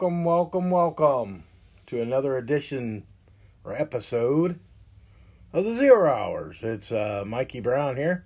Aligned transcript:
Welcome, 0.00 0.24
welcome, 0.24 0.70
welcome 0.70 1.44
to 1.84 2.00
another 2.00 2.38
edition 2.38 3.04
or 3.64 3.74
episode 3.74 4.58
of 5.52 5.66
the 5.66 5.74
Zero 5.74 6.10
Hours. 6.10 6.56
It's 6.62 6.90
uh, 6.90 7.24
Mikey 7.26 7.60
Brown 7.60 7.96
here. 7.96 8.24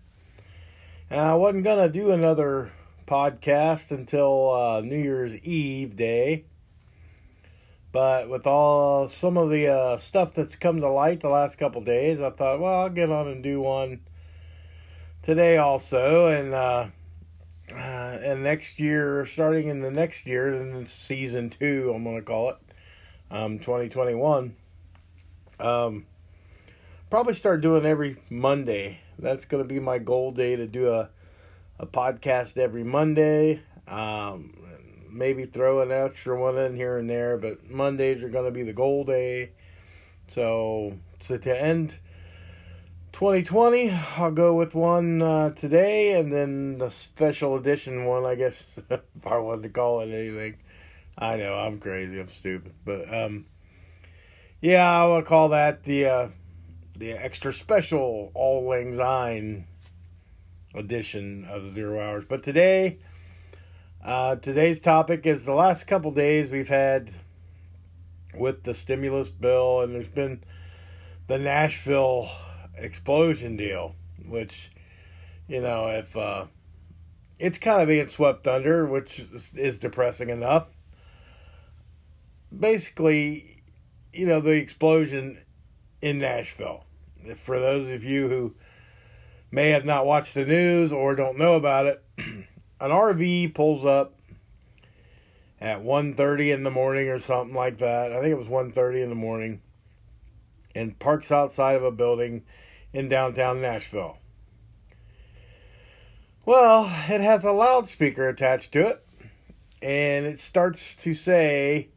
And 1.10 1.20
I 1.20 1.34
wasn't 1.34 1.64
going 1.64 1.84
to 1.84 1.92
do 1.92 2.12
another 2.12 2.70
podcast 3.08 3.90
until 3.90 4.52
uh, 4.52 4.80
New 4.82 5.02
Year's 5.02 5.34
Eve 5.42 5.96
day. 5.96 6.44
But 7.90 8.30
with 8.30 8.46
all 8.46 9.08
some 9.08 9.36
of 9.36 9.50
the 9.50 9.66
uh, 9.66 9.96
stuff 9.96 10.32
that's 10.32 10.54
come 10.54 10.80
to 10.80 10.88
light 10.88 11.22
the 11.22 11.28
last 11.28 11.58
couple 11.58 11.80
days, 11.80 12.20
I 12.20 12.30
thought, 12.30 12.60
well, 12.60 12.82
I'll 12.82 12.88
get 12.88 13.10
on 13.10 13.26
and 13.26 13.42
do 13.42 13.60
one 13.60 13.98
today 15.24 15.56
also. 15.56 16.28
And 16.28 16.54
uh, 16.54 16.86
and 18.22 18.42
next 18.42 18.78
year, 18.78 19.26
starting 19.26 19.68
in 19.68 19.80
the 19.80 19.90
next 19.90 20.26
year, 20.26 20.54
in 20.54 20.86
season 20.86 21.50
two, 21.50 21.92
I'm 21.94 22.04
going 22.04 22.16
to 22.16 22.22
call 22.22 22.50
it, 22.50 22.56
um, 23.30 23.58
2021. 23.58 24.54
Um, 25.60 26.06
probably 27.10 27.34
start 27.34 27.60
doing 27.60 27.86
every 27.86 28.16
Monday. 28.30 29.00
That's 29.18 29.44
going 29.44 29.62
to 29.62 29.68
be 29.68 29.80
my 29.80 29.98
goal 29.98 30.32
day 30.32 30.56
to 30.56 30.66
do 30.66 30.92
a, 30.92 31.08
a 31.78 31.86
podcast 31.86 32.56
every 32.56 32.84
Monday. 32.84 33.60
Um, 33.86 34.54
maybe 35.10 35.46
throw 35.46 35.80
an 35.80 35.92
extra 35.92 36.38
one 36.38 36.58
in 36.58 36.76
here 36.76 36.98
and 36.98 37.08
there, 37.08 37.36
but 37.36 37.70
Mondays 37.70 38.22
are 38.22 38.28
going 38.28 38.46
to 38.46 38.50
be 38.50 38.62
the 38.62 38.72
goal 38.72 39.04
day. 39.04 39.50
So, 40.28 40.94
so 41.26 41.36
to 41.36 41.62
end 41.62 41.96
2020. 43.14 43.92
I'll 44.16 44.32
go 44.32 44.54
with 44.54 44.74
one 44.74 45.22
uh, 45.22 45.50
today 45.50 46.18
and 46.18 46.32
then 46.32 46.78
the 46.78 46.90
special 46.90 47.54
edition 47.54 48.06
one, 48.06 48.24
I 48.24 48.34
guess, 48.34 48.64
if 48.90 49.00
I 49.24 49.38
wanted 49.38 49.62
to 49.62 49.68
call 49.68 50.00
it 50.00 50.12
anything. 50.12 50.56
I 51.16 51.36
know, 51.36 51.54
I'm 51.54 51.78
crazy, 51.78 52.18
I'm 52.18 52.28
stupid. 52.28 52.74
But, 52.84 53.14
um, 53.14 53.46
yeah, 54.60 54.82
I 54.84 55.06
will 55.06 55.22
call 55.22 55.50
that 55.50 55.84
the, 55.84 56.06
uh, 56.06 56.28
the 56.96 57.12
extra 57.12 57.52
special 57.52 58.32
Auld 58.34 58.68
Lang 58.68 58.96
Syne 58.96 59.66
edition 60.74 61.46
of 61.48 61.72
Zero 61.72 62.00
Hours. 62.00 62.24
But 62.28 62.42
today, 62.42 62.98
uh, 64.04 64.36
today's 64.36 64.80
topic 64.80 65.24
is 65.24 65.44
the 65.44 65.54
last 65.54 65.86
couple 65.86 66.10
days 66.10 66.50
we've 66.50 66.68
had 66.68 67.12
with 68.36 68.64
the 68.64 68.74
stimulus 68.74 69.28
bill, 69.28 69.82
and 69.82 69.94
there's 69.94 70.08
been 70.08 70.42
the 71.28 71.38
Nashville 71.38 72.28
explosion 72.76 73.56
deal, 73.56 73.94
which, 74.26 74.70
you 75.48 75.60
know, 75.60 75.88
if 75.88 76.16
uh, 76.16 76.46
it's 77.38 77.58
kind 77.58 77.82
of 77.82 77.88
being 77.88 78.08
swept 78.08 78.46
under, 78.46 78.86
which 78.86 79.26
is 79.54 79.78
depressing 79.78 80.30
enough. 80.30 80.66
Basically, 82.56 83.62
you 84.12 84.26
know, 84.26 84.40
the 84.40 84.50
explosion 84.50 85.38
in 86.00 86.18
Nashville. 86.18 86.84
For 87.36 87.58
those 87.58 87.90
of 87.90 88.04
you 88.04 88.28
who 88.28 88.54
may 89.50 89.70
have 89.70 89.84
not 89.84 90.06
watched 90.06 90.34
the 90.34 90.44
news 90.44 90.92
or 90.92 91.14
don't 91.14 91.38
know 91.38 91.54
about 91.54 91.86
it, 91.86 92.04
an 92.18 92.90
RV 92.90 93.54
pulls 93.54 93.84
up 93.84 94.14
at 95.60 95.82
1.30 95.82 96.54
in 96.54 96.62
the 96.62 96.70
morning 96.70 97.08
or 97.08 97.18
something 97.18 97.54
like 97.54 97.78
that. 97.78 98.12
I 98.12 98.20
think 98.20 98.32
it 98.32 98.38
was 98.38 98.48
1.30 98.48 99.02
in 99.02 99.08
the 99.08 99.14
morning 99.14 99.60
and 100.74 100.98
parks 100.98 101.32
outside 101.32 101.76
of 101.76 101.84
a 101.84 101.90
building 101.90 102.42
in 102.94 103.08
downtown 103.08 103.60
Nashville. 103.60 104.16
Well, 106.46 106.84
it 107.08 107.20
has 107.20 107.44
a 107.44 107.52
loudspeaker 107.52 108.28
attached 108.28 108.72
to 108.72 108.86
it, 108.86 109.06
and 109.82 110.24
it 110.24 110.38
starts 110.38 110.94
to 111.02 111.12
say, 111.12 111.88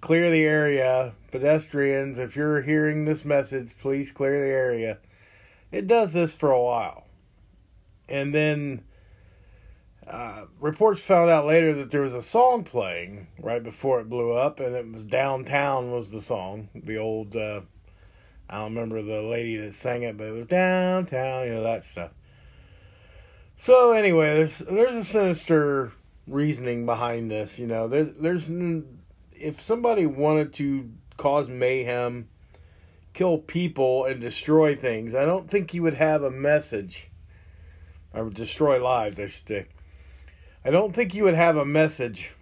Clear 0.00 0.30
the 0.30 0.44
area. 0.44 1.12
Pedestrians, 1.30 2.18
if 2.18 2.34
you're 2.34 2.62
hearing 2.62 3.04
this 3.04 3.24
message, 3.24 3.72
please 3.80 4.10
clear 4.10 4.40
the 4.40 4.52
area. 4.52 4.98
It 5.70 5.86
does 5.86 6.12
this 6.12 6.34
for 6.34 6.50
a 6.50 6.62
while. 6.62 7.04
And 8.08 8.34
then 8.34 8.82
uh, 10.06 10.46
reports 10.58 11.02
found 11.02 11.30
out 11.30 11.46
later 11.46 11.74
that 11.74 11.90
there 11.90 12.00
was 12.00 12.14
a 12.14 12.22
song 12.22 12.64
playing 12.64 13.28
right 13.38 13.62
before 13.62 14.00
it 14.00 14.08
blew 14.08 14.32
up, 14.32 14.58
and 14.58 14.74
it 14.74 14.90
was 14.90 15.04
Downtown 15.04 15.92
was 15.92 16.10
the 16.10 16.22
song, 16.22 16.68
the 16.74 16.96
old. 16.96 17.36
Uh, 17.36 17.60
I 18.50 18.56
don't 18.56 18.74
remember 18.74 19.00
the 19.00 19.22
lady 19.22 19.56
that 19.58 19.74
sang 19.74 20.02
it, 20.02 20.16
but 20.16 20.26
it 20.26 20.32
was 20.32 20.46
downtown, 20.46 21.46
you 21.46 21.54
know, 21.54 21.62
that 21.62 21.84
stuff. 21.84 22.10
So 23.56 23.92
anyway, 23.92 24.34
there's 24.34 24.58
there's 24.58 24.94
a 24.96 25.04
sinister 25.04 25.92
reasoning 26.26 26.84
behind 26.84 27.30
this, 27.30 27.60
you 27.60 27.68
know. 27.68 27.86
There's 27.86 28.08
there's 28.14 28.50
if 29.32 29.60
somebody 29.60 30.04
wanted 30.06 30.52
to 30.54 30.90
cause 31.16 31.46
mayhem, 31.46 32.28
kill 33.14 33.38
people 33.38 34.04
and 34.06 34.20
destroy 34.20 34.74
things, 34.74 35.14
I 35.14 35.24
don't 35.24 35.48
think 35.48 35.72
you 35.72 35.82
would 35.84 35.94
have 35.94 36.24
a 36.24 36.30
message 36.30 37.08
or 38.12 38.30
destroy 38.30 38.82
lives, 38.82 39.20
I 39.20 39.26
should 39.28 39.46
say. 39.46 39.66
I 40.64 40.70
don't 40.70 40.92
think 40.92 41.14
you 41.14 41.22
would 41.24 41.34
have 41.34 41.56
a 41.56 41.64
message 41.64 42.32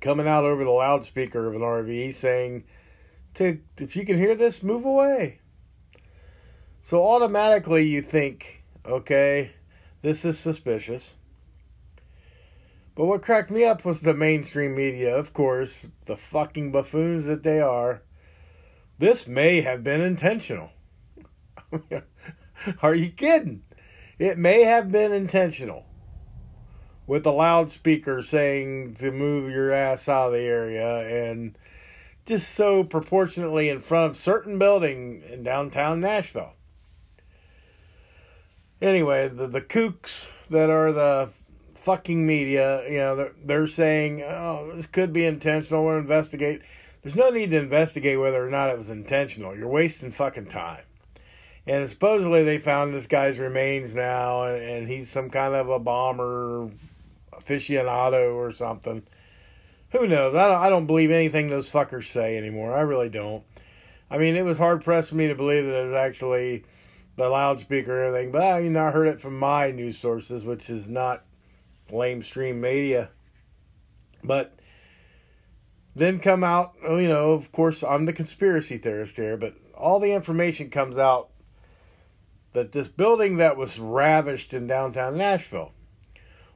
coming 0.00 0.28
out 0.28 0.44
over 0.44 0.62
the 0.62 0.70
loudspeaker 0.70 1.46
of 1.46 1.54
an 1.54 1.60
RV 1.60 2.14
saying 2.14 2.64
to 3.36 3.58
if 3.78 3.96
you 3.96 4.04
can 4.04 4.18
hear 4.18 4.34
this, 4.34 4.62
move 4.62 4.84
away. 4.84 5.40
So 6.82 7.06
automatically 7.06 7.84
you 7.84 8.02
think, 8.02 8.62
okay, 8.84 9.52
this 10.02 10.24
is 10.24 10.38
suspicious. 10.38 11.14
But 12.94 13.06
what 13.06 13.22
cracked 13.22 13.50
me 13.50 13.64
up 13.64 13.84
was 13.84 14.00
the 14.00 14.14
mainstream 14.14 14.74
media, 14.74 15.14
of 15.14 15.34
course, 15.34 15.86
the 16.06 16.16
fucking 16.16 16.72
buffoons 16.72 17.26
that 17.26 17.42
they 17.42 17.60
are. 17.60 18.02
This 18.98 19.26
may 19.26 19.60
have 19.60 19.84
been 19.84 20.00
intentional. 20.00 20.70
are 22.82 22.94
you 22.94 23.10
kidding? 23.10 23.62
It 24.18 24.38
may 24.38 24.62
have 24.62 24.90
been 24.90 25.12
intentional. 25.12 25.84
With 27.06 27.24
the 27.24 27.32
loudspeaker 27.32 28.22
saying 28.22 28.94
to 29.00 29.10
move 29.10 29.50
your 29.50 29.72
ass 29.72 30.08
out 30.08 30.28
of 30.28 30.32
the 30.32 30.40
area 30.40 31.30
and 31.30 31.58
just 32.26 32.52
so 32.54 32.82
proportionately 32.82 33.68
in 33.68 33.80
front 33.80 34.10
of 34.10 34.16
certain 34.16 34.58
building 34.58 35.22
in 35.30 35.44
downtown 35.44 36.00
Nashville. 36.00 36.52
Anyway, 38.82 39.28
the 39.28 39.46
the 39.46 39.60
kooks 39.60 40.26
that 40.50 40.68
are 40.68 40.92
the 40.92 41.30
fucking 41.76 42.26
media, 42.26 42.82
you 42.90 42.98
know, 42.98 43.16
they're, 43.16 43.32
they're 43.44 43.66
saying, 43.66 44.22
"Oh, 44.22 44.72
this 44.74 44.86
could 44.86 45.12
be 45.12 45.24
intentional. 45.24 45.84
We'll 45.84 45.98
investigate." 45.98 46.60
There's 47.02 47.16
no 47.16 47.30
need 47.30 47.52
to 47.52 47.58
investigate 47.58 48.18
whether 48.18 48.44
or 48.44 48.50
not 48.50 48.70
it 48.70 48.76
was 48.76 48.90
intentional. 48.90 49.56
You're 49.56 49.68
wasting 49.68 50.10
fucking 50.10 50.46
time. 50.46 50.82
And 51.64 51.88
supposedly 51.88 52.42
they 52.42 52.58
found 52.58 52.92
this 52.92 53.06
guy's 53.06 53.38
remains 53.38 53.94
now, 53.94 54.42
and, 54.42 54.60
and 54.60 54.88
he's 54.88 55.08
some 55.08 55.30
kind 55.30 55.54
of 55.54 55.68
a 55.68 55.78
bomber 55.78 56.68
aficionado 57.32 58.34
or 58.34 58.50
something 58.50 59.04
who 59.90 60.06
knows? 60.06 60.34
I 60.34 60.48
don't, 60.48 60.62
I 60.62 60.68
don't 60.68 60.86
believe 60.86 61.10
anything 61.10 61.48
those 61.48 61.70
fuckers 61.70 62.10
say 62.10 62.36
anymore. 62.36 62.74
I 62.74 62.80
really 62.80 63.08
don't. 63.08 63.44
I 64.10 64.18
mean, 64.18 64.36
it 64.36 64.44
was 64.44 64.58
hard 64.58 64.84
pressed 64.84 65.10
for 65.10 65.16
me 65.16 65.28
to 65.28 65.34
believe 65.34 65.64
that 65.64 65.80
it 65.80 65.84
was 65.84 65.94
actually 65.94 66.64
the 67.16 67.28
loudspeaker 67.28 67.98
and 67.98 68.08
everything, 68.08 68.32
but 68.32 68.42
I 68.42 68.60
mean, 68.60 68.76
I 68.76 68.90
heard 68.90 69.08
it 69.08 69.20
from 69.20 69.38
my 69.38 69.70
news 69.70 69.98
sources, 69.98 70.44
which 70.44 70.68
is 70.68 70.86
not 70.86 71.24
lamestream 71.90 72.56
media. 72.56 73.10
But 74.22 74.58
then 75.94 76.20
come 76.20 76.44
out, 76.44 76.74
oh, 76.86 76.98
you 76.98 77.08
know, 77.08 77.32
of 77.32 77.50
course, 77.52 77.82
I'm 77.82 78.04
the 78.04 78.12
conspiracy 78.12 78.76
theorist 78.76 79.16
here, 79.16 79.36
but 79.36 79.54
all 79.74 79.98
the 79.98 80.12
information 80.12 80.68
comes 80.68 80.98
out 80.98 81.30
that 82.52 82.72
this 82.72 82.88
building 82.88 83.36
that 83.36 83.56
was 83.56 83.78
ravished 83.78 84.52
in 84.52 84.66
downtown 84.66 85.16
Nashville 85.16 85.72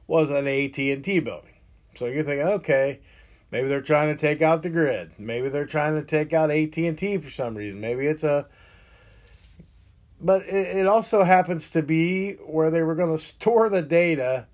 was 0.07 0.29
an 0.29 0.47
AT&T 0.47 1.19
building. 1.19 1.53
So 1.95 2.05
you're 2.05 2.23
thinking, 2.23 2.47
okay, 2.47 2.99
Maybe 3.51 3.67
they're 3.67 3.81
trying 3.81 4.15
to 4.15 4.19
take 4.19 4.41
out 4.41 4.63
the 4.63 4.69
grid. 4.69 5.11
Maybe 5.17 5.49
they're 5.49 5.65
trying 5.65 5.95
to 5.95 6.03
take 6.03 6.31
out 6.33 6.49
AT&T 6.49 7.17
for 7.17 7.29
some 7.29 7.55
reason. 7.55 7.81
Maybe 7.81 8.07
it's 8.07 8.23
a 8.23 8.47
but 10.21 10.43
it, 10.43 10.77
it 10.77 10.87
also 10.87 11.23
happens 11.23 11.69
to 11.71 11.81
be 11.81 12.33
where 12.33 12.69
they 12.69 12.83
were 12.83 12.95
going 12.95 13.17
to 13.17 13.23
store 13.23 13.69
the 13.69 13.81
data 13.81 14.45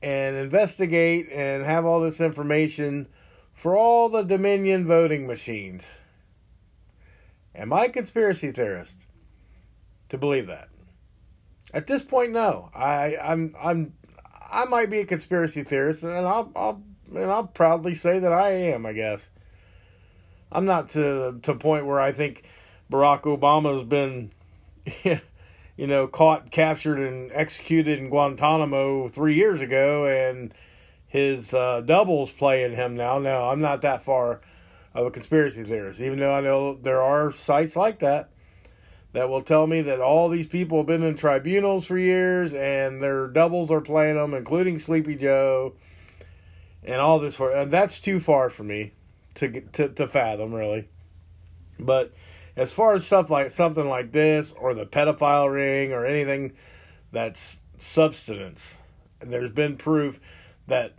and 0.00 0.36
investigate 0.36 1.28
and 1.30 1.64
have 1.64 1.84
all 1.84 2.00
this 2.00 2.20
information 2.20 3.08
for 3.52 3.76
all 3.76 4.08
the 4.08 4.22
Dominion 4.22 4.86
voting 4.86 5.26
machines. 5.26 5.84
Am 7.54 7.72
I 7.72 7.86
a 7.86 7.90
conspiracy 7.90 8.52
theorist 8.52 8.94
to 10.08 10.16
believe 10.16 10.46
that? 10.46 10.68
At 11.74 11.86
this 11.86 12.02
point, 12.02 12.32
no. 12.32 12.70
I, 12.74 13.16
I'm 13.16 13.54
I'm 13.60 13.94
I 14.50 14.64
might 14.64 14.90
be 14.90 14.98
a 14.98 15.06
conspiracy 15.06 15.64
theorist, 15.64 16.02
and 16.02 16.26
I'll 16.26 16.52
I'll 16.54 16.82
and 17.16 17.30
I'll 17.30 17.46
proudly 17.46 17.94
say 17.94 18.18
that 18.18 18.32
I 18.32 18.50
am, 18.50 18.86
I 18.86 18.92
guess. 18.92 19.28
I'm 20.50 20.64
not 20.64 20.90
to 20.90 21.38
to 21.42 21.54
point 21.54 21.86
where 21.86 22.00
I 22.00 22.12
think 22.12 22.44
Barack 22.90 23.22
Obama's 23.22 23.82
been 23.82 24.32
you 25.76 25.86
know, 25.86 26.06
caught, 26.06 26.50
captured 26.50 26.98
and 26.98 27.30
executed 27.32 27.98
in 27.98 28.08
Guantanamo 28.08 29.08
3 29.08 29.34
years 29.34 29.60
ago 29.60 30.06
and 30.06 30.52
his 31.06 31.52
uh, 31.54 31.80
doubles 31.84 32.30
playing 32.30 32.74
him 32.74 32.96
now. 32.96 33.18
No, 33.18 33.48
I'm 33.48 33.60
not 33.60 33.82
that 33.82 34.04
far 34.04 34.40
of 34.94 35.06
a 35.06 35.10
conspiracy 35.10 35.64
theorist, 35.64 36.00
even 36.00 36.18
though 36.18 36.34
I 36.34 36.40
know 36.40 36.74
there 36.74 37.02
are 37.02 37.32
sites 37.32 37.76
like 37.76 38.00
that 38.00 38.30
that 39.12 39.28
will 39.28 39.42
tell 39.42 39.66
me 39.66 39.82
that 39.82 40.00
all 40.00 40.28
these 40.28 40.46
people 40.46 40.78
have 40.78 40.86
been 40.86 41.02
in 41.02 41.16
tribunals 41.16 41.86
for 41.86 41.98
years 41.98 42.54
and 42.54 43.02
their 43.02 43.28
doubles 43.28 43.70
are 43.70 43.80
playing 43.80 44.16
them, 44.16 44.34
including 44.34 44.78
Sleepy 44.78 45.16
Joe 45.16 45.74
and 46.84 47.00
all 47.00 47.18
this. 47.18 47.36
For 47.36 47.50
and 47.50 47.72
that's 47.72 48.00
too 48.00 48.20
far 48.20 48.50
for 48.50 48.64
me 48.64 48.92
to 49.36 49.60
to 49.72 49.88
to 49.88 50.08
fathom, 50.08 50.52
really. 50.52 50.88
But 51.78 52.12
as 52.56 52.72
far 52.72 52.94
as 52.94 53.06
stuff 53.06 53.30
like 53.30 53.50
something 53.50 53.88
like 53.88 54.12
this 54.12 54.52
or 54.52 54.74
the 54.74 54.86
pedophile 54.86 55.52
ring 55.52 55.92
or 55.92 56.04
anything 56.04 56.52
that's 57.10 57.56
substance, 57.78 58.76
and 59.20 59.32
there's 59.32 59.50
been 59.50 59.76
proof 59.76 60.20
that 60.68 60.94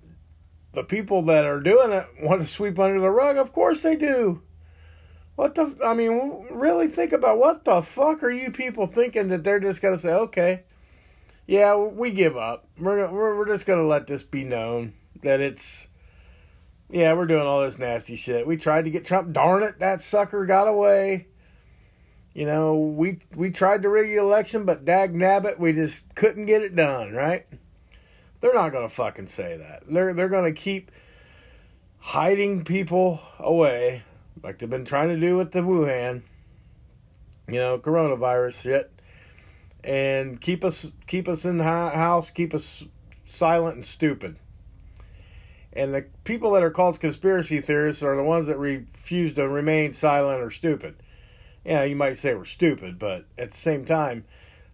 the 0.73 0.83
people 0.83 1.21
that 1.23 1.45
are 1.45 1.59
doing 1.59 1.91
it 1.91 2.07
want 2.21 2.41
to 2.41 2.47
sweep 2.47 2.79
under 2.79 2.99
the 2.99 3.09
rug. 3.09 3.37
Of 3.37 3.53
course 3.53 3.81
they 3.81 3.95
do. 3.95 4.41
What 5.35 5.55
the? 5.55 5.75
I 5.83 5.93
mean, 5.93 6.47
really 6.51 6.87
think 6.87 7.11
about 7.11 7.39
what 7.39 7.65
the 7.65 7.81
fuck 7.81 8.23
are 8.23 8.31
you 8.31 8.51
people 8.51 8.87
thinking 8.87 9.29
that 9.29 9.43
they're 9.43 9.59
just 9.59 9.81
gonna 9.81 9.97
say, 9.97 10.13
okay, 10.13 10.63
yeah, 11.47 11.75
we 11.75 12.11
give 12.11 12.37
up. 12.37 12.67
We're 12.79 13.11
we're, 13.11 13.37
we're 13.37 13.47
just 13.47 13.65
gonna 13.65 13.87
let 13.87 14.07
this 14.07 14.23
be 14.23 14.43
known 14.43 14.93
that 15.21 15.39
it's, 15.39 15.87
yeah, 16.89 17.13
we're 17.13 17.25
doing 17.25 17.45
all 17.45 17.61
this 17.61 17.77
nasty 17.77 18.15
shit. 18.15 18.45
We 18.45 18.57
tried 18.57 18.85
to 18.85 18.91
get 18.91 19.05
Trump. 19.05 19.33
Darn 19.33 19.63
it, 19.63 19.79
that 19.79 20.01
sucker 20.01 20.45
got 20.45 20.67
away. 20.67 21.27
You 22.33 22.47
know, 22.47 22.75
we 22.75 23.19
we 23.35 23.51
tried 23.51 23.83
to 23.83 23.89
rig 23.89 24.09
the 24.09 24.15
election, 24.15 24.65
but 24.65 24.85
dag 24.85 25.13
nabbit, 25.13 25.59
we 25.59 25.71
just 25.71 26.01
couldn't 26.15 26.47
get 26.47 26.63
it 26.63 26.75
done. 26.75 27.13
Right? 27.13 27.45
They're 28.41 28.53
not 28.53 28.71
gonna 28.71 28.89
fucking 28.89 29.27
say 29.27 29.57
that. 29.57 29.83
They're 29.87 30.13
they're 30.13 30.29
gonna 30.29 30.51
keep 30.51 30.91
hiding 31.99 32.63
people 32.65 33.21
away 33.39 34.03
like 34.43 34.57
they've 34.57 34.69
been 34.69 34.83
trying 34.83 35.09
to 35.09 35.19
do 35.19 35.37
with 35.37 35.51
the 35.51 35.59
Wuhan, 35.59 36.23
you 37.47 37.59
know, 37.59 37.77
coronavirus 37.77 38.53
shit, 38.53 38.91
and 39.83 40.41
keep 40.41 40.65
us 40.65 40.87
keep 41.07 41.29
us 41.29 41.45
in 41.45 41.59
the 41.59 41.63
house, 41.63 42.31
keep 42.31 42.53
us 42.53 42.83
silent 43.29 43.75
and 43.75 43.85
stupid. 43.85 44.37
And 45.75 45.93
the 45.93 46.05
people 46.23 46.51
that 46.51 46.63
are 46.63 46.71
called 46.71 46.99
conspiracy 46.99 47.59
theorists 47.59 48.03
are 48.03 48.15
the 48.15 48.23
ones 48.23 48.47
that 48.47 48.57
refuse 48.57 49.33
to 49.33 49.47
remain 49.47 49.93
silent 49.93 50.41
or 50.41 50.51
stupid. 50.51 50.95
Yeah, 51.65 51.83
you 51.83 51.95
might 51.95 52.17
say 52.17 52.35
we're 52.35 52.45
stupid, 52.45 52.99
but 52.99 53.25
at 53.37 53.51
the 53.51 53.57
same 53.57 53.85
time, 53.85 54.25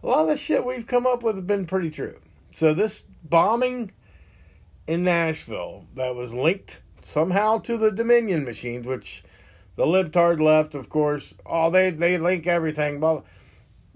a 0.03 0.07
lot 0.07 0.21
of 0.21 0.27
the 0.27 0.35
shit 0.35 0.65
we've 0.65 0.87
come 0.87 1.05
up 1.05 1.23
with 1.23 1.35
has 1.35 1.45
been 1.45 1.65
pretty 1.65 1.89
true. 1.89 2.19
So 2.55 2.73
this 2.73 3.03
bombing 3.23 3.91
in 4.87 5.03
Nashville 5.03 5.85
that 5.95 6.15
was 6.15 6.33
linked 6.33 6.81
somehow 7.03 7.59
to 7.59 7.77
the 7.77 7.91
Dominion 7.91 8.43
machines, 8.43 8.85
which 8.85 9.23
the 9.75 9.85
libtard 9.85 10.41
left, 10.41 10.75
of 10.75 10.89
course, 10.89 11.33
oh, 11.45 11.69
they, 11.69 11.91
they 11.91 12.17
link 12.17 12.47
everything. 12.47 12.99
Well, 12.99 13.23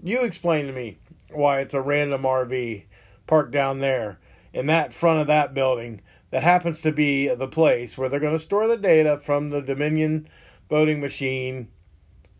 you 0.02 0.22
explain 0.22 0.66
to 0.66 0.72
me 0.72 0.98
why 1.32 1.60
it's 1.60 1.74
a 1.74 1.80
random 1.80 2.22
RV 2.22 2.84
parked 3.26 3.52
down 3.52 3.80
there 3.80 4.18
in 4.52 4.66
that 4.66 4.92
front 4.92 5.20
of 5.20 5.26
that 5.26 5.52
building 5.52 6.00
that 6.34 6.42
happens 6.42 6.80
to 6.80 6.90
be 6.90 7.32
the 7.32 7.46
place 7.46 7.96
where 7.96 8.08
they're 8.08 8.18
going 8.18 8.36
to 8.36 8.42
store 8.42 8.66
the 8.66 8.76
data 8.76 9.20
from 9.24 9.50
the 9.50 9.60
Dominion 9.60 10.28
voting 10.68 11.00
machine 11.00 11.68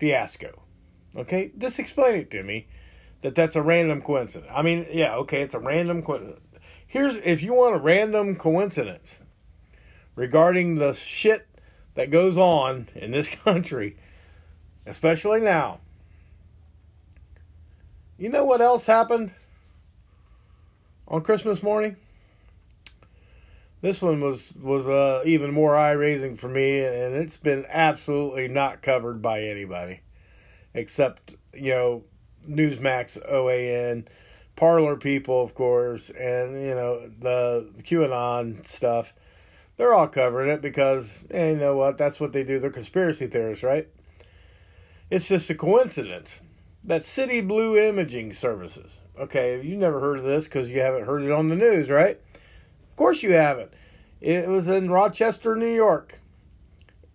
fiasco. 0.00 0.62
Okay, 1.16 1.52
just 1.56 1.78
explain 1.78 2.16
it 2.16 2.30
to 2.32 2.42
me 2.42 2.66
that 3.22 3.36
that's 3.36 3.54
a 3.54 3.62
random 3.62 4.02
coincidence. 4.02 4.50
I 4.52 4.62
mean, 4.62 4.84
yeah, 4.90 5.14
okay, 5.18 5.42
it's 5.42 5.54
a 5.54 5.60
random 5.60 6.02
coincidence. 6.02 6.40
Here's 6.84 7.14
if 7.24 7.40
you 7.40 7.54
want 7.54 7.76
a 7.76 7.78
random 7.78 8.34
coincidence 8.34 9.20
regarding 10.16 10.74
the 10.74 10.92
shit 10.92 11.46
that 11.94 12.10
goes 12.10 12.36
on 12.36 12.88
in 12.96 13.12
this 13.12 13.28
country, 13.44 13.96
especially 14.86 15.38
now. 15.38 15.78
You 18.18 18.28
know 18.28 18.44
what 18.44 18.60
else 18.60 18.86
happened 18.86 19.32
on 21.06 21.22
Christmas 21.22 21.62
morning? 21.62 21.94
This 23.84 24.00
one 24.00 24.22
was 24.22 24.50
was 24.54 24.88
uh, 24.88 25.20
even 25.26 25.52
more 25.52 25.76
eye 25.76 25.92
raising 25.92 26.38
for 26.38 26.48
me, 26.48 26.80
and 26.80 27.14
it's 27.14 27.36
been 27.36 27.66
absolutely 27.68 28.48
not 28.48 28.80
covered 28.80 29.20
by 29.20 29.42
anybody, 29.42 30.00
except 30.72 31.34
you 31.52 31.68
know 31.68 32.04
Newsmax, 32.48 33.18
OAN, 33.30 34.06
Parler 34.56 34.96
people, 34.96 35.42
of 35.42 35.54
course, 35.54 36.08
and 36.08 36.58
you 36.58 36.74
know 36.74 37.10
the 37.20 37.68
QAnon 37.82 38.66
stuff 38.66 39.12
they're 39.76 39.92
all 39.92 40.08
covering 40.08 40.48
it 40.48 40.62
because, 40.62 41.18
hey, 41.30 41.50
you 41.50 41.58
know 41.58 41.76
what? 41.76 41.98
That's 41.98 42.18
what 42.18 42.32
they 42.32 42.42
do. 42.42 42.58
They're 42.58 42.70
conspiracy 42.70 43.26
theorists, 43.26 43.64
right? 43.64 43.86
It's 45.10 45.28
just 45.28 45.50
a 45.50 45.54
coincidence 45.54 46.40
that 46.84 47.04
City 47.04 47.42
Blue 47.42 47.76
Imaging 47.76 48.32
Services. 48.32 49.00
Okay, 49.18 49.60
you 49.62 49.76
never 49.76 50.00
heard 50.00 50.20
of 50.20 50.24
this 50.24 50.44
because 50.44 50.70
you 50.70 50.80
haven't 50.80 51.04
heard 51.04 51.22
it 51.22 51.30
on 51.30 51.48
the 51.48 51.54
news, 51.54 51.90
right? 51.90 52.18
Of 52.94 52.98
course 52.98 53.24
you 53.24 53.32
haven't. 53.32 53.72
It 54.20 54.46
was 54.46 54.68
in 54.68 54.88
Rochester, 54.88 55.56
New 55.56 55.74
York. 55.74 56.20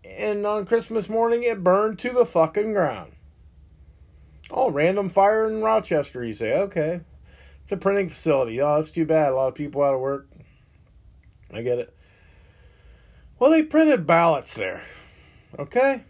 And 0.04 0.46
on 0.46 0.66
Christmas 0.66 1.08
morning, 1.08 1.44
it 1.44 1.64
burned 1.64 2.00
to 2.00 2.10
the 2.10 2.26
fucking 2.26 2.74
ground. 2.74 3.14
Oh, 4.52 4.70
random 4.70 5.08
fire 5.08 5.50
in 5.50 5.62
Rochester, 5.62 6.22
you 6.22 6.34
say. 6.34 6.52
Okay. 6.52 7.00
It's 7.64 7.72
a 7.72 7.78
printing 7.78 8.10
facility. 8.10 8.60
Oh, 8.60 8.76
that's 8.76 8.92
too 8.92 9.06
bad. 9.06 9.32
A 9.32 9.36
lot 9.36 9.48
of 9.48 9.56
people 9.56 9.82
out 9.82 9.94
of 9.94 10.02
work. 10.02 10.28
I 11.50 11.62
get 11.62 11.80
it. 11.80 11.96
Well, 13.40 13.50
they 13.50 13.64
printed 13.64 14.06
ballots 14.06 14.56
there. 14.56 14.84
Okay? 15.58 16.04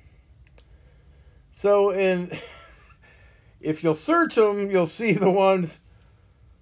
So, 1.51 1.92
in 1.92 2.36
if 3.62 3.83
you'll 3.83 3.94
search 3.94 4.33
them, 4.33 4.71
you'll 4.71 4.88
see 4.88 5.12
the 5.12 5.30
ones 5.30 5.77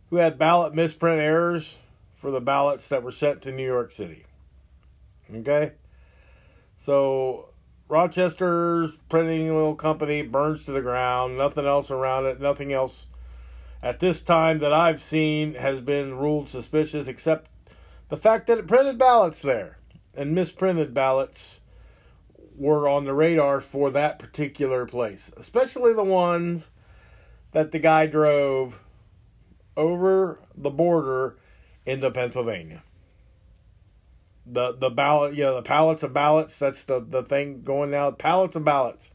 who 0.10 0.18
had 0.18 0.38
ballot 0.38 0.76
misprint 0.76 1.22
errors 1.22 1.78
for 2.18 2.32
the 2.32 2.42
ballots 2.42 2.90
that 2.90 3.04
were 3.04 3.12
sent 3.12 3.44
to 3.44 3.52
New 3.52 3.66
York 3.66 3.92
City. 3.92 4.26
Okay? 5.34 5.74
So, 6.76 7.50
Rochester's 7.88 8.92
printing 9.08 9.54
little 9.54 9.76
company 9.76 10.24
burns 10.24 10.66
to 10.66 10.72
the 10.72 10.82
ground, 10.82 11.38
nothing 11.38 11.66
else 11.66 11.92
around 11.92 12.26
it, 12.26 12.42
nothing 12.42 12.74
else 12.74 13.06
at 13.84 14.00
this 14.00 14.22
time 14.22 14.58
that 14.60 14.74
I've 14.74 15.00
seen 15.00 15.54
has 15.54 15.80
been 15.80 16.18
ruled 16.18 16.50
suspicious 16.50 17.08
except 17.08 17.52
the 18.10 18.18
fact 18.18 18.48
that 18.48 18.58
it 18.58 18.68
printed 18.68 18.98
ballots 18.98 19.44
there 19.44 19.78
and 20.16 20.34
misprinted 20.34 20.96
ballots 20.96 21.60
were 22.56 22.90
on 22.90 23.06
the 23.06 23.14
radar 23.14 23.62
for 23.62 23.92
that 23.92 24.18
particular 24.18 24.88
place, 24.88 25.32
especially 25.38 25.94
the 25.94 26.04
ones 26.04 26.68
that 27.52 27.72
the 27.72 27.80
guy 27.80 28.08
drove 28.08 28.80
over 29.76 30.40
the 30.56 30.72
border 30.72 31.38
into 31.88 32.12
Pennsylvania. 32.12 32.84
The 34.46 34.74
the 34.74 34.90
ballot, 34.90 35.34
you 35.34 35.44
know, 35.44 35.56
the 35.56 35.62
pallets 35.64 36.04
of 36.04 36.14
ballots, 36.14 36.60
that's 36.60 36.84
the, 36.84 37.00
the 37.00 37.24
thing 37.24 37.64
going 37.64 37.90
now, 37.90 38.12
pallets 38.12 38.56
of 38.56 38.64
ballots. 38.64 39.08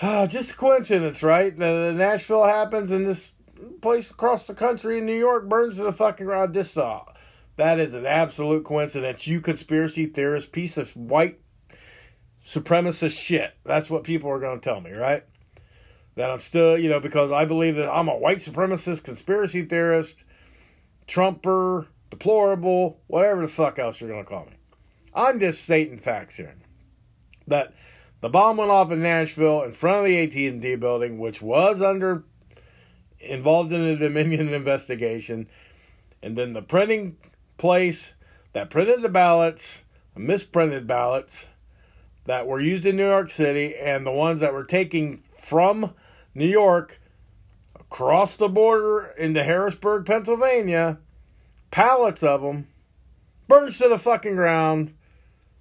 Just 0.30 0.52
a 0.52 0.54
coincidence, 0.54 1.22
right? 1.22 1.56
The, 1.56 1.90
the 1.90 1.94
Nashville 1.96 2.44
happens 2.44 2.90
and 2.90 3.06
this 3.06 3.30
place 3.80 4.10
across 4.10 4.46
the 4.46 4.54
country 4.54 4.98
in 4.98 5.06
New 5.06 5.18
York 5.18 5.48
burns 5.48 5.76
to 5.76 5.82
the 5.82 5.92
fucking 5.92 6.26
ground. 6.26 6.54
Just 6.54 6.76
uh, 6.76 7.00
that 7.56 7.80
is 7.80 7.94
an 7.94 8.06
absolute 8.06 8.64
coincidence. 8.64 9.26
You 9.26 9.40
conspiracy 9.40 10.06
theorist, 10.06 10.52
piece 10.52 10.76
of 10.76 10.94
white 10.96 11.40
supremacist 12.46 13.16
shit. 13.16 13.54
That's 13.64 13.88
what 13.88 14.04
people 14.04 14.30
are 14.30 14.40
going 14.40 14.60
to 14.60 14.64
tell 14.64 14.80
me, 14.80 14.92
right? 14.92 15.24
That 16.16 16.30
I'm 16.30 16.40
still, 16.40 16.76
you 16.78 16.90
know, 16.90 17.00
because 17.00 17.32
I 17.32 17.46
believe 17.46 17.76
that 17.76 17.90
I'm 17.90 18.08
a 18.08 18.16
white 18.16 18.38
supremacist, 18.38 19.02
conspiracy 19.02 19.64
theorist, 19.64 20.16
Trumper, 21.06 21.86
deplorable, 22.10 23.00
whatever 23.06 23.42
the 23.42 23.48
fuck 23.48 23.78
else 23.78 24.00
you're 24.00 24.10
going 24.10 24.24
to 24.24 24.28
call 24.28 24.46
me. 24.46 24.52
I'm 25.14 25.40
just 25.40 25.62
stating 25.62 25.98
facts 25.98 26.36
here. 26.36 26.54
That 27.46 27.74
the 28.20 28.28
bomb 28.28 28.56
went 28.56 28.70
off 28.70 28.90
in 28.90 29.02
Nashville 29.02 29.62
in 29.62 29.72
front 29.72 29.98
of 29.98 30.04
the 30.04 30.18
AT&T 30.18 30.76
building, 30.76 31.18
which 31.18 31.42
was 31.42 31.82
under 31.82 32.24
involved 33.18 33.72
in 33.72 33.86
the 33.86 33.96
Dominion 33.96 34.52
investigation, 34.52 35.48
and 36.22 36.36
then 36.36 36.52
the 36.52 36.62
printing 36.62 37.16
place 37.56 38.14
that 38.52 38.70
printed 38.70 39.02
the 39.02 39.08
ballots, 39.08 39.82
misprinted 40.16 40.86
ballots 40.86 41.48
that 42.24 42.46
were 42.46 42.60
used 42.60 42.84
in 42.84 42.96
New 42.96 43.06
York 43.06 43.30
City, 43.30 43.76
and 43.76 44.06
the 44.06 44.10
ones 44.10 44.40
that 44.40 44.52
were 44.52 44.64
taking 44.64 45.22
from 45.38 45.94
New 46.34 46.46
York 46.46 47.00
across 47.92 48.36
the 48.36 48.48
border 48.48 49.12
into 49.18 49.44
Harrisburg, 49.44 50.06
Pennsylvania, 50.06 50.96
pallets 51.70 52.22
of 52.22 52.40
them, 52.40 52.66
burns 53.48 53.76
to 53.76 53.86
the 53.86 53.98
fucking 53.98 54.34
ground 54.34 54.94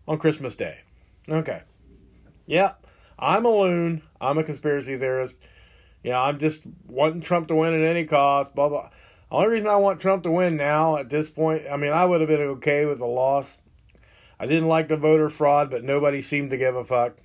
on 0.08 0.18
Christmas 0.18 0.56
Day. 0.56 0.78
Okay. 1.28 1.62
Yeah, 2.46 2.76
I'm 3.20 3.44
a 3.44 3.50
loon. 3.50 4.02
I'm 4.22 4.38
a 4.38 4.46
conspiracy 4.46 4.98
theorist. 4.98 5.36
You 6.06 6.12
know, 6.12 6.20
I'm 6.20 6.40
just 6.40 6.62
wanting 6.88 7.20
Trump 7.20 7.50
to 7.50 7.56
win 7.56 7.74
at 7.74 7.86
any 7.86 8.06
cost, 8.06 8.56
blah, 8.56 8.70
blah. 8.70 8.90
The 9.30 9.36
Only 9.36 9.50
reason 9.50 9.68
I 9.68 9.76
want 9.76 10.00
Trump 10.00 10.24
to 10.24 10.32
win 10.32 10.56
now 10.56 10.96
at 10.96 11.10
this 11.10 11.28
point, 11.28 11.64
I 11.70 11.76
mean, 11.76 11.92
I 11.92 12.06
would 12.06 12.22
have 12.22 12.30
been 12.30 12.40
okay 12.40 12.86
with 12.86 13.00
the 13.00 13.06
loss. 13.06 13.58
I 14.40 14.46
didn't 14.46 14.70
like 14.70 14.88
the 14.88 14.96
voter 14.96 15.30
fraud, 15.30 15.70
but 15.70 15.84
nobody 15.84 16.22
seemed 16.22 16.52
to 16.52 16.58
give 16.58 16.78
a 16.78 16.86
fuck. 16.86 17.18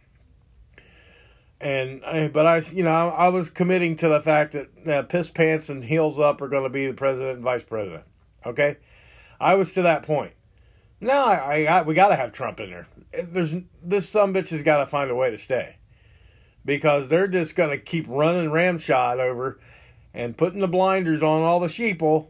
And 1.61 2.03
but 2.33 2.47
I, 2.47 2.59
you 2.59 2.83
know, 2.83 2.91
I 2.91 3.29
was 3.29 3.49
committing 3.49 3.97
to 3.97 4.09
the 4.09 4.21
fact 4.21 4.53
that 4.53 4.89
uh, 4.89 5.03
piss 5.03 5.31
pants 5.31 5.71
and 5.71 5.83
heels 5.83 6.19
up 6.19 6.43
are 6.43 6.49
going 6.49 6.65
to 6.65 6.71
be 6.71 6.87
the 6.87 6.93
president 6.93 7.37
and 7.37 7.45
vice 7.45 7.63
president. 7.63 8.05
Okay, 8.45 8.77
I 9.41 9.55
was 9.55 9.73
to 9.75 9.83
that 9.83 10.03
point. 10.03 10.33
Now 11.01 11.25
I, 11.25 11.65
I 11.65 11.83
we 11.83 11.95
got 11.95 12.09
to 12.09 12.17
have 12.17 12.33
Trump 12.33 12.61
in 12.61 12.71
there. 12.71 12.89
There's 13.25 13.55
this 13.83 14.09
some 14.09 14.35
bitch 14.35 14.49
has 14.49 14.63
got 14.63 14.79
to 14.79 14.87
find 14.87 15.11
a 15.11 15.15
way 15.15 15.31
to 15.31 15.39
stay 15.39 15.77
because 16.67 17.09
they're 17.09 17.29
just 17.29 17.57
going 17.57 17.71
to 17.71 17.79
keep 17.79 18.05
running 18.09 18.51
ramshot 18.51 19.19
over 19.19 19.59
and 20.13 20.37
putting 20.37 20.61
the 20.61 20.69
blinders 20.69 21.23
on 21.23 21.43
all 21.43 21.61
the 21.61 21.69
sheeple, 21.69 22.29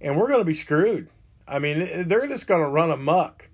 and 0.00 0.16
we're 0.16 0.28
going 0.28 0.40
to 0.40 0.44
be 0.44 0.54
screwed. 0.54 1.08
I 1.46 1.58
mean, 1.58 2.08
they're 2.08 2.26
just 2.28 2.46
going 2.46 2.62
to 2.62 2.68
run 2.68 2.90
amok. 2.90 3.47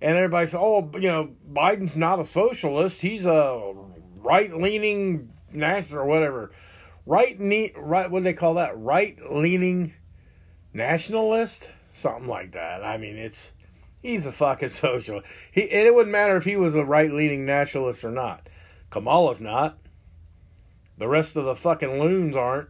And 0.00 0.16
everybody 0.16 0.46
says, 0.46 0.58
oh, 0.58 0.90
you 0.94 1.08
know, 1.08 1.30
Biden's 1.52 1.96
not 1.96 2.20
a 2.20 2.24
socialist. 2.24 3.00
He's 3.00 3.24
a 3.24 3.72
right 4.16 4.54
leaning 4.54 5.32
national 5.52 6.00
or 6.00 6.06
whatever. 6.06 6.52
Right, 7.06 7.36
right, 7.76 8.10
what 8.10 8.20
do 8.20 8.24
they 8.24 8.32
call 8.32 8.54
that? 8.54 8.78
Right 8.78 9.16
leaning 9.30 9.94
nationalist? 10.72 11.68
Something 11.94 12.28
like 12.28 12.52
that. 12.52 12.84
I 12.84 12.98
mean, 12.98 13.16
it's, 13.16 13.52
he's 14.02 14.26
a 14.26 14.32
fucking 14.32 14.68
socialist. 14.70 15.26
He, 15.52 15.62
it 15.62 15.94
wouldn't 15.94 16.12
matter 16.12 16.36
if 16.36 16.44
he 16.44 16.56
was 16.56 16.74
a 16.74 16.84
right 16.84 17.12
leaning 17.12 17.46
nationalist 17.46 18.04
or 18.04 18.10
not. 18.10 18.48
Kamala's 18.90 19.40
not. 19.40 19.78
The 20.98 21.08
rest 21.08 21.36
of 21.36 21.44
the 21.44 21.54
fucking 21.54 22.00
loons 22.00 22.36
aren't. 22.36 22.68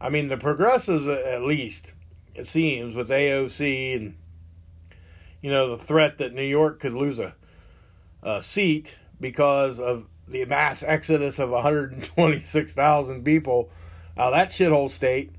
I 0.00 0.08
mean, 0.08 0.28
the 0.28 0.36
progressives, 0.36 1.06
at 1.06 1.42
least, 1.42 1.92
it 2.34 2.46
seems, 2.46 2.94
with 2.94 3.08
AOC 3.08 3.96
and, 3.96 4.14
you 5.42 5.50
know, 5.50 5.76
the 5.76 5.82
threat 5.82 6.18
that 6.18 6.32
New 6.32 6.44
York 6.44 6.80
could 6.80 6.94
lose 6.94 7.18
a, 7.18 7.34
a 8.22 8.42
seat 8.42 8.96
because 9.20 9.78
of 9.78 10.06
the 10.28 10.44
mass 10.46 10.82
exodus 10.82 11.38
of 11.38 11.50
126,000 11.50 13.24
people 13.24 13.70
out 14.16 14.30
that 14.30 14.48
shithole 14.48 14.90
state. 14.90 15.32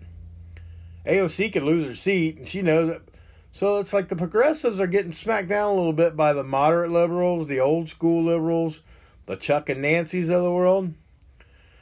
AOC 1.06 1.54
could 1.54 1.64
lose 1.64 1.86
her 1.86 1.96
seat, 1.96 2.38
and 2.38 2.48
she 2.48 2.62
knows 2.62 2.90
it. 2.90 3.02
So 3.52 3.78
it's 3.78 3.94
like 3.94 4.10
the 4.10 4.16
progressives 4.16 4.80
are 4.80 4.88
getting 4.88 5.14
smacked 5.14 5.50
down 5.50 5.72
a 5.72 5.76
little 5.76 5.94
bit 5.94 6.16
by 6.16 6.34
the 6.34 6.44
moderate 6.44 6.92
liberals, 6.92 7.48
the 7.48 7.60
old 7.60 7.90
school 7.90 8.24
liberals, 8.24 8.82
the 9.26 9.36
Chuck 9.36 9.70
and 9.70 9.82
Nancy's 9.82 10.30
of 10.30 10.44
the 10.44 10.52
world. 10.52 10.94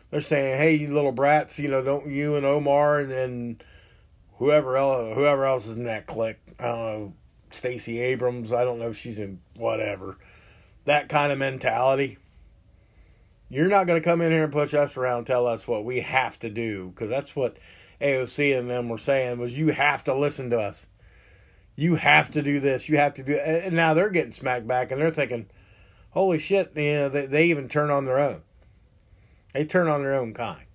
They're 0.09 0.21
saying, 0.21 0.57
"Hey, 0.57 0.75
you 0.75 0.93
little 0.93 1.13
brats, 1.13 1.57
you 1.59 1.69
know, 1.69 1.81
don't 1.81 2.09
you 2.11 2.35
and 2.35 2.45
Omar 2.45 2.99
and, 2.99 3.11
and 3.11 3.63
whoever 4.37 4.75
else, 4.75 5.15
whoever 5.15 5.45
else 5.45 5.65
is 5.65 5.77
in 5.77 5.85
that 5.85 6.07
clique. 6.07 6.39
I 6.59 6.63
don't 6.65 6.79
know, 6.79 7.13
Stacey 7.51 7.99
Abrams. 7.99 8.51
I 8.51 8.63
don't 8.63 8.79
know 8.79 8.89
if 8.89 8.97
she's 8.97 9.19
in 9.19 9.41
whatever. 9.55 10.17
That 10.85 11.09
kind 11.09 11.31
of 11.31 11.37
mentality. 11.37 12.17
You're 13.49 13.67
not 13.67 13.85
going 13.85 14.01
to 14.01 14.07
come 14.07 14.21
in 14.21 14.31
here 14.31 14.45
and 14.45 14.53
push 14.53 14.73
us 14.73 14.95
around 14.95 15.25
tell 15.25 15.45
us 15.45 15.67
what 15.67 15.83
we 15.83 15.99
have 16.01 16.39
to 16.39 16.49
do 16.49 16.91
because 16.95 17.09
that's 17.09 17.35
what 17.35 17.57
AOC 17.99 18.57
and 18.57 18.69
them 18.69 18.89
were 18.89 18.97
saying 18.97 19.39
was 19.39 19.57
you 19.57 19.69
have 19.69 20.03
to 20.05 20.15
listen 20.15 20.49
to 20.51 20.59
us. 20.59 20.85
You 21.75 21.95
have 21.95 22.31
to 22.31 22.41
do 22.41 22.59
this. 22.59 22.89
You 22.89 22.97
have 22.97 23.13
to 23.15 23.23
do. 23.23 23.35
And 23.35 23.75
now 23.75 23.93
they're 23.93 24.09
getting 24.09 24.33
smacked 24.33 24.67
back 24.67 24.91
and 24.91 25.01
they're 25.01 25.11
thinking, 25.11 25.47
holy 26.11 26.37
shit! 26.37 26.71
You 26.75 26.81
uh, 26.81 26.93
know, 26.93 27.09
they, 27.09 27.25
they 27.25 27.45
even 27.45 27.67
turn 27.67 27.89
on 27.89 28.05
their 28.05 28.19
own. 28.19 28.41
They 29.53 29.65
turn 29.65 29.87
on 29.87 30.01
their 30.01 30.15
own 30.15 30.33
kind. 30.33 30.65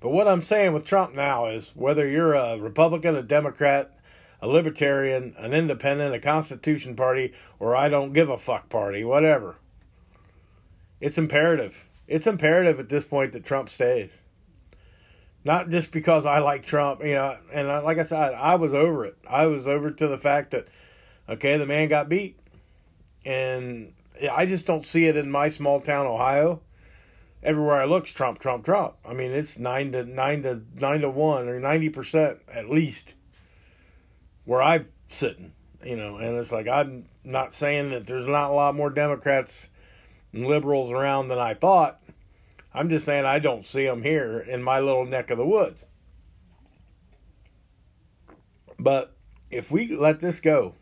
But 0.00 0.10
what 0.10 0.26
I'm 0.26 0.42
saying 0.42 0.72
with 0.72 0.86
Trump 0.86 1.14
now 1.14 1.48
is 1.48 1.72
whether 1.74 2.08
you're 2.08 2.34
a 2.34 2.58
Republican, 2.58 3.16
a 3.16 3.22
Democrat, 3.22 3.94
a 4.42 4.46
Libertarian, 4.46 5.34
an 5.38 5.52
Independent, 5.52 6.14
a 6.14 6.18
Constitution 6.18 6.96
Party, 6.96 7.32
or 7.58 7.76
I 7.76 7.88
don't 7.88 8.12
give 8.12 8.28
a 8.28 8.38
fuck 8.38 8.68
party, 8.68 9.04
whatever, 9.04 9.56
it's 11.00 11.18
imperative. 11.18 11.84
It's 12.08 12.26
imperative 12.26 12.80
at 12.80 12.88
this 12.88 13.04
point 13.04 13.32
that 13.32 13.44
Trump 13.44 13.70
stays. 13.70 14.10
Not 15.44 15.70
just 15.70 15.90
because 15.90 16.26
I 16.26 16.40
like 16.40 16.66
Trump, 16.66 17.02
you 17.02 17.14
know, 17.14 17.38
and 17.52 17.68
like 17.68 17.98
I 17.98 18.04
said, 18.04 18.34
I 18.34 18.56
was 18.56 18.74
over 18.74 19.06
it. 19.06 19.16
I 19.28 19.46
was 19.46 19.66
over 19.66 19.90
to 19.90 20.08
the 20.08 20.18
fact 20.18 20.50
that, 20.50 20.68
okay, 21.28 21.56
the 21.56 21.64
man 21.64 21.88
got 21.88 22.08
beat. 22.08 22.38
And 23.24 23.94
I 24.30 24.44
just 24.44 24.66
don't 24.66 24.84
see 24.84 25.06
it 25.06 25.16
in 25.16 25.30
my 25.30 25.48
small 25.48 25.80
town, 25.80 26.06
Ohio 26.06 26.60
everywhere 27.42 27.80
I 27.80 27.84
look, 27.84 28.06
Trump, 28.06 28.38
Trump, 28.38 28.64
Trump. 28.64 28.94
I 29.04 29.12
mean, 29.12 29.30
it's 29.32 29.58
nine 29.58 29.92
to 29.92 30.04
nine 30.04 30.42
to 30.42 30.62
nine 30.74 31.00
to 31.00 31.10
one 31.10 31.48
or 31.48 31.58
ninety 31.58 31.88
percent 31.88 32.38
at 32.52 32.70
least 32.70 33.14
where 34.50 34.60
I'm 34.60 34.88
sitting, 35.08 35.52
you 35.84 35.94
know. 35.94 36.16
And 36.16 36.36
it's 36.36 36.50
like 36.50 36.66
I'm 36.66 37.06
not 37.22 37.54
saying 37.54 37.90
that 37.90 38.04
there's 38.04 38.26
not 38.26 38.50
a 38.50 38.52
lot 38.52 38.74
more 38.74 38.90
Democrats 38.90 39.68
and 40.32 40.44
liberals 40.44 40.90
around 40.90 41.28
than 41.28 41.38
I 41.38 41.54
thought. 41.54 42.02
I'm 42.74 42.90
just 42.90 43.04
saying 43.04 43.24
I 43.24 43.38
don't 43.38 43.64
see 43.64 43.84
them 43.84 44.02
here 44.02 44.40
in 44.40 44.60
my 44.60 44.80
little 44.80 45.06
neck 45.06 45.30
of 45.30 45.38
the 45.38 45.46
woods. 45.46 45.84
But 48.76 49.16
if 49.52 49.70
we 49.70 49.94
let 49.94 50.20
this 50.20 50.40
go 50.40 50.74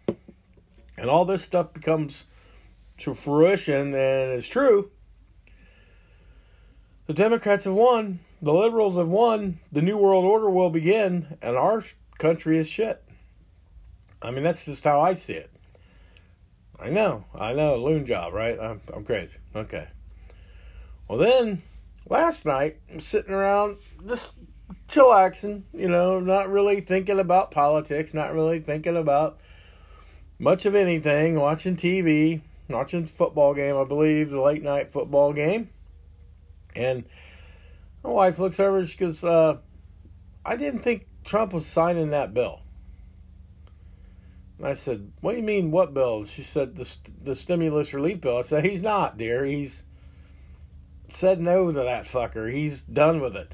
and 0.96 1.10
all 1.10 1.26
this 1.26 1.44
stuff 1.44 1.74
becomes 1.74 2.24
to 3.00 3.12
fruition 3.12 3.94
and 3.94 4.32
is 4.32 4.48
true, 4.48 4.92
the 7.06 7.12
Democrats 7.12 7.64
have 7.64 7.74
won. 7.74 8.20
The 8.40 8.54
liberals 8.54 8.96
have 8.96 9.08
won. 9.08 9.60
The 9.70 9.82
New 9.82 9.98
World 9.98 10.24
Order 10.24 10.48
will 10.48 10.70
begin, 10.70 11.36
and 11.42 11.54
our 11.54 11.84
country 12.18 12.56
is 12.56 12.66
shit. 12.66 13.04
I 14.20 14.30
mean, 14.30 14.42
that's 14.44 14.64
just 14.64 14.84
how 14.84 15.00
I 15.00 15.14
see 15.14 15.34
it. 15.34 15.50
I 16.80 16.90
know, 16.90 17.24
I 17.34 17.52
know, 17.52 17.76
loon 17.76 18.06
job, 18.06 18.32
right? 18.32 18.58
I'm, 18.58 18.80
I'm 18.94 19.04
crazy. 19.04 19.36
Okay. 19.54 19.88
Well, 21.08 21.18
then, 21.18 21.62
last 22.08 22.44
night, 22.44 22.78
I'm 22.92 23.00
sitting 23.00 23.32
around 23.32 23.78
just 24.06 24.32
chillaxing, 24.88 25.62
you 25.72 25.88
know, 25.88 26.20
not 26.20 26.50
really 26.50 26.80
thinking 26.80 27.18
about 27.18 27.50
politics, 27.50 28.14
not 28.14 28.34
really 28.34 28.60
thinking 28.60 28.96
about 28.96 29.40
much 30.38 30.66
of 30.66 30.74
anything, 30.74 31.34
watching 31.34 31.76
TV, 31.76 32.40
watching 32.68 33.06
football 33.06 33.54
game, 33.54 33.76
I 33.76 33.84
believe, 33.84 34.30
the 34.30 34.40
late 34.40 34.62
night 34.62 34.92
football 34.92 35.32
game. 35.32 35.70
And 36.76 37.04
my 38.04 38.10
wife 38.10 38.38
looks 38.38 38.60
over 38.60 38.84
she 38.86 38.96
goes, 38.96 39.24
uh, 39.24 39.56
I 40.44 40.56
didn't 40.56 40.80
think 40.80 41.06
Trump 41.24 41.52
was 41.52 41.66
signing 41.66 42.10
that 42.10 42.32
bill. 42.32 42.60
I 44.62 44.74
said, 44.74 45.10
What 45.20 45.32
do 45.32 45.38
you 45.38 45.44
mean, 45.44 45.70
what 45.70 45.94
bill? 45.94 46.24
She 46.24 46.42
said, 46.42 46.76
The, 46.76 46.86
the 47.22 47.34
stimulus 47.34 47.94
relief 47.94 48.20
bill. 48.20 48.36
I 48.38 48.42
said, 48.42 48.64
He's 48.64 48.82
not, 48.82 49.16
dear. 49.16 49.44
He's 49.44 49.84
said 51.08 51.40
no 51.40 51.72
to 51.72 51.80
that 51.80 52.06
fucker. 52.06 52.52
He's 52.52 52.80
done 52.80 53.20
with 53.20 53.36
it. 53.36 53.52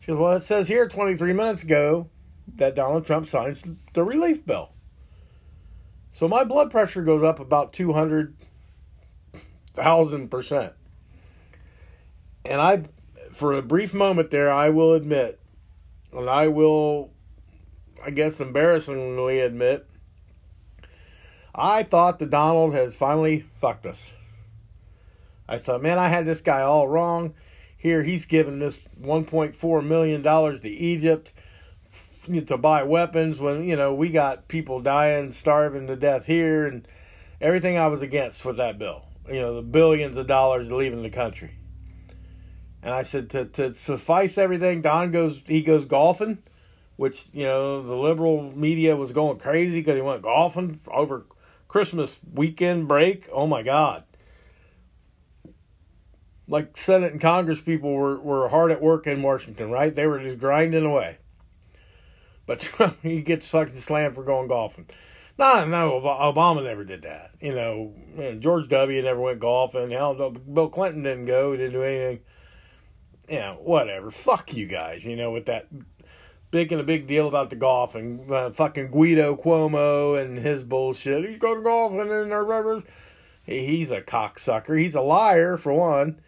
She 0.00 0.06
goes, 0.08 0.18
Well, 0.18 0.36
it 0.36 0.44
says 0.44 0.68
here 0.68 0.88
23 0.88 1.32
minutes 1.32 1.64
ago 1.64 2.08
that 2.56 2.76
Donald 2.76 3.06
Trump 3.06 3.28
signs 3.28 3.62
the 3.94 4.04
relief 4.04 4.46
bill. 4.46 4.70
So 6.12 6.28
my 6.28 6.44
blood 6.44 6.70
pressure 6.70 7.02
goes 7.02 7.24
up 7.24 7.40
about 7.40 7.72
200,000%. 7.72 10.72
And 12.44 12.60
I, 12.60 12.82
for 13.32 13.54
a 13.54 13.62
brief 13.62 13.94
moment 13.94 14.30
there, 14.30 14.52
I 14.52 14.68
will 14.68 14.94
admit, 14.94 15.40
and 16.12 16.30
I 16.30 16.46
will, 16.48 17.10
I 18.04 18.10
guess, 18.10 18.38
embarrassingly 18.38 19.40
admit, 19.40 19.88
I 21.54 21.84
thought 21.84 22.18
that 22.18 22.30
Donald 22.30 22.74
has 22.74 22.94
finally 22.94 23.44
fucked 23.60 23.86
us. 23.86 24.12
I 25.48 25.58
thought, 25.58 25.82
man, 25.82 25.98
I 25.98 26.08
had 26.08 26.26
this 26.26 26.40
guy 26.40 26.62
all 26.62 26.88
wrong. 26.88 27.34
Here, 27.76 28.02
he's 28.02 28.24
giving 28.24 28.58
this 28.58 28.78
$1.4 29.00 29.86
million 29.86 30.22
to 30.22 30.68
Egypt 30.68 31.30
to 32.46 32.56
buy 32.56 32.82
weapons 32.82 33.38
when, 33.38 33.64
you 33.64 33.76
know, 33.76 33.94
we 33.94 34.08
got 34.08 34.48
people 34.48 34.80
dying, 34.80 35.30
starving 35.32 35.86
to 35.86 35.96
death 35.96 36.24
here, 36.24 36.66
and 36.66 36.88
everything 37.40 37.76
I 37.76 37.88
was 37.88 38.02
against 38.02 38.44
with 38.44 38.56
that 38.56 38.78
bill. 38.78 39.04
You 39.28 39.40
know, 39.40 39.56
the 39.56 39.62
billions 39.62 40.16
of 40.16 40.26
dollars 40.26 40.72
leaving 40.72 41.02
the 41.02 41.10
country. 41.10 41.56
And 42.82 42.92
I 42.92 43.02
said 43.02 43.30
to 43.30 43.46
to 43.46 43.74
suffice 43.74 44.36
everything, 44.36 44.82
Don 44.82 45.10
goes 45.10 45.42
he 45.46 45.62
goes 45.62 45.86
golfing, 45.86 46.42
which 46.96 47.26
you 47.32 47.44
know 47.44 47.82
the 47.82 47.94
liberal 47.94 48.52
media 48.54 48.94
was 48.94 49.12
going 49.12 49.38
crazy 49.38 49.80
because 49.80 49.96
he 49.96 50.02
went 50.02 50.20
golfing 50.20 50.80
over 50.86 51.24
Christmas 51.74 52.14
weekend 52.32 52.86
break. 52.86 53.28
Oh 53.32 53.48
my 53.48 53.64
God! 53.64 54.04
Like 56.46 56.76
Senate 56.76 57.10
and 57.10 57.20
Congress 57.20 57.60
people 57.60 57.92
were 57.92 58.16
were 58.20 58.48
hard 58.48 58.70
at 58.70 58.80
work 58.80 59.08
in 59.08 59.22
Washington, 59.22 59.72
right? 59.72 59.92
They 59.92 60.06
were 60.06 60.20
just 60.20 60.38
grinding 60.38 60.84
away. 60.86 61.18
But 62.46 62.60
Trump, 62.60 62.98
he 63.02 63.22
gets 63.22 63.48
fucking 63.48 63.80
slammed 63.80 64.14
for 64.14 64.22
going 64.22 64.46
golfing. 64.46 64.86
No, 65.36 65.66
no, 65.66 66.00
Obama 66.00 66.62
never 66.62 66.84
did 66.84 67.02
that. 67.02 67.32
You 67.40 67.56
know, 67.56 68.36
George 68.38 68.68
W. 68.68 69.02
never 69.02 69.20
went 69.20 69.40
golfing. 69.40 69.90
Hell, 69.90 70.30
Bill 70.30 70.68
Clinton 70.68 71.02
didn't 71.02 71.26
go. 71.26 71.50
He 71.50 71.58
didn't 71.58 71.72
do 71.72 71.82
anything 71.82 72.20
You 73.28 73.38
know, 73.38 73.58
whatever. 73.60 74.12
Fuck 74.12 74.54
you 74.54 74.68
guys, 74.68 75.04
you 75.04 75.16
know, 75.16 75.32
with 75.32 75.46
that 75.46 75.66
making 76.54 76.80
a 76.80 76.84
big 76.84 77.06
deal 77.06 77.28
about 77.28 77.50
the 77.50 77.56
golf 77.56 77.94
and 77.94 78.30
uh, 78.30 78.50
fucking 78.50 78.90
Guido 78.90 79.36
Cuomo 79.36 80.18
and 80.18 80.38
his 80.38 80.62
bullshit. 80.62 81.28
He's 81.28 81.38
going 81.38 81.62
golfing 81.62 82.00
in 82.00 82.06
their 82.06 82.44
rivers. 82.44 82.84
He's 83.42 83.90
a 83.90 84.00
cocksucker. 84.00 84.80
He's 84.80 84.94
a 84.94 85.00
liar 85.00 85.58
for 85.58 85.74
one, 85.74 86.20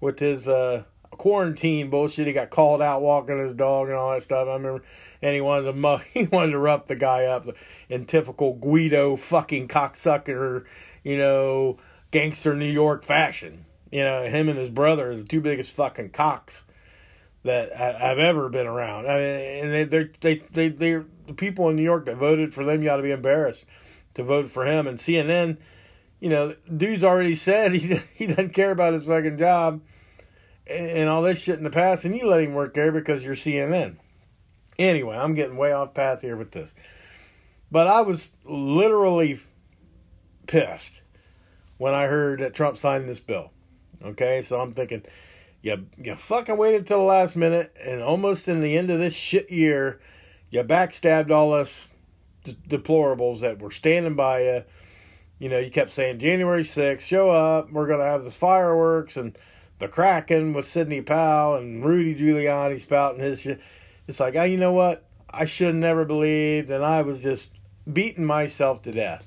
with 0.00 0.20
his 0.20 0.46
uh, 0.46 0.84
quarantine 1.10 1.90
bullshit. 1.90 2.26
He 2.26 2.32
got 2.32 2.50
called 2.50 2.80
out 2.80 3.02
walking 3.02 3.40
his 3.40 3.54
dog 3.54 3.88
and 3.88 3.96
all 3.96 4.12
that 4.12 4.22
stuff. 4.22 4.46
I 4.46 4.52
remember, 4.52 4.84
and 5.20 5.34
he 5.34 5.40
wanted 5.40 5.72
to 5.72 6.04
he 6.14 6.24
wanted 6.26 6.52
to 6.52 6.58
rough 6.58 6.86
the 6.86 6.94
guy 6.94 7.24
up 7.24 7.48
in 7.88 8.04
typical 8.04 8.54
Guido 8.54 9.16
fucking 9.16 9.66
cocksucker, 9.66 10.64
you 11.02 11.18
know, 11.18 11.78
gangster 12.12 12.54
New 12.54 12.70
York 12.70 13.02
fashion. 13.02 13.64
You 13.90 14.02
know, 14.02 14.24
him 14.24 14.48
and 14.48 14.58
his 14.58 14.70
brother 14.70 15.12
are 15.12 15.16
the 15.16 15.24
two 15.24 15.40
biggest 15.40 15.70
fucking 15.70 16.10
cocks 16.10 16.64
that 17.44 17.78
I've 17.78 18.18
ever 18.18 18.48
been 18.48 18.66
around. 18.66 19.06
I 19.06 19.14
mean, 19.18 19.64
and 19.64 19.72
they 19.72 19.84
they 19.84 20.10
they 20.20 20.38
they 20.50 20.68
they're 20.68 21.04
the 21.26 21.34
people 21.34 21.68
in 21.68 21.76
New 21.76 21.82
York 21.82 22.06
that 22.06 22.16
voted 22.16 22.54
for 22.54 22.64
them. 22.64 22.82
You 22.82 22.88
got 22.88 22.96
to 22.96 23.02
be 23.02 23.10
embarrassed 23.10 23.64
to 24.14 24.22
vote 24.22 24.50
for 24.50 24.66
him. 24.66 24.86
And 24.86 24.98
CNN, 24.98 25.58
you 26.20 26.30
know, 26.30 26.54
dude's 26.74 27.04
already 27.04 27.34
said 27.34 27.72
he 27.74 28.00
he 28.14 28.26
doesn't 28.26 28.54
care 28.54 28.70
about 28.70 28.94
his 28.94 29.04
fucking 29.04 29.38
job 29.38 29.82
and 30.66 31.10
all 31.10 31.22
this 31.22 31.38
shit 31.38 31.58
in 31.58 31.64
the 31.64 31.70
past, 31.70 32.06
and 32.06 32.16
you 32.16 32.26
let 32.26 32.40
him 32.40 32.54
work 32.54 32.74
there 32.74 32.90
because 32.90 33.22
you're 33.22 33.34
CNN. 33.34 33.96
Anyway, 34.78 35.16
I'm 35.16 35.34
getting 35.34 35.56
way 35.56 35.72
off 35.72 35.94
path 35.94 36.22
here 36.22 36.36
with 36.36 36.52
this, 36.52 36.74
but 37.70 37.86
I 37.86 38.00
was 38.00 38.28
literally 38.44 39.40
pissed 40.46 41.02
when 41.76 41.94
I 41.94 42.06
heard 42.06 42.40
that 42.40 42.54
Trump 42.54 42.78
signed 42.78 43.08
this 43.08 43.20
bill. 43.20 43.50
Okay, 44.02 44.42
so 44.42 44.60
I'm 44.60 44.72
thinking 44.72 45.02
you 45.64 45.86
you 45.96 46.14
fucking 46.14 46.58
waited 46.58 46.86
till 46.86 46.98
the 46.98 47.04
last 47.04 47.36
minute, 47.36 47.74
and 47.82 48.02
almost 48.02 48.48
in 48.48 48.60
the 48.60 48.76
end 48.76 48.90
of 48.90 49.00
this 49.00 49.14
shit 49.14 49.50
year, 49.50 49.98
you 50.50 50.62
backstabbed 50.62 51.30
all 51.30 51.54
us 51.54 51.86
d- 52.44 52.58
deplorables 52.68 53.40
that 53.40 53.60
were 53.60 53.70
standing 53.70 54.14
by 54.14 54.42
you. 54.42 54.64
You 55.38 55.48
know, 55.48 55.58
you 55.58 55.70
kept 55.70 55.90
saying 55.90 56.18
January 56.18 56.64
6th, 56.64 57.00
show 57.00 57.30
up, 57.30 57.72
we're 57.72 57.86
gonna 57.88 58.04
have 58.04 58.24
this 58.24 58.34
fireworks 58.34 59.16
and 59.16 59.36
the 59.78 59.88
Kraken 59.88 60.52
with 60.52 60.68
Sidney 60.68 61.00
Powell 61.00 61.56
and 61.56 61.82
Rudy 61.82 62.14
Giuliani 62.14 62.78
spouting 62.78 63.20
his 63.20 63.40
shit. 63.40 63.58
It's 64.06 64.20
like, 64.20 64.36
oh, 64.36 64.44
you 64.44 64.58
know 64.58 64.72
what? 64.72 65.06
I 65.30 65.46
should 65.46 65.68
have 65.68 65.76
never 65.76 66.04
believed, 66.04 66.70
and 66.70 66.84
I 66.84 67.00
was 67.00 67.22
just 67.22 67.48
beating 67.90 68.26
myself 68.26 68.82
to 68.82 68.92
death, 68.92 69.26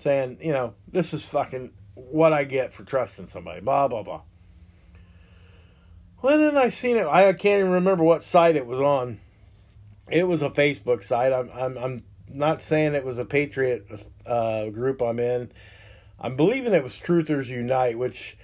saying, 0.00 0.38
you 0.42 0.50
know, 0.50 0.74
this 0.90 1.14
is 1.14 1.24
fucking 1.24 1.70
what 1.94 2.32
I 2.32 2.42
get 2.42 2.74
for 2.74 2.82
trusting 2.82 3.28
somebody. 3.28 3.60
Blah 3.60 3.86
blah 3.86 4.02
blah. 4.02 4.22
When 6.20 6.38
did 6.38 6.56
I 6.56 6.70
seen 6.70 6.96
it? 6.96 7.06
I 7.06 7.32
can't 7.32 7.60
even 7.60 7.72
remember 7.72 8.04
what 8.04 8.22
site 8.22 8.56
it 8.56 8.66
was 8.66 8.80
on. 8.80 9.20
It 10.10 10.26
was 10.26 10.42
a 10.42 10.50
Facebook 10.50 11.02
site. 11.02 11.32
I'm 11.32 11.50
I'm 11.52 11.78
I'm 11.78 12.02
not 12.28 12.62
saying 12.62 12.94
it 12.94 13.04
was 13.04 13.18
a 13.18 13.24
Patriot 13.24 13.86
uh, 14.24 14.66
group 14.70 15.02
I'm 15.02 15.18
in. 15.18 15.50
I'm 16.18 16.36
believing 16.36 16.72
it 16.72 16.82
was 16.82 16.94
Truthers 16.96 17.46
Unite, 17.46 17.98
which 17.98 18.36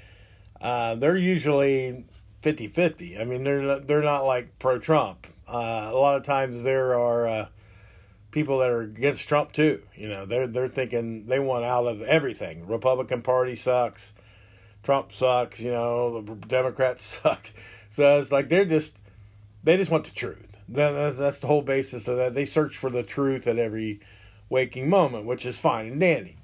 uh, 0.61 0.95
they're 0.95 1.17
usually 1.17 2.05
50-50. 2.43 3.21
I 3.21 3.25
mean, 3.25 3.45
they're 3.45 3.63
not, 3.63 3.87
they're 3.87 4.03
not 4.03 4.27
like 4.27 4.59
pro 4.59 4.79
Trump. 4.79 5.27
Uh, 5.49 5.91
a 5.93 5.97
lot 5.97 6.17
of 6.17 6.25
times 6.25 6.63
there 6.63 6.99
are 6.99 7.27
uh, 7.27 7.47
people 8.31 8.59
that 8.59 8.71
are 8.71 8.83
against 8.83 9.27
Trump 9.29 9.53
too. 9.53 9.83
You 9.95 10.09
know, 10.09 10.27
they're 10.27 10.47
they're 10.47 10.69
thinking 10.69 11.27
they 11.27 11.39
want 11.39 11.65
out 11.65 11.87
of 11.87 12.03
everything. 12.03 12.67
Republican 12.67 13.23
Party 13.23 13.57
sucks. 13.57 14.13
Trump 14.83 15.13
sucks, 15.13 15.61
you 15.61 15.71
know, 15.71 16.21
the 16.21 16.35
Democrats 16.47 17.05
suck. 17.23 17.51
So 17.91 18.19
it's 18.19 18.33
like 18.33 18.49
they're 18.49 18.65
just 18.65 18.95
they 19.63 19.77
just 19.77 19.91
want 19.91 20.05
the 20.05 20.11
truth. 20.11 20.57
That's, 20.69 21.19
that's 21.19 21.39
the 21.39 21.47
whole 21.47 21.63
basis 21.63 22.09
of 22.09 22.17
that. 22.17 22.35
They 22.35 22.45
search 22.45 22.77
for 22.77 22.91
the 22.91 23.03
truth 23.03 23.47
at 23.47 23.59
every 23.59 24.01
waking 24.49 24.89
moment, 24.89 25.27
which 25.27 25.45
is 25.45 25.59
fine 25.59 25.87
and 25.87 26.01
dandy. 26.01 26.37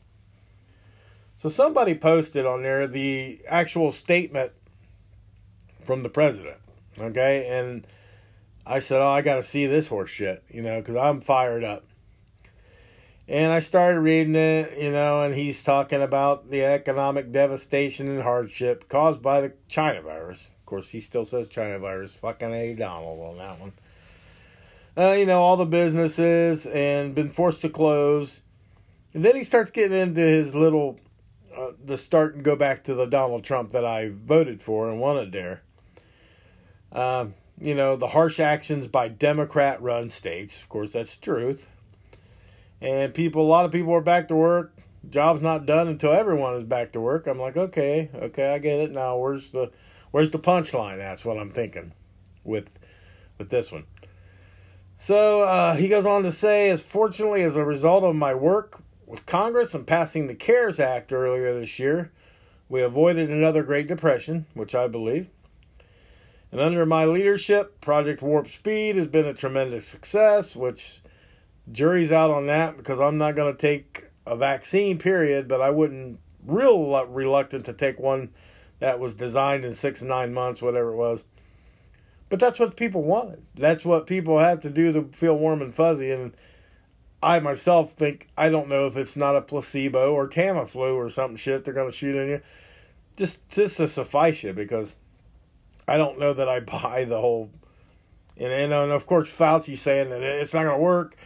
So 1.39 1.49
somebody 1.49 1.95
posted 1.95 2.45
on 2.45 2.63
there 2.63 2.87
the 2.87 3.41
actual 3.49 3.93
statement 3.93 4.53
from 5.85 6.03
the 6.03 6.09
president, 6.09 6.59
okay? 6.99 7.47
And 7.49 7.87
I 8.67 8.81
said, 8.81 9.01
"Oh, 9.01 9.09
I 9.09 9.23
got 9.23 9.37
to 9.37 9.43
see 9.43 9.67
this 9.67 9.87
horse 9.87 10.11
shit," 10.11 10.43
you 10.51 10.63
know, 10.63 10.81
because 10.81 10.97
I'm 10.97 11.21
fired 11.21 11.65
up. 11.65 11.85
And 13.29 13.53
I 13.53 13.61
started 13.61 14.01
reading 14.01 14.37
it, 14.37 14.79
you 14.79 14.91
know, 14.91 15.23
and 15.23 15.35
he's 15.35 15.63
talking 15.63 16.01
about 16.01 16.51
the 16.51 16.65
economic 16.65 17.31
devastation 17.31 18.09
and 18.09 18.23
hardship 18.23 18.89
caused 18.89 19.21
by 19.21 19.43
the 19.43 19.53
China 19.69 20.01
virus. 20.01 20.39
Of 20.41 20.65
course, 20.65 20.89
he 20.89 21.01
still 21.01 21.27
says 21.27 21.47
China 21.47 21.79
virus. 21.79 22.15
Fucking 22.15 22.55
A. 22.55 22.73
Donald 22.73 23.21
on 23.21 23.37
that 23.37 23.61
one. 23.61 23.73
Uh, 24.97 25.13
you 25.13 25.27
know, 25.27 25.41
all 25.41 25.59
the 25.59 25.67
businesses 25.67 26.65
and 26.65 27.15
been 27.15 27.29
forced 27.29 27.61
to 27.61 27.69
close. 27.69 28.35
And 29.13 29.23
then 29.23 29.37
he 29.37 29.45
starts 29.45 29.73
getting 29.73 29.97
into 29.97 30.23
his 30.23 30.55
little, 30.55 30.99
uh, 31.55 31.73
the 31.85 31.99
start 31.99 32.35
and 32.35 32.43
go 32.43 32.57
back 32.57 32.85
to 32.85 32.95
the 32.95 33.05
Donald 33.05 33.45
Trump 33.45 33.73
that 33.73 33.85
I 33.85 34.09
voted 34.09 34.63
for 34.63 34.91
and 34.91 35.01
wanted 35.01 35.33
there. 35.33 35.61
Um, 36.93 37.35
you 37.61 37.75
know, 37.75 37.97
the 37.97 38.09
harsh 38.09 38.41
actions 38.41 38.87
by 38.87 39.09
Democrat 39.09 39.83
run 39.83 40.09
states. 40.09 40.57
Of 40.63 40.71
course, 40.71 40.93
that's 40.93 41.15
truth 41.19 41.67
and 42.81 43.15
people, 43.15 43.43
a 43.43 43.49
lot 43.49 43.65
of 43.65 43.73
people 43.73 43.95
are 43.95 44.01
back 44.01 44.29
to 44.29 44.35
work. 44.35 44.75
Job's 45.11 45.43
not 45.43 45.67
done 45.67 45.89
until 45.89 46.13
everyone 46.13 46.55
is 46.55 46.65
back 46.65 46.93
to 46.93 47.01
work. 47.01 47.27
I'm 47.27 47.39
like, 47.39 47.57
okay, 47.57 48.11
okay, 48.15 48.53
I 48.55 48.59
get 48.59 48.81
it 48.81 48.91
now. 48.91 49.17
Where's 49.17 49.51
the, 49.51 49.71
where's 50.11 50.31
the 50.31 50.39
punchline? 50.39 50.99
That's 50.99 51.25
what 51.25 51.39
I'm 51.39 51.51
thinking, 51.51 51.93
with, 52.45 52.69
with 53.39 53.51
this 53.51 53.71
one. 53.73 53.85
So 54.99 55.43
uh, 55.43 55.77
he 55.77 55.89
goes 55.89 56.07
on 56.07 56.25
to 56.25 56.33
say, 56.33 56.71
as 56.71 56.83
fortunately 56.83 57.43
as 57.43 57.57
a 57.57 57.65
result 57.65 58.05
of 58.05 58.17
my 58.17 58.35
work 58.35 58.83
with 59.07 59.25
Congress 59.27 59.73
and 59.73 59.87
passing 59.87 60.27
the 60.27 60.35
CARES 60.35 60.81
Act 60.81 61.13
earlier 61.13 61.59
this 61.59 61.79
year, 61.79 62.13
we 62.69 62.83
avoided 62.83 63.31
another 63.31 63.63
Great 63.63 63.87
Depression, 63.87 64.47
which 64.55 64.75
I 64.75 64.89
believe. 64.89 65.29
And 66.51 66.61
under 66.61 66.85
my 66.85 67.05
leadership, 67.05 67.81
Project 67.81 68.23
Warp 68.23 68.49
Speed 68.49 68.97
has 68.97 69.07
been 69.07 69.27
a 69.27 69.35
tremendous 69.35 69.87
success, 69.87 70.57
which 70.57 71.01
jury's 71.73 72.13
out 72.13 72.31
on 72.31 72.47
that 72.47 72.77
because 72.77 73.01
I'm 73.01 73.19
not 73.19 73.37
going 73.37 73.55
to 73.55 73.61
take 73.61 74.05
a 74.27 74.37
vaccine, 74.37 74.99
period, 74.99 75.49
but 75.49 75.61
I 75.61 75.71
wouldn't 75.71 76.21
real 76.47 77.07
reluctant 77.07 77.67
to 77.67 77.73
take 77.73 77.99
one 77.99 78.31
that 78.81 78.99
was 78.99 79.15
designed 79.15 79.65
in 79.65 79.75
six 79.75 80.03
nine 80.03 80.33
months, 80.33 80.63
whatever 80.63 80.93
it 80.93 80.97
was. 80.97 81.21
But 82.29 82.41
that's 82.41 82.59
what 82.59 82.77
people 82.77 83.03
wanted. 83.03 83.43
That's 83.55 83.85
what 83.85 84.07
people 84.07 84.39
have 84.39 84.61
to 84.61 84.71
do 84.71 84.93
to 84.93 85.05
feel 85.13 85.37
warm 85.37 85.63
and 85.63 85.75
fuzzy. 85.75 86.11
And 86.11 86.35
I 87.23 87.41
myself 87.41 87.93
think 87.93 88.29
I 88.37 88.49
don't 88.51 88.69
know 88.69 88.87
if 88.87 88.97
it's 88.97 89.17
not 89.17 89.37
a 89.37 89.41
placebo 89.41 90.13
or 90.13 90.29
Tamiflu 90.29 90.95
or 90.95 91.11
something 91.11 91.37
shit 91.37 91.65
they're 91.65 91.75
going 91.75 91.91
to 91.91 91.97
shoot 91.97 92.17
in 92.17 92.29
you. 92.29 92.41
Just 93.17 93.49
just 93.49 93.79
to 93.79 93.89
suffice 93.89 94.43
you 94.43 94.53
because 94.53 94.95
I 95.87 95.97
don't 95.97 96.19
know 96.19 96.35
that 96.35 96.49
I 96.49 96.61
buy 96.61 97.05
the 97.05 97.21
whole. 97.21 97.51
And 98.37 98.53
and, 98.53 98.73
and 98.73 98.93
of 98.93 99.07
course 99.07 99.31
Fauci 99.31 99.77
saying 99.77 100.11
that 100.11 100.23
it's 100.23 100.53
not 100.55 100.65
going 100.65 100.77
to 100.77 100.83
work 100.83 101.17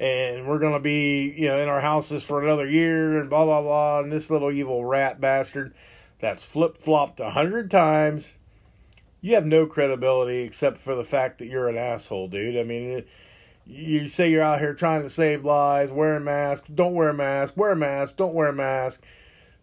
and 0.00 0.48
we're 0.48 0.58
going 0.58 0.72
to 0.72 0.80
be, 0.80 1.34
you 1.36 1.46
know, 1.46 1.58
in 1.58 1.68
our 1.68 1.82
houses 1.82 2.22
for 2.22 2.42
another 2.42 2.66
year 2.66 3.20
and 3.20 3.28
blah, 3.28 3.44
blah, 3.44 3.60
blah. 3.60 4.00
And 4.00 4.10
this 4.10 4.30
little 4.30 4.50
evil 4.50 4.82
rat 4.82 5.20
bastard 5.20 5.74
that's 6.20 6.42
flip 6.42 6.82
flopped 6.82 7.20
a 7.20 7.30
hundred 7.30 7.70
times. 7.70 8.24
You 9.20 9.34
have 9.34 9.44
no 9.44 9.66
credibility 9.66 10.38
except 10.38 10.78
for 10.78 10.94
the 10.94 11.04
fact 11.04 11.38
that 11.38 11.48
you're 11.48 11.68
an 11.68 11.76
asshole, 11.76 12.28
dude. 12.28 12.56
I 12.56 12.62
mean, 12.62 13.04
you 13.66 14.08
say 14.08 14.30
you're 14.30 14.42
out 14.42 14.60
here 14.60 14.72
trying 14.72 15.02
to 15.02 15.10
save 15.10 15.44
lives, 15.44 15.92
wearing 15.92 16.24
masks, 16.24 16.66
don't 16.74 16.94
wear 16.94 17.10
a 17.10 17.14
mask, 17.14 17.54
wear 17.54 17.72
a 17.72 17.76
mask, 17.76 18.16
don't 18.16 18.32
wear 18.32 18.48
a 18.48 18.54
mask. 18.54 19.02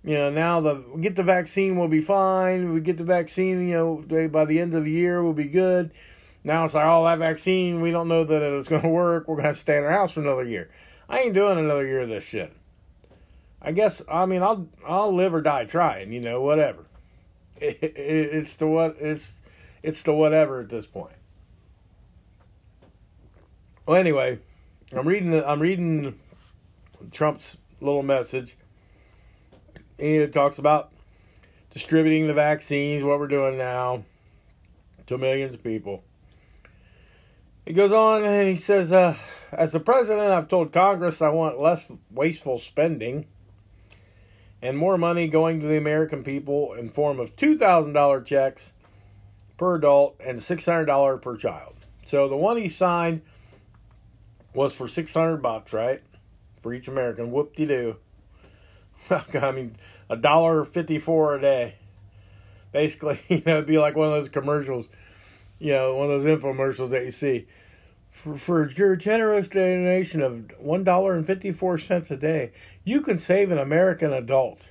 You 0.03 0.13
know, 0.13 0.29
now 0.29 0.61
the 0.61 0.75
get 1.01 1.15
the 1.15 1.23
vaccine, 1.23 1.77
we'll 1.77 1.87
be 1.87 2.01
fine. 2.01 2.73
We 2.73 2.79
get 2.81 2.97
the 2.97 3.03
vaccine, 3.03 3.67
you 3.67 3.73
know, 3.73 4.27
by 4.27 4.45
the 4.45 4.59
end 4.59 4.75
of 4.75 4.83
the 4.83 4.91
year, 4.91 5.23
we'll 5.23 5.33
be 5.33 5.45
good. 5.45 5.91
Now 6.47 6.63
it's 6.63 6.73
like, 6.73 6.85
oh, 6.85 7.03
that 7.03 7.19
vaccine, 7.19 7.81
we 7.81 7.91
don't 7.91 8.07
know 8.07 8.23
that 8.23 8.41
it's 8.41 8.69
going 8.69 8.81
to 8.81 8.87
work. 8.87 9.27
We're 9.27 9.35
going 9.35 9.43
to 9.43 9.47
have 9.49 9.57
to 9.57 9.61
stay 9.61 9.77
in 9.77 9.83
our 9.83 9.91
house 9.91 10.13
for 10.13 10.21
another 10.21 10.45
year. 10.45 10.69
I 11.09 11.19
ain't 11.19 11.33
doing 11.33 11.59
another 11.59 11.85
year 11.85 12.03
of 12.03 12.07
this 12.07 12.23
shit. 12.23 12.53
I 13.61 13.73
guess, 13.73 14.01
I 14.09 14.25
mean, 14.25 14.41
I'll 14.41 14.65
I'll 14.87 15.13
live 15.13 15.33
or 15.33 15.41
die 15.41 15.65
trying, 15.65 16.13
you 16.13 16.21
know, 16.21 16.41
whatever. 16.41 16.85
It, 17.59 17.81
it, 17.81 17.95
it's 17.95 18.53
the 18.53 18.67
what 18.67 18.97
it's 18.99 19.33
it's 19.81 20.03
the 20.03 20.13
whatever 20.13 20.61
at 20.61 20.69
this 20.69 20.85
point. 20.85 21.15
Well, 23.87 23.97
anyway, 23.97 24.37
I'm 24.95 25.07
reading 25.07 25.43
I'm 25.43 25.59
reading 25.59 26.19
Trump's 27.11 27.57
little 27.81 28.03
message. 28.03 28.55
He 29.97 30.25
talks 30.27 30.59
about 30.59 30.91
distributing 31.73 32.27
the 32.27 32.35
vaccines, 32.35 33.03
what 33.03 33.17
we're 33.17 33.27
doing 33.27 33.57
now, 33.57 34.03
to 35.07 35.17
millions 35.17 35.55
of 35.55 35.63
people. 35.63 36.03
He 37.67 37.73
goes 37.73 37.91
on 37.91 38.23
and 38.23 38.47
he 38.47 38.55
says, 38.55 38.93
uh, 38.93 39.17
As 39.51 39.73
the 39.73 39.81
president, 39.81 40.31
I've 40.31 40.47
told 40.47 40.71
Congress 40.71 41.21
I 41.21 41.27
want 41.27 41.59
less 41.59 41.85
wasteful 42.09 42.59
spending 42.59 43.25
and 44.61 44.77
more 44.77 44.97
money 44.97 45.27
going 45.27 45.59
to 45.59 45.67
the 45.67 45.75
American 45.75 46.23
people 46.23 46.75
in 46.75 46.89
form 46.89 47.19
of 47.19 47.35
$2,000 47.35 48.25
checks 48.25 48.71
per 49.57 49.75
adult 49.75 50.15
and 50.25 50.39
$600 50.39 51.21
per 51.21 51.35
child. 51.35 51.75
So 52.05 52.29
the 52.29 52.37
one 52.37 52.55
he 52.55 52.69
signed 52.69 53.21
was 54.53 54.73
for 54.73 54.87
600 54.87 55.41
bucks, 55.41 55.73
right? 55.73 56.01
For 56.63 56.73
each 56.73 56.87
American. 56.87 57.31
Whoop 57.31 57.53
de 57.53 57.65
doo. 57.65 57.95
I 59.09 59.51
mean, 59.51 59.75
a 60.09 60.15
dollar 60.15 60.63
54 60.63 61.35
a 61.35 61.41
day. 61.41 61.75
Basically, 62.71 63.19
you 63.27 63.43
know, 63.45 63.55
it'd 63.57 63.67
be 63.67 63.77
like 63.77 63.97
one 63.97 64.07
of 64.07 64.13
those 64.13 64.29
commercials, 64.29 64.85
you 65.59 65.71
know, 65.73 65.95
one 65.95 66.11
of 66.11 66.23
those 66.23 66.39
infomercials 66.39 66.91
that 66.91 67.05
you 67.05 67.11
see. 67.11 67.47
For, 68.11 68.37
for 68.37 68.69
your 68.71 68.95
generous 68.95 69.47
donation 69.47 70.21
of 70.21 70.51
$1.54 70.63 72.11
a 72.11 72.17
day, 72.17 72.51
you 72.83 73.01
can 73.01 73.19
save 73.19 73.51
an 73.51 73.59
American 73.59 74.11
adult. 74.11 74.61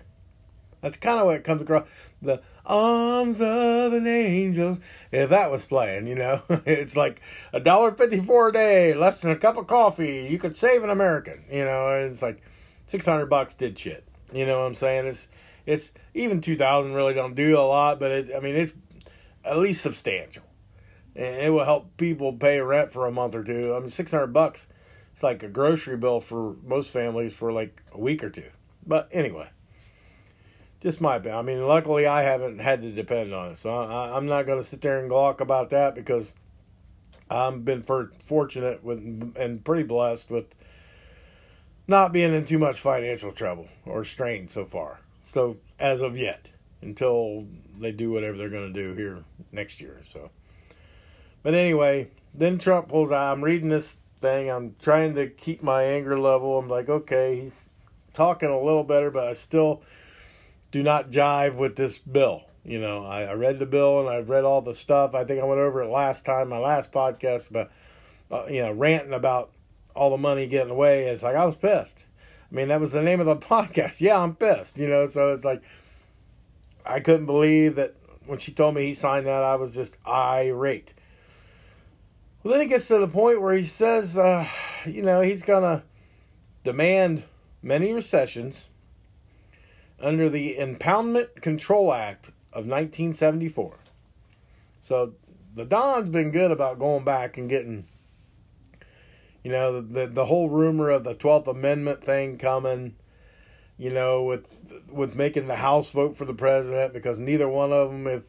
That's 0.81 0.97
kind 0.97 1.21
of 1.21 1.27
what 1.27 1.37
it 1.37 1.45
comes 1.45 1.63
across. 1.63 1.87
The 2.23 2.41
arms 2.65 3.41
of 3.41 3.93
an 3.93 4.07
angel. 4.07 4.79
If 5.13 5.31
that 5.31 5.51
was 5.51 5.65
playing, 5.65 6.07
you 6.07 6.15
know, 6.17 6.43
it's 6.67 6.97
like 6.97 7.21
a 7.53 7.61
dollar 7.61 7.93
fifty 7.93 8.21
four 8.21 8.49
a 8.49 8.53
day, 8.53 8.95
less 8.95 9.21
than 9.21 9.31
a 9.31 9.37
cup 9.37 9.57
of 9.57 9.67
coffee. 9.67 10.29
You 10.31 10.39
could 10.39 10.57
save 10.57 10.83
an 10.85 10.91
American, 10.91 11.45
you 11.51 11.65
know. 11.65 11.89
It's 12.11 12.23
like 12.23 12.43
six 12.87 13.05
hundred 13.05 13.27
bucks 13.27 13.55
did 13.55 13.79
shit. 13.79 14.05
You 14.33 14.47
know 14.47 14.61
what 14.61 14.67
I'm 14.67 14.75
saying? 14.75 15.07
It's 15.07 15.29
it's 15.67 15.91
even 16.15 16.41
two 16.41 16.57
thousand 16.57 16.95
really 16.95 17.15
don't 17.15 17.35
do 17.35 17.59
a 17.59 17.61
lot, 17.61 17.99
but 17.99 18.11
it, 18.11 18.31
I 18.37 18.41
mean 18.41 18.57
it's 18.57 18.73
at 19.45 19.59
least 19.59 19.83
substantial, 19.83 20.43
it 21.19 21.51
will 21.51 21.65
help 21.65 21.97
people 21.97 22.33
pay 22.33 22.61
rent 22.61 22.93
for 22.93 23.07
a 23.07 23.13
month 23.13 23.35
or 23.35 23.45
two. 23.45 23.75
I 23.75 23.81
mean 23.81 23.91
six 23.91 24.11
hundred 24.11 24.33
bucks, 24.33 24.67
it's 25.15 25.23
like 25.23 25.43
a 25.43 25.49
grocery 25.49 25.97
bill 25.97 26.21
for 26.21 26.57
most 26.65 26.91
families 26.91 27.33
for 27.33 27.53
like 27.53 27.83
a 27.93 27.99
week 27.99 28.23
or 28.23 28.31
two. 28.31 28.51
But 28.87 29.09
anyway 29.13 29.49
just 30.87 31.01
my 31.01 31.17
opinion. 31.17 31.39
I 31.39 31.43
mean, 31.43 31.67
luckily 31.67 32.07
I 32.07 32.23
haven't 32.23 32.61
had 32.61 32.83
to 32.83 32.93
depend 32.93 33.35
on 33.35 33.53
it, 33.53 33.59
so 33.59 33.75
I, 33.75 34.17
am 34.17 34.27
not 34.27 34.47
going 34.47 34.63
to 34.63 34.69
sit 34.69 34.81
there 34.81 35.01
and 35.01 35.09
gawk 35.09 35.41
about 35.41 35.71
that 35.71 35.95
because 35.95 36.31
I've 37.31 37.65
been 37.65 37.83
for, 37.83 38.13
fortunate 38.25 38.85
with 38.85 38.99
and 39.37 39.65
pretty 39.65 39.83
blessed 39.83 40.31
with 40.31 40.45
not 41.89 42.13
being 42.13 42.35
in 42.35 42.45
too 42.45 42.59
much 42.59 42.81
financial 42.81 43.33
trouble 43.33 43.69
or 43.85 44.05
strain 44.05 44.49
so 44.49 44.65
far. 44.65 45.01
So 45.25 45.57
as 45.81 46.03
of 46.03 46.17
yet, 46.17 46.47
until 46.83 47.47
they 47.81 47.91
do 47.91 48.11
whatever 48.11 48.37
they're 48.37 48.49
going 48.49 48.73
to 48.73 48.83
do 48.83 48.95
here 48.95 49.25
next 49.51 49.81
year. 49.81 50.03
So, 50.13 50.31
but 51.47 51.55
anyway, 51.55 52.09
then 52.35 52.59
Trump 52.59 52.89
pulls 52.89 53.13
out. 53.13 53.33
I'm 53.33 53.45
reading 53.45 53.69
this 53.69 53.95
thing. 54.21 54.51
I'm 54.51 54.75
trying 54.81 55.15
to 55.15 55.29
keep 55.29 55.63
my 55.63 55.85
anger 55.85 56.19
level. 56.19 56.59
I'm 56.59 56.69
like, 56.69 56.89
okay, 56.89 57.43
he's 57.43 57.55
talking 58.15 58.49
a 58.49 58.61
little 58.61 58.83
better, 58.83 59.13
but 59.13 59.29
I 59.29 59.33
still 59.35 59.85
do 60.73 60.83
not 60.83 61.09
jive 61.09 61.55
with 61.55 61.77
this 61.77 61.99
bill. 61.99 62.43
You 62.65 62.81
know, 62.81 63.05
I, 63.05 63.23
I 63.23 63.35
read 63.35 63.61
the 63.61 63.65
bill 63.65 64.01
and 64.01 64.09
I've 64.09 64.29
read 64.29 64.43
all 64.43 64.61
the 64.61 64.75
stuff. 64.75 65.15
I 65.15 65.23
think 65.23 65.41
I 65.41 65.45
went 65.45 65.61
over 65.61 65.85
it 65.85 65.89
last 65.89 66.25
time, 66.25 66.49
my 66.49 66.59
last 66.59 66.91
podcast, 66.91 67.53
but 67.53 67.71
uh, 68.29 68.47
you 68.51 68.63
know, 68.63 68.73
ranting 68.73 69.13
about 69.13 69.53
all 69.95 70.11
the 70.11 70.17
money 70.17 70.49
getting 70.49 70.73
away. 70.73 71.05
It's 71.05 71.23
like, 71.23 71.37
I 71.37 71.45
was 71.45 71.55
pissed. 71.55 71.99
I 72.51 72.55
mean, 72.57 72.67
that 72.67 72.81
was 72.81 72.91
the 72.91 73.03
name 73.03 73.21
of 73.21 73.27
the 73.27 73.37
podcast. 73.47 74.01
Yeah, 74.01 74.19
I'm 74.19 74.35
pissed, 74.35 74.77
you 74.77 74.89
know, 74.89 75.07
so 75.07 75.33
it's 75.33 75.45
like, 75.45 75.63
I 76.85 76.99
couldn't 76.99 77.27
believe 77.27 77.77
that 77.77 77.95
when 78.27 78.41
she 78.41 78.51
told 78.51 78.75
me 78.75 78.87
he 78.87 78.95
signed 78.95 79.27
that, 79.27 79.45
I 79.45 79.55
was 79.55 79.77
just 79.77 79.97
irate. 80.09 80.93
Well, 82.47 82.53
then 82.53 82.65
it 82.65 82.69
gets 82.69 82.87
to 82.87 82.99
the 82.99 83.09
point 83.09 83.43
where 83.43 83.57
he 83.57 83.65
says, 83.65 84.17
uh, 84.17 84.47
you 84.87 85.03
know, 85.03 85.21
he's 85.21 85.43
going 85.43 85.65
to 85.65 85.83
demand 86.63 87.25
many 87.61 87.93
rescissions 87.93 88.69
under 89.99 90.31
the 90.31 90.55
Impoundment 90.57 91.43
Control 91.43 91.93
Act 91.93 92.29
of 92.53 92.65
1974. 92.65 93.75
So 94.81 95.15
the 95.57 95.65
Don's 95.65 96.09
been 96.09 96.31
good 96.31 96.53
about 96.53 96.79
going 96.79 97.03
back 97.03 97.37
and 97.37 97.51
getting, 97.51 97.89
you 99.43 99.51
know, 99.51 99.81
the 99.81 100.07
the 100.07 100.27
whole 100.27 100.49
rumor 100.49 100.91
of 100.91 101.03
the 101.03 101.15
Twelfth 101.15 101.49
Amendment 101.49 102.05
thing 102.05 102.39
coming, 102.39 102.95
you 103.77 103.91
know, 103.91 104.23
with 104.23 104.47
with 104.89 105.17
making 105.17 105.49
the 105.49 105.57
House 105.57 105.91
vote 105.91 106.17
for 106.17 106.25
the 106.25 106.33
president 106.33 106.93
because 106.93 107.19
neither 107.19 107.49
one 107.49 107.73
of 107.73 107.89
them, 107.89 108.07
if 108.07 108.23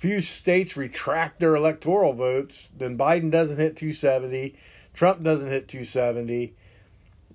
few 0.00 0.22
states 0.22 0.78
retract 0.78 1.40
their 1.40 1.54
electoral 1.54 2.14
votes, 2.14 2.68
then 2.74 2.96
Biden 2.96 3.30
doesn't 3.30 3.58
hit 3.58 3.76
270, 3.76 4.56
Trump 4.94 5.22
doesn't 5.22 5.50
hit 5.50 5.68
270 5.68 6.44
It 6.44 6.54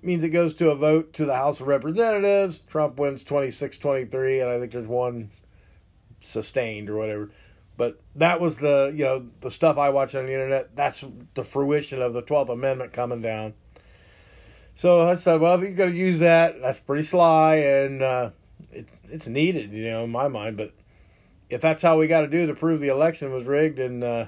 means 0.02 0.24
it 0.24 0.30
goes 0.30 0.52
to 0.54 0.70
a 0.70 0.74
vote 0.74 1.12
to 1.12 1.24
the 1.24 1.36
House 1.36 1.60
of 1.60 1.68
Representatives. 1.68 2.58
Trump 2.66 2.98
wins 2.98 3.22
26 3.22 3.78
23, 3.78 4.40
and 4.40 4.50
I 4.50 4.58
think 4.58 4.72
there's 4.72 4.88
one 4.88 5.30
sustained 6.20 6.90
or 6.90 6.96
whatever. 6.96 7.30
But 7.76 8.00
that 8.16 8.40
was 8.40 8.56
the 8.56 8.92
you 8.92 9.04
know 9.04 9.26
the 9.42 9.50
stuff 9.50 9.78
I 9.78 9.90
watched 9.90 10.16
on 10.16 10.26
the 10.26 10.32
internet. 10.32 10.74
That's 10.74 11.04
the 11.34 11.44
fruition 11.44 12.02
of 12.02 12.14
the 12.14 12.22
Twelfth 12.22 12.50
Amendment 12.50 12.92
coming 12.92 13.22
down. 13.22 13.54
So 14.74 15.02
I 15.02 15.14
said, 15.14 15.40
well, 15.40 15.54
if 15.54 15.68
he's 15.68 15.76
going 15.76 15.92
to 15.92 15.96
use 15.96 16.18
that, 16.18 16.60
that's 16.60 16.80
pretty 16.80 17.06
sly, 17.06 17.56
and 17.56 18.02
uh, 18.02 18.30
it, 18.72 18.88
it's 19.08 19.26
needed, 19.28 19.70
you 19.70 19.88
know, 19.88 20.04
in 20.04 20.10
my 20.10 20.26
mind. 20.26 20.56
But 20.56 20.72
if 21.48 21.60
that's 21.60 21.82
how 21.82 21.98
we 21.98 22.06
got 22.06 22.22
to 22.22 22.28
do 22.28 22.46
to 22.46 22.54
prove 22.54 22.80
the 22.80 22.88
election 22.88 23.32
was 23.32 23.44
rigged 23.44 23.78
and 23.78 24.02
uh, 24.02 24.26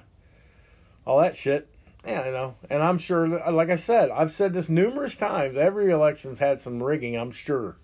all 1.04 1.20
that 1.20 1.36
shit, 1.36 1.68
yeah, 2.06 2.22
I 2.22 2.30
know. 2.30 2.54
And 2.70 2.82
I'm 2.82 2.98
sure, 2.98 3.28
like 3.50 3.70
I 3.70 3.76
said, 3.76 4.10
I've 4.10 4.32
said 4.32 4.52
this 4.52 4.68
numerous 4.68 5.16
times. 5.16 5.56
Every 5.56 5.90
election's 5.90 6.38
had 6.38 6.60
some 6.60 6.82
rigging, 6.82 7.16
I'm 7.16 7.32
sure. 7.32 7.76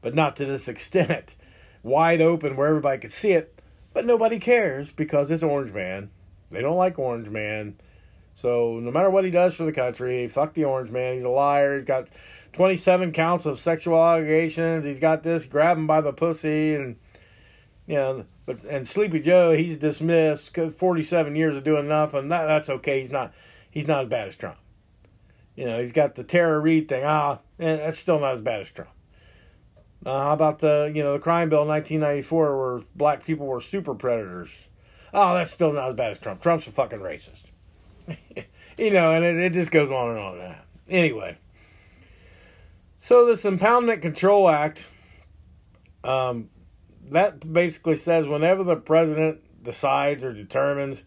But 0.00 0.14
not 0.14 0.36
to 0.36 0.44
this 0.44 0.68
extent. 0.68 1.34
Wide 1.82 2.20
open 2.20 2.56
where 2.56 2.68
everybody 2.68 3.00
could 3.00 3.12
see 3.12 3.32
it. 3.32 3.58
But 3.92 4.06
nobody 4.06 4.38
cares 4.38 4.90
because 4.90 5.30
it's 5.30 5.42
Orange 5.42 5.72
Man. 5.72 6.10
They 6.50 6.62
don't 6.62 6.76
like 6.76 6.98
Orange 6.98 7.28
Man. 7.28 7.76
So 8.34 8.80
no 8.82 8.90
matter 8.90 9.10
what 9.10 9.24
he 9.24 9.30
does 9.30 9.54
for 9.54 9.64
the 9.64 9.72
country, 9.72 10.26
fuck 10.28 10.54
the 10.54 10.64
Orange 10.64 10.90
Man. 10.90 11.14
He's 11.14 11.24
a 11.24 11.28
liar. 11.28 11.76
He's 11.76 11.86
got 11.86 12.08
27 12.54 13.12
counts 13.12 13.46
of 13.46 13.58
sexual 13.58 14.02
allegations. 14.02 14.84
He's 14.84 14.98
got 14.98 15.22
this, 15.22 15.44
grab 15.44 15.76
him 15.76 15.86
by 15.86 16.00
the 16.00 16.12
pussy. 16.12 16.74
And, 16.74 16.96
you 17.86 17.96
know, 17.96 18.24
but 18.44 18.64
and 18.64 18.86
Sleepy 18.86 19.20
Joe, 19.20 19.52
he's 19.52 19.76
dismissed. 19.76 20.56
47 20.56 21.36
years 21.36 21.56
of 21.56 21.64
doing 21.64 21.88
nothing. 21.88 22.28
That, 22.28 22.46
that's 22.46 22.68
okay. 22.68 23.00
He's 23.00 23.10
not 23.10 23.32
he's 23.70 23.86
not 23.86 24.04
as 24.04 24.08
bad 24.08 24.28
as 24.28 24.36
Trump. 24.36 24.58
You 25.54 25.66
know, 25.66 25.80
he's 25.80 25.92
got 25.92 26.14
the 26.14 26.24
Tara 26.24 26.58
Reade 26.58 26.88
thing. 26.88 27.04
Ah, 27.04 27.38
eh, 27.60 27.76
that's 27.76 27.98
still 27.98 28.18
not 28.18 28.34
as 28.34 28.40
bad 28.40 28.60
as 28.60 28.70
Trump. 28.70 28.90
Uh, 30.04 30.24
how 30.24 30.32
about 30.32 30.58
the 30.58 30.90
you 30.92 31.02
know 31.02 31.12
the 31.12 31.18
crime 31.18 31.48
bill 31.48 31.62
in 31.62 31.68
1994 31.68 32.58
where 32.58 32.84
black 32.96 33.24
people 33.24 33.46
were 33.46 33.60
super 33.60 33.94
predators? 33.94 34.50
Oh, 35.14 35.34
that's 35.34 35.50
still 35.50 35.72
not 35.72 35.90
as 35.90 35.94
bad 35.94 36.12
as 36.12 36.18
Trump. 36.18 36.42
Trump's 36.42 36.66
a 36.66 36.72
fucking 36.72 36.98
racist. 36.98 37.42
you 38.78 38.90
know, 38.90 39.12
and 39.12 39.24
it, 39.24 39.36
it 39.36 39.52
just 39.52 39.70
goes 39.70 39.90
on 39.90 40.10
and 40.10 40.18
on 40.18 40.34
and 40.34 40.42
on. 40.42 40.56
Anyway, 40.88 41.36
so 42.98 43.26
this 43.26 43.44
Impoundment 43.44 44.02
Control 44.02 44.48
Act, 44.48 44.86
um, 46.02 46.48
that 47.10 47.52
basically 47.52 47.96
says 47.96 48.26
whenever 48.26 48.62
the 48.64 48.76
president 48.76 49.40
decides 49.62 50.24
or 50.24 50.32
determines 50.32 51.02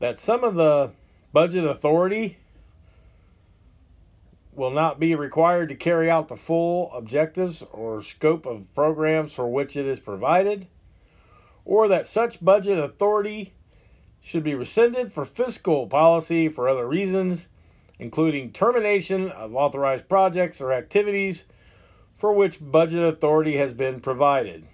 that 0.00 0.18
some 0.18 0.44
of 0.44 0.54
the 0.54 0.92
budget 1.32 1.64
authority 1.64 2.38
will 4.52 4.70
not 4.70 5.00
be 5.00 5.14
required 5.14 5.68
to 5.68 5.74
carry 5.74 6.10
out 6.10 6.28
the 6.28 6.36
full 6.36 6.92
objectives 6.92 7.62
or 7.72 8.02
scope 8.02 8.46
of 8.46 8.72
programs 8.74 9.32
for 9.32 9.48
which 9.48 9.76
it 9.76 9.86
is 9.86 9.98
provided, 9.98 10.66
or 11.64 11.88
that 11.88 12.06
such 12.06 12.44
budget 12.44 12.78
authority 12.78 13.52
should 14.20 14.44
be 14.44 14.54
rescinded 14.54 15.12
for 15.12 15.24
fiscal 15.24 15.86
policy 15.86 16.48
for 16.48 16.68
other 16.68 16.86
reasons, 16.86 17.46
including 17.98 18.52
termination 18.52 19.30
of 19.30 19.54
authorized 19.54 20.08
projects 20.08 20.60
or 20.60 20.72
activities 20.72 21.44
for 22.24 22.32
which 22.32 22.56
budget 22.58 23.04
authority 23.04 23.58
has 23.58 23.74
been 23.74 24.00
provided. 24.00 24.64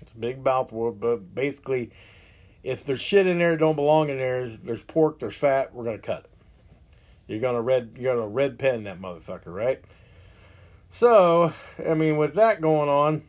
It's 0.00 0.12
a 0.12 0.16
big 0.16 0.44
mouthful, 0.44 0.92
but 0.92 1.34
basically, 1.34 1.90
if 2.62 2.84
there's 2.84 3.00
shit 3.00 3.26
in 3.26 3.40
there 3.40 3.50
that 3.50 3.58
don't 3.58 3.74
belong 3.74 4.10
in 4.10 4.18
there, 4.18 4.48
there's 4.48 4.84
pork, 4.84 5.18
there's 5.18 5.34
fat, 5.34 5.74
we're 5.74 5.82
gonna 5.82 5.98
cut 5.98 6.20
it. 6.20 6.30
You're 7.26 7.40
gonna 7.40 7.60
red 7.60 7.96
you're 7.98 8.14
gonna 8.14 8.28
red 8.28 8.60
pen 8.60 8.84
that 8.84 9.00
motherfucker, 9.00 9.52
right? 9.52 9.82
So, 10.88 11.52
I 11.84 11.94
mean, 11.94 12.16
with 12.16 12.36
that 12.36 12.60
going 12.60 12.88
on, 12.88 13.24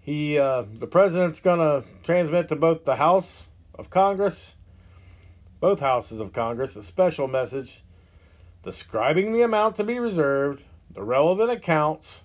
he 0.00 0.38
uh, 0.38 0.64
the 0.78 0.86
president's 0.86 1.40
gonna 1.40 1.84
transmit 2.04 2.48
to 2.48 2.56
both 2.56 2.86
the 2.86 2.96
House 2.96 3.42
of 3.74 3.90
Congress, 3.90 4.54
both 5.60 5.80
houses 5.80 6.20
of 6.20 6.32
Congress, 6.32 6.74
a 6.74 6.82
special 6.82 7.28
message 7.28 7.84
describing 8.62 9.34
the 9.34 9.42
amount 9.42 9.76
to 9.76 9.84
be 9.84 9.98
reserved, 9.98 10.62
the 10.94 11.02
relevant 11.02 11.50
accounts, 11.50 12.20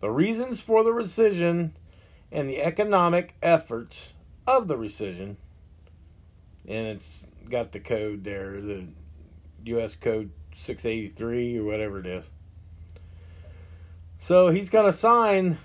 the 0.00 0.10
reasons 0.10 0.60
for 0.60 0.84
the 0.84 0.90
rescission, 0.90 1.70
and 2.30 2.48
the 2.48 2.62
economic 2.62 3.34
efforts 3.42 4.12
of 4.46 4.68
the 4.68 4.76
rescission, 4.76 5.36
and 6.66 6.86
it's 6.86 7.24
got 7.50 7.72
the 7.72 7.80
code 7.80 8.24
there, 8.24 8.60
the 8.60 8.86
U.S. 9.64 9.94
code 9.94 10.30
683 10.54 11.58
or 11.58 11.64
whatever 11.64 12.00
it 12.00 12.06
is. 12.06 12.24
So 14.18 14.50
he's 14.50 14.70
going 14.70 14.86
to 14.86 14.92
sign 14.92 15.58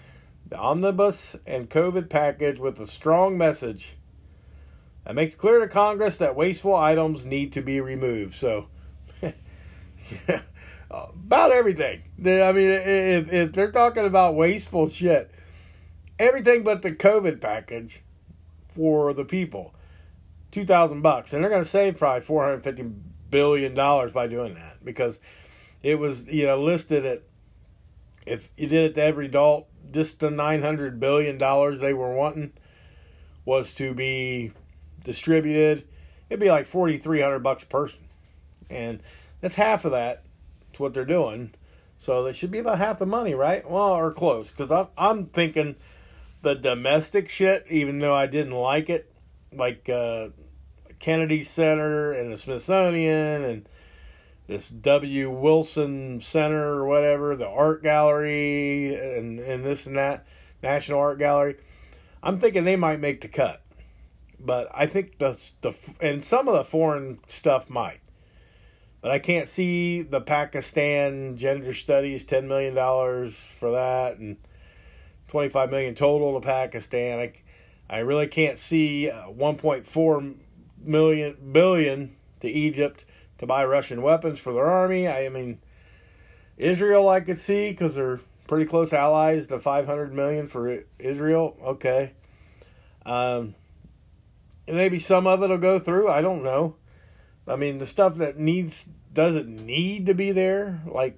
the 0.50 0.58
omnibus 0.58 1.36
and 1.46 1.70
COVID 1.70 2.10
package 2.10 2.60
with 2.60 2.80
a 2.80 2.88
strong 2.88 3.38
message 3.38 3.96
that 5.06 5.16
makes 5.16 5.36
clear 5.36 5.60
to 5.60 5.68
Congress 5.68 6.18
that 6.18 6.36
wasteful 6.36 6.76
items 6.76 7.26
need 7.26 7.54
to 7.54 7.62
be 7.62 7.80
removed. 7.80 8.36
So 8.36 8.68
about 10.90 11.52
everything. 11.52 12.02
I 12.20 12.52
mean, 12.52 12.72
if, 12.72 13.32
if 13.32 13.52
they're 13.52 13.72
talking 13.72 14.06
about 14.06 14.36
wasteful 14.36 14.90
shit, 14.90 15.32
everything 16.20 16.64
but 16.64 16.82
the 16.82 16.92
COVID 16.92 17.42
package 17.42 18.02
for 18.76 19.14
the 19.14 19.26
people, 19.26 19.74
two 20.52 20.66
thousand 20.66 21.02
bucks, 21.02 21.34
and 21.34 21.44
they're 21.44 21.50
going 21.50 21.64
to 21.64 21.70
save 21.70 21.98
probably 21.98 22.22
four 22.22 22.44
hundred 22.44 22.64
fifty 22.64 22.84
billion 23.30 23.74
dollars 23.74 24.12
by 24.12 24.28
doing 24.28 24.54
that 24.54 24.84
because 24.86 25.20
it 25.84 25.96
was 25.96 26.26
you 26.26 26.46
know 26.46 26.62
listed 26.62 27.06
at 27.06 27.24
if 28.26 28.50
you 28.58 28.68
did 28.68 28.92
it 28.92 28.96
to 28.96 29.02
every 29.04 29.26
adult, 29.28 29.68
just 29.92 30.20
the 30.20 30.30
nine 30.30 30.62
hundred 30.62 31.00
billion 31.00 31.38
dollars 31.38 31.80
they 31.80 31.94
were 31.94 32.14
wanting 32.14 32.54
was 33.46 33.74
to 33.76 33.94
be 33.94 34.52
distributed. 35.04 35.88
It'd 36.30 36.40
be 36.40 36.50
like 36.50 36.66
forty 36.66 36.98
three 36.98 37.22
hundred 37.22 37.40
bucks 37.40 37.64
a 37.64 37.68
person, 37.68 38.00
and 38.70 39.02
that's 39.42 39.56
half 39.56 39.86
of 39.86 39.92
that. 39.92 40.24
What 40.80 40.94
they're 40.94 41.06
doing. 41.06 41.54
So 42.00 42.24
they 42.24 42.34
should 42.34 42.52
be 42.52 42.60
about 42.60 42.78
half 42.78 43.00
the 43.00 43.06
money, 43.06 43.34
right? 43.34 43.70
Well, 43.70 43.94
or 43.94 44.12
close. 44.14 44.52
Because 44.52 44.72
I'm, 44.72 44.88
I'm 44.98 45.26
thinking 45.28 45.76
the 46.44 46.54
domestic 46.54 47.30
shit, 47.30 47.66
even 47.70 48.00
though 48.00 48.16
I 48.16 48.28
didn't 48.28 48.54
like 48.54 48.90
it, 48.90 49.12
like 49.52 49.90
uh, 49.90 50.30
Kennedy 51.00 51.44
Center 51.44 52.14
and 52.14 52.32
the 52.32 52.38
Smithsonian 52.38 53.44
and 53.44 53.70
this 54.48 54.70
W. 54.70 55.30
Wilson 55.30 56.22
Center 56.22 56.64
or 56.64 56.88
whatever, 56.88 57.36
the 57.36 57.48
art 57.48 57.84
gallery 57.84 58.96
and, 58.96 59.40
and 59.40 59.64
this 59.64 59.88
and 59.88 59.98
that, 59.98 60.26
National 60.64 61.00
Art 61.00 61.20
Gallery. 61.20 61.58
I'm 62.24 62.40
thinking 62.40 62.64
they 62.64 62.76
might 62.76 63.00
make 63.00 63.22
the 63.22 63.28
cut. 63.28 63.62
But 64.40 64.70
I 64.74 64.86
think 64.86 65.18
the, 65.18 65.38
the 65.62 65.74
and 66.00 66.24
some 66.24 66.48
of 66.48 66.56
the 66.56 66.64
foreign 66.64 67.20
stuff 67.28 67.70
might. 67.70 68.00
But 69.08 69.14
I 69.14 69.20
can't 69.20 69.48
see 69.48 70.02
the 70.02 70.20
Pakistan 70.20 71.38
gender 71.38 71.74
studies, 71.74 72.26
$10 72.26 72.46
million 72.46 72.76
for 73.58 73.72
that, 73.72 74.18
and 74.18 74.36
25 75.30 75.72
million 75.72 75.96
total 75.96 76.38
to 76.38 76.46
Pakistan. 76.46 77.18
I, 77.18 77.32
I 77.90 78.00
really 78.00 78.28
can't 78.28 78.60
see 78.60 79.10
uh, 79.10 79.28
1.4 79.30 80.36
million 80.84 81.38
billion 81.54 82.18
to 82.42 82.50
Egypt 82.50 83.06
to 83.38 83.46
buy 83.46 83.64
Russian 83.64 84.02
weapons 84.02 84.40
for 84.40 84.52
their 84.52 84.66
army. 84.66 85.08
I 85.08 85.30
mean, 85.30 85.60
Israel 86.58 87.08
I 87.08 87.22
could 87.22 87.38
see 87.38 87.72
because 87.72 87.96
they're 87.96 88.20
pretty 88.46 88.66
close 88.66 88.92
allies. 88.92 89.48
The 89.48 89.58
500 89.58 90.14
million 90.14 90.50
for 90.50 90.84
Israel, 91.00 91.56
okay. 91.64 92.12
Um, 93.06 93.56
maybe 94.68 95.00
some 95.00 95.28
of 95.28 95.42
it 95.44 95.50
will 95.50 95.60
go 95.60 95.80
through. 95.80 96.10
I 96.10 96.20
don't 96.20 96.44
know. 96.44 96.76
I 97.48 97.56
mean, 97.56 97.78
the 97.78 97.86
stuff 97.86 98.16
that 98.16 98.38
needs 98.38 98.86
doesn't 99.14 99.66
need 99.66 100.06
to 100.08 100.14
be 100.14 100.32
there, 100.32 100.82
like 100.86 101.18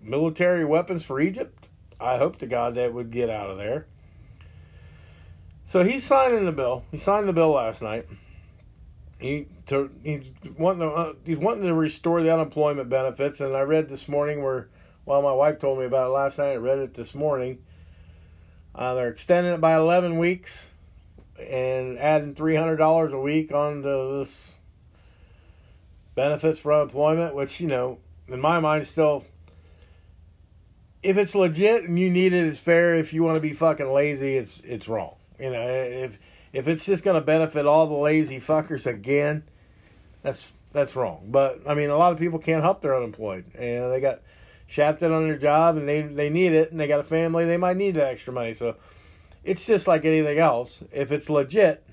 military 0.00 0.64
weapons 0.64 1.04
for 1.04 1.20
Egypt. 1.20 1.66
I 2.00 2.18
hope 2.18 2.38
to 2.40 2.46
God 2.46 2.74
that 2.74 2.92
would 2.92 3.10
get 3.10 3.30
out 3.30 3.50
of 3.50 3.58
there. 3.58 3.86
So 5.64 5.84
he's 5.84 6.04
signing 6.04 6.44
the 6.44 6.52
bill. 6.52 6.84
He 6.90 6.98
signed 6.98 7.28
the 7.28 7.32
bill 7.32 7.52
last 7.52 7.80
night. 7.80 8.06
He 9.18 9.46
to 9.66 9.90
he's 10.02 10.24
wanting 10.58 10.80
to 10.80 10.88
uh, 10.88 11.12
he's 11.24 11.38
wanting 11.38 11.62
to 11.64 11.74
restore 11.74 12.22
the 12.22 12.32
unemployment 12.32 12.88
benefits, 12.88 13.40
and 13.40 13.56
I 13.56 13.60
read 13.60 13.88
this 13.88 14.08
morning 14.08 14.42
where 14.42 14.68
well 15.06 15.22
my 15.22 15.32
wife 15.32 15.60
told 15.60 15.78
me 15.78 15.84
about 15.84 16.08
it 16.08 16.10
last 16.10 16.38
night. 16.38 16.52
I 16.52 16.56
read 16.56 16.78
it 16.78 16.94
this 16.94 17.14
morning. 17.14 17.62
Uh, 18.74 18.94
they're 18.94 19.08
extending 19.08 19.54
it 19.54 19.60
by 19.60 19.76
eleven 19.76 20.18
weeks 20.18 20.66
and 21.38 21.98
adding 21.98 22.34
three 22.34 22.56
hundred 22.56 22.76
dollars 22.76 23.12
a 23.12 23.18
week 23.18 23.52
onto 23.52 24.18
this 24.18 24.51
benefits 26.14 26.58
for 26.58 26.72
unemployment, 26.72 27.34
which 27.34 27.60
you 27.60 27.68
know 27.68 27.98
in 28.28 28.40
my 28.40 28.60
mind 28.60 28.86
still 28.86 29.24
if 31.02 31.16
it's 31.16 31.34
legit 31.34 31.84
and 31.84 31.98
you 31.98 32.10
need 32.10 32.32
it, 32.32 32.46
it's 32.46 32.58
fair. 32.58 32.94
If 32.94 33.12
you 33.12 33.22
want 33.22 33.36
to 33.36 33.40
be 33.40 33.52
fucking 33.52 33.92
lazy, 33.92 34.36
it's 34.36 34.60
it's 34.64 34.88
wrong. 34.88 35.16
You 35.38 35.50
know, 35.50 35.66
if 35.66 36.18
if 36.52 36.68
it's 36.68 36.84
just 36.84 37.02
going 37.02 37.20
to 37.20 37.24
benefit 37.24 37.66
all 37.66 37.86
the 37.86 37.94
lazy 37.94 38.40
fuckers 38.40 38.86
again, 38.86 39.42
that's 40.22 40.52
that's 40.72 40.94
wrong. 40.94 41.28
But 41.28 41.62
I 41.66 41.74
mean, 41.74 41.90
a 41.90 41.96
lot 41.96 42.12
of 42.12 42.18
people 42.18 42.38
can't 42.38 42.62
help 42.62 42.80
they're 42.80 42.96
unemployed, 42.96 43.44
and 43.54 43.92
they 43.92 44.00
got 44.00 44.20
shafted 44.66 45.10
on 45.10 45.26
their 45.26 45.38
job, 45.38 45.76
and 45.76 45.88
they 45.88 46.02
they 46.02 46.30
need 46.30 46.52
it, 46.52 46.70
and 46.70 46.80
they 46.80 46.86
got 46.86 47.00
a 47.00 47.04
family, 47.04 47.44
they 47.44 47.56
might 47.56 47.76
need 47.76 47.96
that 47.96 48.08
extra 48.08 48.32
money. 48.32 48.54
So 48.54 48.76
it's 49.42 49.66
just 49.66 49.88
like 49.88 50.04
anything 50.04 50.38
else. 50.38 50.82
If 50.92 51.10
it's 51.10 51.28
legit, 51.28 51.84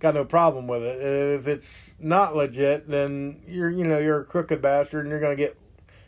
got 0.00 0.14
no 0.14 0.24
problem 0.24 0.66
with 0.66 0.82
it. 0.82 1.00
If 1.00 1.46
it's 1.46 1.92
not 2.00 2.34
legit, 2.34 2.88
then 2.88 3.42
you're 3.46 3.70
you 3.70 3.84
know 3.84 3.98
you're 3.98 4.20
a 4.20 4.24
crooked 4.24 4.60
bastard, 4.60 5.04
and 5.04 5.10
you're 5.10 5.20
to 5.20 5.36
get 5.36 5.56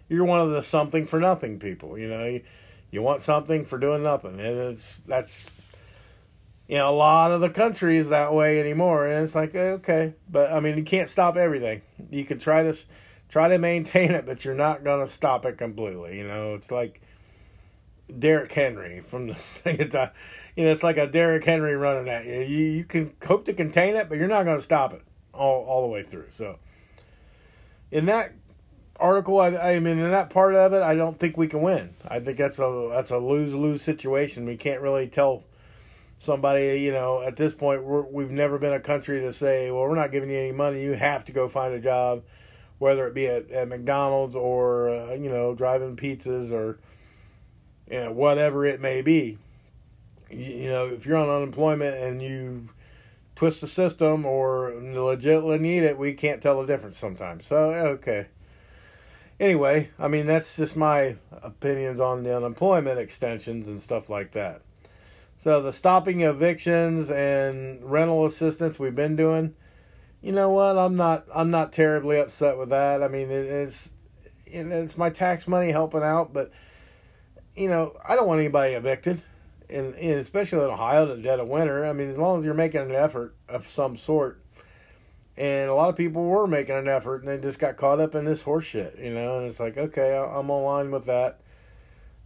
you're 0.08 0.24
one 0.24 0.40
of 0.40 0.50
the 0.50 0.62
something 0.62 1.06
for 1.06 1.20
nothing 1.20 1.58
people. 1.58 1.96
You 1.96 2.08
know, 2.08 2.24
you, 2.24 2.42
you 2.90 3.02
want 3.02 3.22
something 3.22 3.64
for 3.64 3.78
doing 3.78 4.02
nothing, 4.02 4.40
and 4.40 4.72
it's 4.72 5.00
that's 5.06 5.46
you 6.66 6.78
know 6.78 6.88
a 6.88 6.96
lot 6.96 7.30
of 7.30 7.40
the 7.40 7.50
country 7.50 7.98
is 7.98 8.08
that 8.08 8.34
way 8.34 8.58
anymore, 8.58 9.06
and 9.06 9.24
it's 9.24 9.34
like 9.34 9.54
okay, 9.54 10.14
but 10.28 10.50
I 10.50 10.60
mean 10.60 10.76
you 10.76 10.84
can't 10.84 11.08
stop 11.08 11.36
everything. 11.36 11.82
You 12.10 12.24
could 12.24 12.40
try 12.40 12.62
this, 12.62 12.86
try 13.28 13.48
to 13.48 13.58
maintain 13.58 14.10
it, 14.10 14.26
but 14.26 14.44
you're 14.44 14.54
not 14.54 14.84
gonna 14.84 15.08
stop 15.08 15.44
it 15.44 15.58
completely. 15.58 16.16
You 16.16 16.26
know, 16.26 16.54
it's 16.54 16.70
like 16.70 17.02
Derrick 18.18 18.52
Henry 18.52 19.00
from 19.00 19.28
the 19.28 19.36
you 20.56 20.64
know 20.64 20.70
it's 20.70 20.82
like 20.82 20.98
a 20.98 21.06
Derrick 21.06 21.44
Henry 21.44 21.76
running 21.76 22.08
at 22.08 22.26
you. 22.26 22.40
You 22.40 22.66
you 22.66 22.84
can 22.84 23.12
hope 23.24 23.44
to 23.46 23.52
contain 23.52 23.96
it, 23.96 24.08
but 24.08 24.18
you're 24.18 24.28
not 24.28 24.44
gonna 24.44 24.62
stop 24.62 24.92
it 24.92 25.02
all 25.32 25.64
all 25.64 25.82
the 25.82 25.88
way 25.88 26.02
through. 26.02 26.28
So 26.30 26.58
in 27.90 28.06
that 28.06 28.32
article, 28.98 29.40
I, 29.40 29.48
I 29.48 29.80
mean, 29.80 29.98
in 29.98 30.10
that 30.10 30.30
part 30.30 30.54
of 30.54 30.72
it, 30.72 30.82
I 30.82 30.94
don't 30.94 31.18
think 31.18 31.36
we 31.36 31.48
can 31.48 31.62
win. 31.62 31.94
I 32.06 32.20
think 32.20 32.38
that's 32.38 32.58
a 32.58 32.90
that's 32.92 33.10
a 33.10 33.18
lose 33.18 33.54
lose 33.54 33.82
situation. 33.82 34.44
We 34.44 34.56
can't 34.56 34.80
really 34.80 35.08
tell 35.08 35.44
somebody, 36.18 36.80
you 36.80 36.92
know, 36.92 37.20
at 37.20 37.36
this 37.36 37.52
point, 37.52 37.82
we 37.84 38.22
have 38.22 38.32
never 38.32 38.58
been 38.58 38.72
a 38.72 38.80
country 38.80 39.20
to 39.22 39.32
say, 39.32 39.70
well, 39.72 39.82
we're 39.82 39.96
not 39.96 40.12
giving 40.12 40.30
you 40.30 40.38
any 40.38 40.52
money. 40.52 40.80
You 40.80 40.92
have 40.92 41.24
to 41.24 41.32
go 41.32 41.48
find 41.48 41.74
a 41.74 41.80
job, 41.80 42.22
whether 42.78 43.08
it 43.08 43.14
be 43.14 43.26
at, 43.26 43.50
at 43.50 43.68
McDonald's 43.68 44.36
or 44.36 44.88
uh, 44.88 45.14
you 45.14 45.30
know 45.30 45.54
driving 45.54 45.96
pizzas 45.96 46.52
or 46.52 46.78
you 47.90 48.00
know, 48.00 48.12
whatever 48.12 48.64
it 48.64 48.80
may 48.80 49.02
be. 49.02 49.38
You, 50.32 50.70
know, 50.70 50.86
if 50.86 51.06
you're 51.06 51.16
on 51.16 51.28
unemployment 51.28 51.96
and 51.96 52.22
you 52.22 52.68
twist 53.36 53.60
the 53.60 53.66
system 53.66 54.24
or 54.24 54.72
legitimately 54.80 55.58
need 55.58 55.82
it, 55.82 55.98
we 55.98 56.14
can't 56.14 56.42
tell 56.42 56.60
the 56.60 56.66
difference 56.66 56.98
sometimes. 56.98 57.46
So 57.46 57.56
okay 57.56 58.26
anyway, 59.42 59.90
I 59.98 60.08
mean, 60.08 60.26
that's 60.26 60.56
just 60.56 60.76
my 60.76 61.16
opinions 61.42 62.00
on 62.00 62.22
the 62.22 62.34
unemployment 62.34 62.98
extensions 62.98 63.66
and 63.66 63.80
stuff 63.80 64.08
like 64.08 64.32
that. 64.32 64.62
So 65.42 65.60
the 65.60 65.72
stopping 65.72 66.20
evictions 66.20 67.10
and 67.10 67.82
rental 67.82 68.24
assistance 68.24 68.78
we've 68.78 68.94
been 68.94 69.16
doing, 69.16 69.54
you 70.22 70.30
know 70.30 70.50
what? 70.50 70.78
I'm 70.78 70.96
not 70.96 71.26
I'm 71.34 71.50
not 71.50 71.72
terribly 71.72 72.20
upset 72.20 72.56
with 72.56 72.68
that. 72.68 73.02
I 73.02 73.08
mean, 73.08 73.30
it, 73.30 73.46
it's 73.46 73.90
it's 74.46 74.96
my 74.96 75.10
tax 75.10 75.48
money 75.48 75.72
helping 75.72 76.02
out, 76.02 76.32
but 76.32 76.52
you 77.56 77.68
know, 77.68 77.96
I 78.08 78.14
don't 78.14 78.28
want 78.28 78.38
anybody 78.40 78.74
evicted, 78.74 79.20
and, 79.72 79.94
and 79.94 80.20
especially 80.20 80.58
in 80.58 80.70
Ohio, 80.70 81.10
in 81.10 81.16
the 81.16 81.22
dead 81.22 81.40
of 81.40 81.48
winter. 81.48 81.84
I 81.84 81.92
mean, 81.92 82.10
as 82.10 82.18
long 82.18 82.38
as 82.38 82.44
you're 82.44 82.54
making 82.54 82.82
an 82.82 82.94
effort 82.94 83.34
of 83.48 83.68
some 83.68 83.96
sort, 83.96 84.40
and 85.36 85.70
a 85.70 85.74
lot 85.74 85.88
of 85.88 85.96
people 85.96 86.24
were 86.24 86.46
making 86.46 86.76
an 86.76 86.88
effort 86.88 87.22
and 87.22 87.28
they 87.28 87.38
just 87.38 87.58
got 87.58 87.76
caught 87.76 88.00
up 88.00 88.14
in 88.14 88.24
this 88.24 88.42
horse 88.42 88.64
shit, 88.64 88.98
you 89.02 89.14
know. 89.14 89.38
And 89.38 89.48
it's 89.48 89.60
like, 89.60 89.78
okay, 89.78 90.16
I'm 90.16 90.50
online 90.50 90.90
with 90.90 91.06
that. 91.06 91.40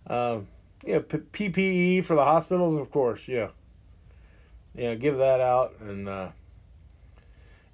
Um, 0.09 0.49
yeah, 0.85 1.01
P- 1.01 1.49
PPE 1.49 2.05
for 2.05 2.17
the 2.17 2.25
hospitals, 2.25 2.79
of 2.81 2.91
course, 2.91 3.23
yeah. 3.27 3.49
Yeah, 4.75 4.95
give 4.95 5.19
that 5.19 5.41
out. 5.41 5.75
And 5.81 6.09
uh, 6.09 6.29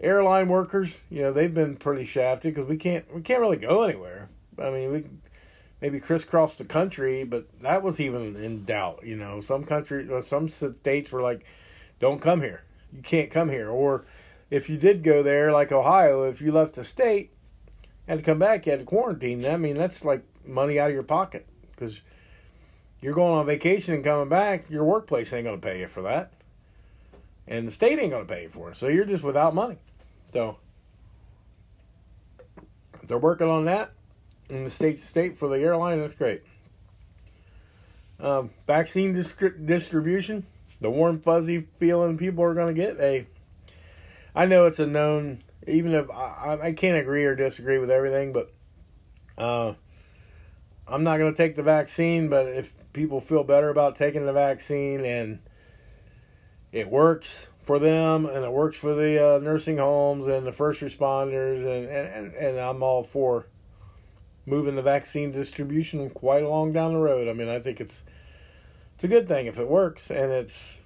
airline 0.00 0.48
workers, 0.48 0.96
you 1.10 1.22
know, 1.22 1.32
they've 1.32 1.52
been 1.52 1.76
pretty 1.76 2.04
shafted 2.04 2.54
because 2.54 2.68
we 2.68 2.76
can't 2.76 3.12
we 3.14 3.22
can't 3.22 3.40
really 3.40 3.56
go 3.56 3.82
anywhere. 3.82 4.28
I 4.58 4.70
mean, 4.70 4.92
we 4.92 5.04
maybe 5.82 5.98
crisscross 5.98 6.54
the 6.54 6.64
country, 6.64 7.24
but 7.24 7.44
that 7.60 7.82
was 7.82 7.98
even 7.98 8.36
in 8.36 8.64
doubt. 8.64 9.00
You 9.04 9.16
know, 9.16 9.40
some 9.40 9.64
country, 9.64 10.08
uh, 10.10 10.22
some 10.22 10.48
states 10.48 11.10
were 11.10 11.20
like, 11.20 11.44
"Don't 11.98 12.22
come 12.22 12.40
here. 12.40 12.62
You 12.92 13.02
can't 13.02 13.32
come 13.32 13.50
here," 13.50 13.68
or 13.68 14.06
if 14.48 14.70
you 14.70 14.76
did 14.78 15.02
go 15.02 15.24
there, 15.24 15.50
like 15.50 15.72
Ohio, 15.72 16.22
if 16.22 16.40
you 16.40 16.52
left 16.52 16.76
the 16.76 16.84
state, 16.84 17.32
had 18.06 18.18
to 18.18 18.24
come 18.24 18.38
back, 18.38 18.64
you 18.64 18.70
had 18.70 18.80
to 18.80 18.86
quarantine. 18.86 19.44
I 19.44 19.56
mean, 19.56 19.76
that's 19.76 20.04
like 20.04 20.22
money 20.46 20.78
out 20.78 20.88
of 20.88 20.94
your 20.94 21.02
pocket 21.02 21.46
because 21.72 22.00
you're 23.00 23.12
going 23.12 23.34
on 23.34 23.44
vacation 23.44 23.94
and 23.94 24.04
coming 24.04 24.28
back. 24.28 24.70
Your 24.70 24.84
workplace 24.84 25.32
ain't 25.32 25.44
going 25.44 25.60
to 25.60 25.66
pay 25.66 25.80
you 25.80 25.88
for 25.88 26.02
that, 26.02 26.32
and 27.48 27.66
the 27.66 27.72
state 27.72 27.98
ain't 27.98 28.12
going 28.12 28.24
to 28.24 28.32
pay 28.32 28.44
you 28.44 28.50
for 28.50 28.70
it. 28.70 28.76
So 28.76 28.86
you're 28.86 29.04
just 29.04 29.24
without 29.24 29.52
money. 29.52 29.78
So 30.32 30.58
they're 33.02 33.18
working 33.18 33.48
on 33.48 33.64
that 33.64 33.90
in 34.48 34.64
the 34.64 34.70
state 34.70 34.98
to 35.00 35.06
state 35.06 35.38
for 35.38 35.48
the 35.48 35.56
airline. 35.56 36.00
That's 36.00 36.14
great. 36.14 36.42
Um, 38.20 38.50
vaccine 38.66 39.14
distri- 39.14 39.66
distribution, 39.66 40.46
the 40.80 40.90
warm 40.90 41.20
fuzzy 41.20 41.66
feeling 41.78 42.18
people 42.18 42.44
are 42.44 42.54
going 42.54 42.74
to 42.74 42.80
get. 42.80 42.96
Hey, 42.98 43.26
I 44.34 44.46
know 44.46 44.66
it's 44.66 44.78
a 44.78 44.86
known, 44.86 45.42
even 45.66 45.92
if 45.94 46.10
I, 46.10 46.58
I 46.62 46.72
can't 46.72 46.98
agree 46.98 47.24
or 47.24 47.34
disagree 47.34 47.78
with 47.78 47.90
everything, 47.90 48.32
but 48.32 48.52
Uh, 49.38 49.72
I'm 50.86 51.04
not 51.04 51.16
going 51.16 51.32
to 51.32 51.36
take 51.36 51.56
the 51.56 51.62
vaccine, 51.62 52.28
but 52.28 52.46
if 52.46 52.70
people 52.92 53.20
feel 53.20 53.44
better 53.44 53.70
about 53.70 53.96
taking 53.96 54.26
the 54.26 54.32
vaccine 54.32 55.04
and 55.06 55.38
it 56.70 56.86
works 56.86 57.48
for 57.64 57.78
them 57.78 58.26
and 58.26 58.44
it 58.44 58.52
works 58.52 58.76
for 58.76 58.94
the 58.94 59.36
uh, 59.36 59.38
nursing 59.38 59.78
homes 59.78 60.28
and 60.28 60.46
the 60.46 60.52
first 60.52 60.82
responders, 60.82 61.60
and, 61.60 61.88
and, 61.88 62.34
and 62.34 62.58
I'm 62.60 62.82
all 62.82 63.02
for 63.02 63.46
moving 64.46 64.74
the 64.74 64.82
vaccine 64.82 65.32
distribution 65.32 66.10
quite 66.10 66.42
along 66.42 66.72
down 66.72 66.92
the 66.92 67.00
road. 67.00 67.28
I 67.28 67.32
mean, 67.32 67.48
I 67.48 67.60
think 67.60 67.80
it's 67.80 68.02
it's 68.94 69.04
a 69.04 69.08
good 69.08 69.28
thing 69.28 69.46
if 69.46 69.58
it 69.58 69.68
works 69.68 70.10
and 70.10 70.30
it's 70.30 70.78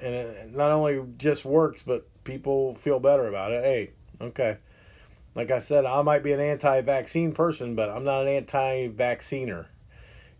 and 0.00 0.14
it 0.14 0.54
not 0.54 0.70
only 0.70 1.02
just 1.16 1.44
works, 1.44 1.82
but 1.84 2.06
people 2.24 2.74
feel 2.74 2.98
better 3.00 3.28
about 3.28 3.52
it. 3.52 3.64
Hey, 3.64 3.90
okay. 4.20 4.58
Like 5.34 5.50
I 5.50 5.60
said, 5.60 5.84
I 5.84 6.02
might 6.02 6.22
be 6.22 6.32
an 6.32 6.40
anti-vaccine 6.40 7.32
person, 7.32 7.74
but 7.74 7.90
I'm 7.90 8.04
not 8.04 8.22
an 8.22 8.28
anti-vacciner. 8.28 9.66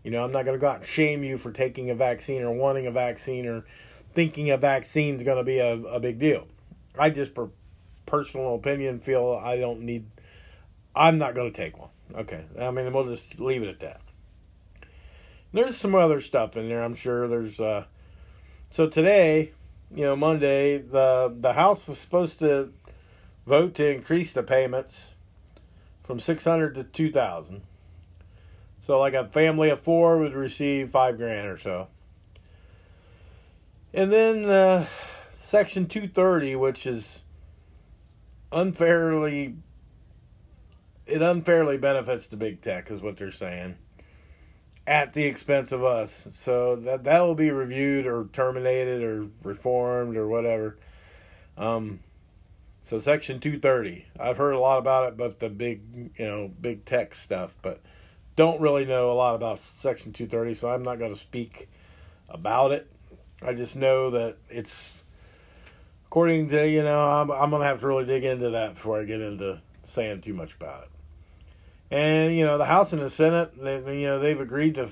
You 0.03 0.11
know, 0.11 0.23
I'm 0.23 0.31
not 0.31 0.45
going 0.45 0.57
to 0.57 0.61
go 0.61 0.67
out 0.67 0.77
and 0.77 0.85
shame 0.85 1.23
you 1.23 1.37
for 1.37 1.51
taking 1.51 1.89
a 1.89 1.95
vaccine 1.95 2.43
or 2.43 2.51
wanting 2.51 2.85
a 2.87 2.91
vaccine 2.91 3.45
or 3.45 3.65
thinking 4.13 4.51
a 4.51 4.57
vaccine 4.57 5.15
is 5.15 5.23
going 5.23 5.37
to 5.37 5.43
be 5.43 5.57
a, 5.57 5.73
a 5.73 5.99
big 5.99 6.19
deal. 6.19 6.47
I 6.97 7.09
just, 7.09 7.33
per 7.33 7.49
personal 8.05 8.55
opinion, 8.55 8.99
feel 8.99 9.41
I 9.43 9.57
don't 9.57 9.81
need. 9.81 10.05
I'm 10.95 11.17
not 11.17 11.35
going 11.35 11.51
to 11.51 11.57
take 11.57 11.77
one. 11.77 11.89
Okay, 12.13 12.45
I 12.59 12.71
mean, 12.71 12.93
we'll 12.93 13.07
just 13.07 13.39
leave 13.39 13.63
it 13.63 13.69
at 13.69 13.79
that. 13.79 14.01
There's 15.53 15.77
some 15.77 15.95
other 15.95 16.21
stuff 16.21 16.57
in 16.57 16.67
there. 16.67 16.83
I'm 16.83 16.95
sure 16.95 17.27
there's. 17.27 17.59
Uh, 17.59 17.85
so 18.71 18.87
today, 18.87 19.53
you 19.93 20.03
know, 20.03 20.15
Monday, 20.15 20.77
the 20.77 21.33
the 21.39 21.53
House 21.53 21.87
was 21.87 21.97
supposed 21.97 22.39
to 22.39 22.71
vote 23.47 23.75
to 23.75 23.89
increase 23.89 24.31
the 24.31 24.43
payments 24.43 25.07
from 26.03 26.19
600 26.19 26.75
to 26.75 26.83
2,000. 26.83 27.61
So, 28.85 28.99
like 28.99 29.13
a 29.13 29.25
family 29.25 29.69
of 29.69 29.79
four 29.79 30.19
would 30.19 30.33
receive 30.33 30.91
five 30.91 31.17
grand 31.17 31.47
or 31.47 31.57
so. 31.57 31.87
And 33.93 34.11
then 34.11 34.45
uh, 34.45 34.85
Section 35.39 35.87
230, 35.87 36.55
which 36.57 36.85
is 36.85 37.19
unfairly, 38.51 39.55
it 41.05 41.21
unfairly 41.21 41.77
benefits 41.77 42.27
the 42.27 42.37
big 42.37 42.61
tech, 42.61 42.89
is 42.91 43.01
what 43.01 43.17
they're 43.17 43.31
saying, 43.31 43.75
at 44.87 45.13
the 45.13 45.23
expense 45.23 45.71
of 45.71 45.83
us. 45.83 46.27
So 46.31 46.75
that 46.77 47.03
that 47.03 47.19
will 47.21 47.35
be 47.35 47.51
reviewed 47.51 48.05
or 48.05 48.27
terminated 48.33 49.03
or 49.03 49.27
reformed 49.43 50.17
or 50.17 50.27
whatever. 50.27 50.77
Um, 51.57 51.99
so 52.89 52.99
Section 52.99 53.39
230, 53.39 54.05
I've 54.19 54.37
heard 54.37 54.53
a 54.53 54.59
lot 54.59 54.77
about 54.77 55.07
it, 55.07 55.17
but 55.17 55.39
the 55.39 55.49
big, 55.49 56.11
you 56.17 56.25
know, 56.25 56.51
big 56.61 56.85
tech 56.85 57.15
stuff, 57.15 57.55
but 57.63 57.81
don't 58.35 58.61
really 58.61 58.85
know 58.85 59.11
a 59.11 59.13
lot 59.13 59.33
about 59.33 59.59
Section 59.81 60.13
230, 60.13 60.53
so 60.53 60.69
I'm 60.69 60.83
not 60.83 60.99
going 60.99 61.13
to 61.13 61.19
speak 61.19 61.67
about 62.29 62.71
it. 62.71 62.87
I 63.41 63.53
just 63.53 63.75
know 63.75 64.11
that 64.11 64.37
it's, 64.49 64.93
according 66.05 66.49
to, 66.49 66.69
you 66.69 66.83
know, 66.83 66.99
I'm, 66.99 67.31
I'm 67.31 67.49
going 67.49 67.61
to 67.61 67.67
have 67.67 67.79
to 67.79 67.87
really 67.87 68.05
dig 68.05 68.23
into 68.23 68.51
that 68.51 68.75
before 68.75 68.99
I 68.99 69.05
get 69.05 69.21
into 69.21 69.61
saying 69.85 70.21
too 70.21 70.33
much 70.33 70.53
about 70.53 70.83
it. 70.83 70.89
And, 71.91 72.35
you 72.35 72.45
know, 72.45 72.57
the 72.57 72.65
House 72.65 72.93
and 72.93 73.01
the 73.01 73.09
Senate, 73.09 73.53
they, 73.61 73.99
you 73.99 74.07
know, 74.07 74.19
they've 74.19 74.39
agreed 74.39 74.75
to, 74.75 74.89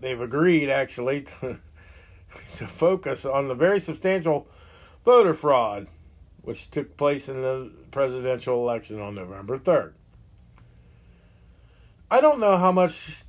they've 0.00 0.20
agreed 0.20 0.68
actually 0.70 1.22
to, 1.40 1.58
to 2.56 2.66
focus 2.66 3.24
on 3.24 3.48
the 3.48 3.54
very 3.54 3.80
substantial 3.80 4.46
voter 5.04 5.34
fraud 5.34 5.86
which 6.48 6.70
took 6.70 6.96
place 6.96 7.28
in 7.28 7.42
the 7.42 7.70
presidential 7.90 8.56
election 8.56 8.98
on 8.98 9.14
November 9.14 9.58
3rd. 9.58 9.92
I 12.10 12.22
don't 12.22 12.40
know 12.40 12.56
how 12.56 12.72
much 12.72 13.24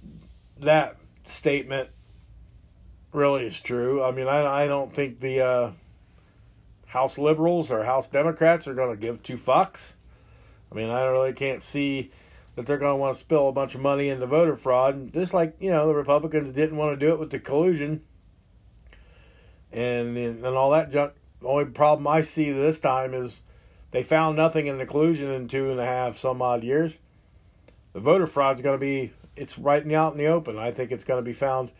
that 0.61 0.95
statement 1.27 1.89
really 3.11 3.45
is 3.45 3.59
true. 3.59 4.01
I 4.01 4.11
mean, 4.11 4.29
I, 4.29 4.63
I 4.63 4.67
don't 4.67 4.93
think 4.93 5.19
the 5.19 5.41
uh, 5.41 5.71
House 6.85 7.17
liberals 7.17 7.71
or 7.71 7.83
House 7.83 8.07
Democrats 8.07 8.69
are 8.69 8.73
going 8.73 8.95
to 8.95 9.01
give 9.01 9.21
two 9.21 9.37
fucks. 9.37 9.91
I 10.71 10.75
mean, 10.75 10.89
I 10.89 11.01
really 11.07 11.33
can't 11.33 11.61
see 11.61 12.11
that 12.55 12.65
they're 12.65 12.77
going 12.77 12.93
to 12.93 12.97
want 12.97 13.15
to 13.15 13.19
spill 13.19 13.49
a 13.49 13.53
bunch 13.53 13.75
of 13.75 13.81
money 13.81 14.09
into 14.09 14.25
voter 14.25 14.55
fraud. 14.55 15.13
Just 15.13 15.33
like, 15.33 15.55
you 15.59 15.71
know, 15.71 15.87
the 15.87 15.95
Republicans 15.95 16.53
didn't 16.53 16.77
want 16.77 16.99
to 16.99 17.05
do 17.05 17.11
it 17.13 17.19
with 17.19 17.29
the 17.29 17.39
collusion 17.39 18.01
and, 19.71 20.17
and 20.17 20.45
all 20.45 20.71
that 20.71 20.91
junk 20.91 21.13
the 21.41 21.47
only 21.47 21.65
problem 21.65 22.07
I 22.07 22.21
see 22.21 22.51
this 22.51 22.79
time 22.79 23.13
is 23.13 23.41
they 23.91 24.03
found 24.03 24.35
nothing 24.35 24.67
in 24.67 24.77
the 24.77 24.85
collusion 24.85 25.31
in 25.31 25.47
two 25.47 25.71
and 25.71 25.79
a 25.79 25.85
half 25.85 26.17
some 26.17 26.41
odd 26.41 26.63
years. 26.63 26.97
The 27.93 27.99
voter 27.99 28.27
fraud's 28.27 28.61
going 28.61 28.77
to 28.77 28.85
be 28.85 29.13
it's 29.35 29.57
right 29.57 29.89
out 29.93 30.11
in 30.11 30.17
the 30.17 30.27
open. 30.27 30.57
I 30.57 30.71
think 30.71 30.91
it's 30.91 31.05
going 31.05 31.23
to 31.23 31.25
be 31.25 31.33
found 31.33 31.71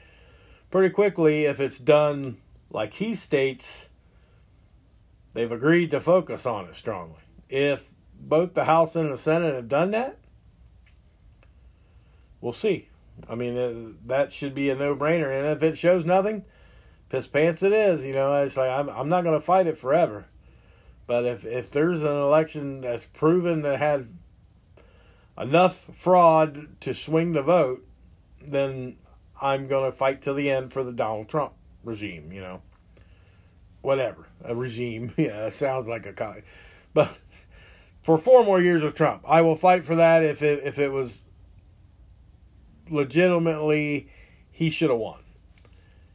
pretty 0.71 0.93
quickly 0.93 1.45
if 1.45 1.59
it's 1.59 1.77
done 1.77 2.37
like 2.69 2.93
he 2.93 3.15
states. 3.15 3.87
They've 5.33 5.51
agreed 5.51 5.91
to 5.91 5.99
focus 5.99 6.45
on 6.45 6.65
it 6.65 6.75
strongly. 6.75 7.19
If 7.49 7.91
both 8.19 8.53
the 8.53 8.65
House 8.65 8.95
and 8.95 9.11
the 9.11 9.17
Senate 9.17 9.53
have 9.53 9.67
done 9.67 9.91
that, 9.91 10.18
we'll 12.41 12.53
see. 12.53 12.89
I 13.27 13.35
mean, 13.35 13.57
uh, 13.57 13.97
that 14.07 14.31
should 14.31 14.53
be 14.53 14.69
a 14.69 14.75
no-brainer. 14.75 15.37
And 15.37 15.47
if 15.47 15.63
it 15.63 15.77
shows 15.77 16.05
nothing, 16.05 16.45
piss 17.09 17.27
pants 17.27 17.63
it 17.63 17.73
is. 17.73 18.03
You 18.03 18.13
know, 18.13 18.43
it's 18.43 18.57
like 18.57 18.69
I'm 18.69 18.89
I'm 18.89 19.09
not 19.09 19.23
going 19.23 19.39
to 19.39 19.45
fight 19.45 19.67
it 19.67 19.77
forever, 19.77 20.25
but 21.07 21.25
if 21.25 21.45
if 21.45 21.71
there's 21.71 22.01
an 22.01 22.07
election 22.07 22.81
that's 22.81 23.05
proven 23.05 23.63
to 23.63 23.77
have 23.77 24.07
enough 25.37 25.85
fraud 25.93 26.67
to 26.81 26.93
swing 26.93 27.33
the 27.33 27.41
vote, 27.41 27.85
then 28.41 28.97
I'm 29.41 29.67
going 29.67 29.91
to 29.91 29.97
fight 29.97 30.21
to 30.23 30.33
the 30.33 30.49
end 30.49 30.71
for 30.71 30.83
the 30.83 30.91
Donald 30.91 31.27
Trump 31.27 31.53
regime. 31.83 32.31
You 32.31 32.41
know, 32.41 32.61
whatever 33.81 34.27
a 34.43 34.55
regime. 34.55 35.13
Yeah, 35.17 35.49
sounds 35.49 35.87
like 35.87 36.05
a 36.05 36.43
but 36.93 37.15
for 38.01 38.17
four 38.17 38.43
more 38.43 38.61
years 38.61 38.83
of 38.83 38.95
Trump, 38.95 39.23
I 39.27 39.41
will 39.41 39.55
fight 39.55 39.85
for 39.85 39.95
that 39.95 40.23
if 40.23 40.41
it 40.41 40.63
if 40.63 40.79
it 40.79 40.89
was 40.89 41.19
legitimately 42.89 44.09
he 44.51 44.69
should 44.69 44.89
have 44.89 44.99
won. 44.99 45.19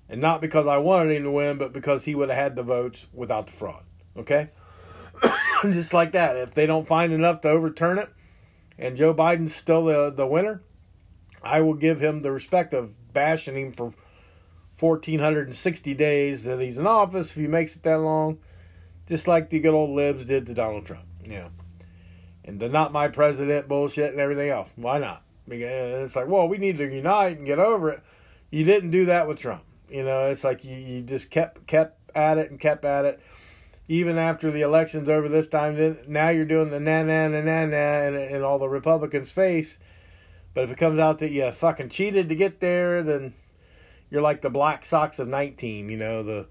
And 0.08 0.20
not 0.20 0.40
because 0.40 0.66
I 0.66 0.76
wanted 0.76 1.16
him 1.16 1.24
to 1.24 1.30
win, 1.30 1.58
but 1.58 1.72
because 1.72 2.04
he 2.04 2.14
would 2.14 2.28
have 2.28 2.38
had 2.38 2.56
the 2.56 2.62
votes 2.62 3.06
without 3.12 3.46
the 3.46 3.52
fraud. 3.52 3.82
Okay? 4.16 4.50
Just 5.62 5.94
like 5.94 6.12
that. 6.12 6.36
If 6.36 6.54
they 6.54 6.66
don't 6.66 6.86
find 6.86 7.12
enough 7.12 7.40
to 7.42 7.48
overturn 7.48 7.98
it 7.98 8.10
and 8.78 8.96
Joe 8.96 9.14
Biden's 9.14 9.54
still 9.54 9.86
the, 9.86 10.10
the 10.10 10.26
winner, 10.26 10.62
I 11.42 11.60
will 11.60 11.74
give 11.74 12.00
him 12.00 12.22
the 12.22 12.32
respect 12.32 12.74
of 12.74 12.92
bashing 13.12 13.56
him 13.56 13.72
for 13.72 13.92
1,460 14.80 15.94
days 15.94 16.44
that 16.44 16.60
he's 16.60 16.78
in 16.78 16.86
office 16.86 17.30
if 17.30 17.36
he 17.36 17.46
makes 17.46 17.74
it 17.76 17.82
that 17.84 18.00
long. 18.00 18.38
Just 19.08 19.26
like 19.26 19.50
the 19.50 19.60
good 19.60 19.74
old 19.74 19.90
libs 19.90 20.24
did 20.24 20.46
to 20.46 20.54
Donald 20.54 20.86
Trump. 20.86 21.04
Yeah. 21.24 21.48
And 22.44 22.60
the 22.60 22.68
not 22.68 22.92
my 22.92 23.08
president 23.08 23.68
bullshit 23.68 24.12
and 24.12 24.20
everything 24.20 24.50
else. 24.50 24.68
Why 24.76 24.98
not? 24.98 25.23
It's 25.46 26.16
like, 26.16 26.28
well, 26.28 26.48
we 26.48 26.58
need 26.58 26.78
to 26.78 26.88
unite 26.88 27.38
and 27.38 27.46
get 27.46 27.58
over 27.58 27.90
it. 27.90 28.02
You 28.50 28.64
didn't 28.64 28.90
do 28.90 29.06
that 29.06 29.28
with 29.28 29.38
Trump. 29.38 29.62
You 29.88 30.04
know, 30.04 30.28
it's 30.28 30.44
like 30.44 30.64
you, 30.64 30.76
you 30.76 31.02
just 31.02 31.30
kept 31.30 31.66
kept 31.66 31.98
at 32.16 32.38
it 32.38 32.50
and 32.50 32.58
kept 32.58 32.84
at 32.84 33.04
it. 33.04 33.20
Even 33.86 34.16
after 34.16 34.50
the 34.50 34.62
election's 34.62 35.10
over 35.10 35.28
this 35.28 35.48
time, 35.48 35.76
then 35.76 35.98
now 36.08 36.30
you're 36.30 36.46
doing 36.46 36.70
the 36.70 36.80
na 36.80 37.02
na 37.02 37.28
na 37.28 37.40
na 37.40 37.66
na 37.66 38.02
in, 38.06 38.14
in 38.14 38.42
all 38.42 38.58
the 38.58 38.68
Republicans' 38.68 39.30
face. 39.30 39.76
But 40.54 40.64
if 40.64 40.70
it 40.70 40.78
comes 40.78 40.98
out 40.98 41.18
that 41.18 41.32
you 41.32 41.50
fucking 41.50 41.90
cheated 41.90 42.28
to 42.28 42.34
get 42.34 42.60
there, 42.60 43.02
then 43.02 43.34
you're 44.10 44.22
like 44.22 44.40
the 44.40 44.50
Black 44.50 44.84
Sox 44.84 45.18
of 45.18 45.28
19, 45.28 45.90
you 45.90 45.96
know, 45.96 46.22
the 46.22 46.46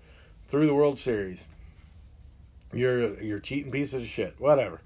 through 0.49 0.67
the 0.67 0.75
World 0.75 0.99
Series. 0.99 1.39
You're 2.73 3.19
you're 3.21 3.39
cheating 3.39 3.71
pieces 3.71 4.03
of 4.03 4.09
shit. 4.09 4.35
Whatever 4.39 4.81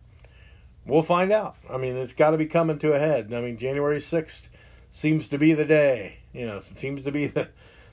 we'll 0.87 1.03
find 1.03 1.31
out. 1.31 1.57
I 1.69 1.77
mean, 1.77 1.97
it's 1.97 2.13
got 2.13 2.31
to 2.31 2.37
be 2.37 2.45
coming 2.45 2.79
to 2.79 2.93
a 2.93 2.99
head. 2.99 3.33
I 3.33 3.41
mean, 3.41 3.57
January 3.57 3.99
6th 3.99 4.47
seems 4.89 5.27
to 5.27 5.37
be 5.37 5.53
the 5.53 5.65
day. 5.65 6.19
You 6.33 6.47
know, 6.47 6.57
it 6.57 6.77
seems 6.77 7.03
to 7.03 7.11
be 7.11 7.27
the, 7.27 7.49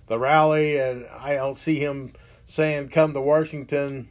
the 0.07 0.19
rally, 0.19 0.79
and 0.79 1.07
I 1.19 1.35
don't 1.35 1.59
see 1.59 1.79
him 1.79 2.13
saying, 2.47 2.89
come 2.91 3.13
to 3.15 3.21
Washington, 3.21 4.09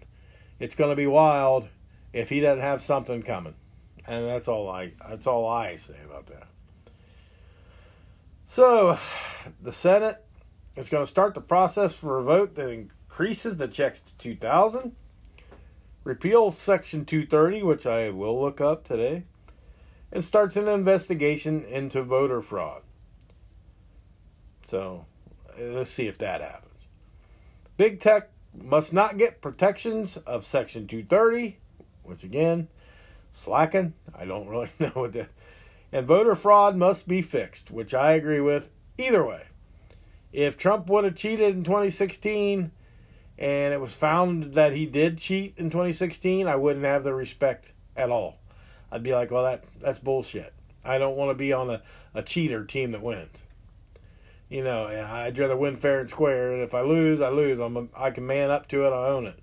it's 0.59 0.75
going 0.75 0.89
to 0.89 0.95
be 0.95 1.07
wild 1.07 1.67
if 2.11 2.29
he 2.29 2.39
doesn't 2.39 2.61
have 2.61 2.81
something 2.81 3.23
coming. 3.23 3.55
And 4.05 4.27
that's 4.27 4.47
all 4.47 4.69
I 4.69 4.91
that's 5.09 5.27
all 5.27 5.47
I 5.47 5.77
say 5.77 5.95
about 6.05 6.27
that. 6.27 6.47
So, 8.45 8.99
the 9.61 9.71
Senate 9.71 10.23
is 10.75 10.89
going 10.89 11.05
to 11.05 11.09
start 11.09 11.33
the 11.33 11.41
process 11.41 11.93
for 11.93 12.19
a 12.19 12.23
vote 12.23 12.55
that 12.55 12.69
increases 12.69 13.55
the 13.55 13.67
checks 13.67 14.01
to 14.01 14.17
2000 14.17 14.95
repeal 16.03 16.51
Section 16.51 17.05
230, 17.05 17.63
which 17.63 17.85
I 17.85 18.09
will 18.09 18.41
look 18.41 18.61
up 18.61 18.83
today, 18.83 19.23
and 20.11 20.23
starts 20.23 20.55
an 20.55 20.67
investigation 20.67 21.63
into 21.65 22.03
voter 22.03 22.41
fraud. 22.41 22.81
So 24.65 25.05
let's 25.59 25.89
see 25.89 26.07
if 26.07 26.17
that 26.19 26.41
happens. 26.41 26.69
Big 27.77 27.99
tech 27.99 28.29
must 28.53 28.93
not 28.93 29.17
get 29.17 29.41
protections 29.41 30.17
of 30.17 30.45
Section 30.45 30.87
230, 30.87 31.57
which 32.03 32.23
again, 32.23 32.67
slacking. 33.31 33.93
I 34.15 34.25
don't 34.25 34.47
really 34.47 34.69
know 34.79 34.89
what 34.89 35.13
that. 35.13 35.29
And 35.91 36.07
voter 36.07 36.35
fraud 36.35 36.75
must 36.75 37.07
be 37.07 37.21
fixed, 37.21 37.71
which 37.71 37.93
I 37.93 38.13
agree 38.13 38.41
with 38.41 38.69
either 38.97 39.25
way. 39.25 39.43
If 40.31 40.57
Trump 40.57 40.87
would 40.87 41.03
have 41.03 41.15
cheated 41.15 41.55
in 41.55 41.63
2016, 41.63 42.71
and 43.37 43.73
it 43.73 43.81
was 43.81 43.93
found 43.93 44.53
that 44.53 44.73
he 44.73 44.85
did 44.85 45.17
cheat 45.17 45.55
in 45.57 45.69
2016, 45.69 46.47
I 46.47 46.55
wouldn't 46.55 46.85
have 46.85 47.03
the 47.03 47.13
respect 47.13 47.71
at 47.95 48.09
all. 48.09 48.37
I'd 48.91 49.03
be 49.03 49.13
like, 49.13 49.31
well, 49.31 49.43
that 49.43 49.63
that's 49.81 49.99
bullshit. 49.99 50.53
I 50.85 50.97
don't 50.97 51.15
want 51.15 51.31
to 51.31 51.35
be 51.35 51.53
on 51.53 51.69
a, 51.69 51.81
a 52.13 52.21
cheater 52.21 52.63
team 52.65 52.91
that 52.91 53.01
wins. 53.01 53.37
You 54.49 54.63
know, 54.63 54.85
I'd 54.85 55.39
rather 55.39 55.57
win 55.57 55.77
fair 55.77 56.01
and 56.01 56.09
square. 56.09 56.53
And 56.53 56.61
if 56.61 56.75
I 56.75 56.81
lose, 56.81 57.21
I 57.21 57.29
lose. 57.29 57.59
I'm 57.59 57.75
a, 57.75 57.87
I 57.97 58.11
can 58.11 58.27
man 58.27 58.51
up 58.51 58.67
to 58.69 58.85
it. 58.85 58.91
I 58.91 59.07
own 59.07 59.25
it. 59.25 59.39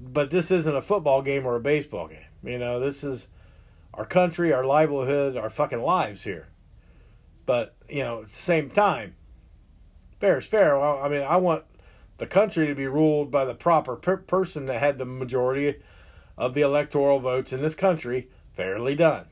But 0.00 0.30
this 0.30 0.50
isn't 0.50 0.74
a 0.74 0.80
football 0.80 1.20
game 1.20 1.44
or 1.44 1.56
a 1.56 1.60
baseball 1.60 2.08
game. 2.08 2.18
You 2.42 2.58
know, 2.58 2.80
this 2.80 3.04
is 3.04 3.28
our 3.92 4.06
country, 4.06 4.54
our 4.54 4.64
livelihood, 4.64 5.36
our 5.36 5.50
fucking 5.50 5.82
lives 5.82 6.22
here. 6.22 6.48
But 7.44 7.74
you 7.90 8.02
know, 8.02 8.22
at 8.22 8.28
the 8.28 8.34
same 8.34 8.70
time, 8.70 9.16
fair 10.18 10.38
is 10.38 10.46
fair. 10.46 10.78
Well, 10.78 11.00
I 11.02 11.08
mean, 11.08 11.22
I 11.22 11.36
want 11.36 11.64
the 12.20 12.26
country 12.26 12.66
to 12.66 12.74
be 12.74 12.86
ruled 12.86 13.30
by 13.30 13.46
the 13.46 13.54
proper 13.54 13.96
per- 13.96 14.18
person 14.18 14.66
that 14.66 14.78
had 14.78 14.98
the 14.98 15.06
majority 15.06 15.76
of 16.36 16.52
the 16.52 16.60
electoral 16.60 17.18
votes 17.18 17.50
in 17.50 17.62
this 17.62 17.74
country 17.74 18.28
fairly 18.54 18.94
done. 18.94 19.24